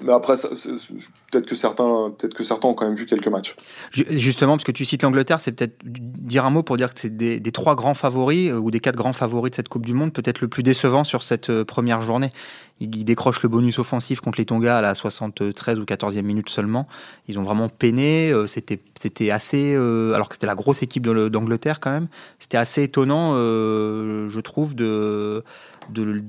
mais 0.00 0.12
après, 0.12 0.34
peut-être 0.36 1.46
que 1.46 1.54
certains, 1.54 2.12
peut-être 2.16 2.34
que 2.34 2.44
certains 2.44 2.68
ont 2.68 2.74
quand 2.74 2.86
même 2.86 2.96
vu 2.96 3.04
quelques 3.04 3.28
matchs. 3.28 3.54
Justement, 3.92 4.54
parce 4.54 4.64
que 4.64 4.72
tu 4.72 4.84
cites 4.84 5.02
l'Angleterre, 5.02 5.40
c'est 5.40 5.52
peut-être 5.52 5.76
dire 5.84 6.46
un 6.46 6.50
mot 6.50 6.62
pour 6.62 6.76
dire 6.78 6.94
que 6.94 7.00
c'est 7.00 7.14
des, 7.14 7.40
trois 7.52 7.74
grands 7.74 7.94
favoris 7.94 8.50
euh, 8.50 8.58
ou 8.58 8.70
des 8.70 8.80
quatre 8.80 8.96
grands 8.96 9.12
favoris 9.12 9.50
de 9.50 9.56
cette 9.56 9.68
Coupe 9.68 9.84
du 9.84 9.92
Monde, 9.92 10.12
peut-être 10.12 10.40
le 10.40 10.48
plus 10.48 10.62
décevant 10.62 11.04
sur 11.04 11.22
cette 11.22 11.50
euh, 11.50 11.64
première 11.64 12.00
journée. 12.00 12.30
Ils 12.82 13.04
décrochent 13.04 13.42
le 13.42 13.48
bonus 13.48 13.78
offensif 13.78 14.20
contre 14.20 14.38
les 14.38 14.44
Tonga 14.44 14.78
à 14.78 14.80
la 14.80 14.94
73 14.94 15.78
ou 15.78 15.84
14e 15.84 16.22
minute 16.22 16.48
seulement. 16.48 16.86
Ils 17.28 17.38
ont 17.38 17.42
vraiment 17.42 17.68
peiné. 17.68 18.32
Euh, 18.32 18.46
c'était, 18.46 19.30
assez, 19.30 19.74
alors 19.76 20.28
que 20.28 20.34
c'était 20.34 20.46
la 20.46 20.54
grosse 20.54 20.82
équipe 20.82 21.06
d'Angleterre 21.08 21.80
quand 21.80 21.90
même. 21.90 22.08
C'était 22.38 22.58
assez 22.58 22.82
étonnant, 22.82 23.34
je 23.34 24.40
trouve, 24.40 24.74
de 24.74 25.42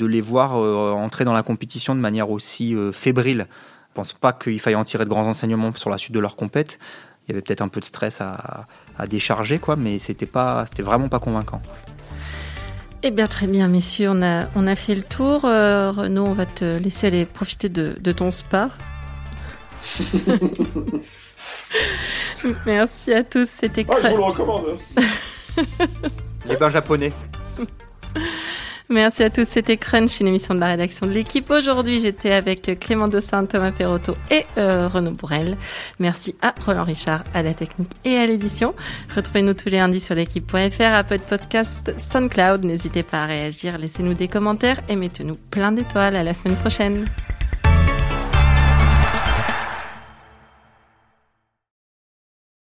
les 0.05 0.21
voir 0.21 0.57
euh, 0.57 0.91
entrer 0.91 1.25
dans 1.25 1.33
la 1.33 1.43
compétition 1.43 1.95
de 1.95 1.99
manière 1.99 2.29
aussi 2.29 2.75
euh, 2.75 2.91
fébrile. 2.91 3.47
Je 3.89 3.93
pense 3.95 4.13
pas 4.13 4.33
qu'il 4.33 4.59
faille 4.59 4.75
en 4.75 4.83
tirer 4.83 5.05
de 5.05 5.09
grands 5.09 5.27
enseignements 5.27 5.73
sur 5.75 5.89
la 5.89 5.97
suite 5.97 6.13
de 6.13 6.19
leur 6.19 6.35
compète. 6.35 6.79
Il 7.25 7.31
y 7.31 7.33
avait 7.33 7.41
peut-être 7.41 7.61
un 7.61 7.67
peu 7.67 7.79
de 7.79 7.85
stress 7.85 8.19
à, 8.21 8.65
décharger, 9.07 9.59
quoi, 9.59 9.75
mais 9.75 9.99
c'était 9.99 10.25
pas, 10.25 10.65
c'était 10.65 10.83
vraiment 10.83 11.09
pas 11.09 11.19
convaincant. 11.19 11.61
Eh 13.05 13.11
bien, 13.11 13.27
très 13.27 13.47
bien, 13.47 13.67
messieurs, 13.67 14.07
on 14.11 14.21
a, 14.21 14.45
on 14.55 14.65
a 14.65 14.77
fait 14.77 14.95
le 14.95 15.03
tour. 15.03 15.43
Euh, 15.43 15.91
Renaud, 15.91 16.23
on 16.25 16.31
va 16.31 16.45
te 16.45 16.77
laisser 16.77 17.07
aller 17.07 17.25
profiter 17.25 17.67
de, 17.67 18.11
ton 18.13 18.31
spa. 18.31 18.69
Merci 22.65 23.13
à 23.13 23.25
tous, 23.25 23.49
c'était 23.49 23.85
ah, 23.89 23.95
je 24.01 24.07
vous 24.07 24.17
le 24.17 24.23
recommande. 24.23 24.77
Les 26.45 26.55
bains 26.55 26.69
japonais. 26.69 27.11
Merci 28.93 29.23
à 29.23 29.31
tous. 29.31 29.47
C'était 29.47 29.77
Crunch, 29.77 30.19
une 30.19 30.27
émission 30.27 30.53
de 30.53 30.59
la 30.59 30.67
rédaction 30.67 31.07
de 31.07 31.11
l'équipe. 31.11 31.49
Aujourd'hui, 31.49 31.99
j'étais 31.99 32.31
avec 32.31 32.77
Clément 32.79 33.07
Dossin, 33.07 33.43
Thomas 33.45 33.71
Perotto 33.71 34.15
et 34.29 34.45
euh, 34.59 34.87
Renaud 34.87 35.11
Bourrel. 35.11 35.57
Merci 35.97 36.35
à 36.43 36.53
Roland 36.63 36.83
Richard 36.83 37.23
à 37.33 37.41
la 37.41 37.55
technique 37.55 37.89
et 38.05 38.17
à 38.17 38.27
l'édition. 38.27 38.75
Retrouvez-nous 39.15 39.55
tous 39.55 39.69
les 39.69 39.77
lundis 39.77 39.99
sur 39.99 40.13
l'équipe.fr, 40.13 40.93
Apple 40.93 41.19
Podcast, 41.27 41.91
SoundCloud. 41.97 42.65
N'hésitez 42.65 43.01
pas 43.01 43.23
à 43.23 43.25
réagir, 43.25 43.79
laissez-nous 43.79 44.13
des 44.13 44.27
commentaires 44.27 44.79
et 44.87 44.95
mettez-nous 44.95 45.37
plein 45.49 45.71
d'étoiles. 45.71 46.15
À 46.15 46.21
la 46.21 46.35
semaine 46.35 46.57
prochaine. 46.57 47.05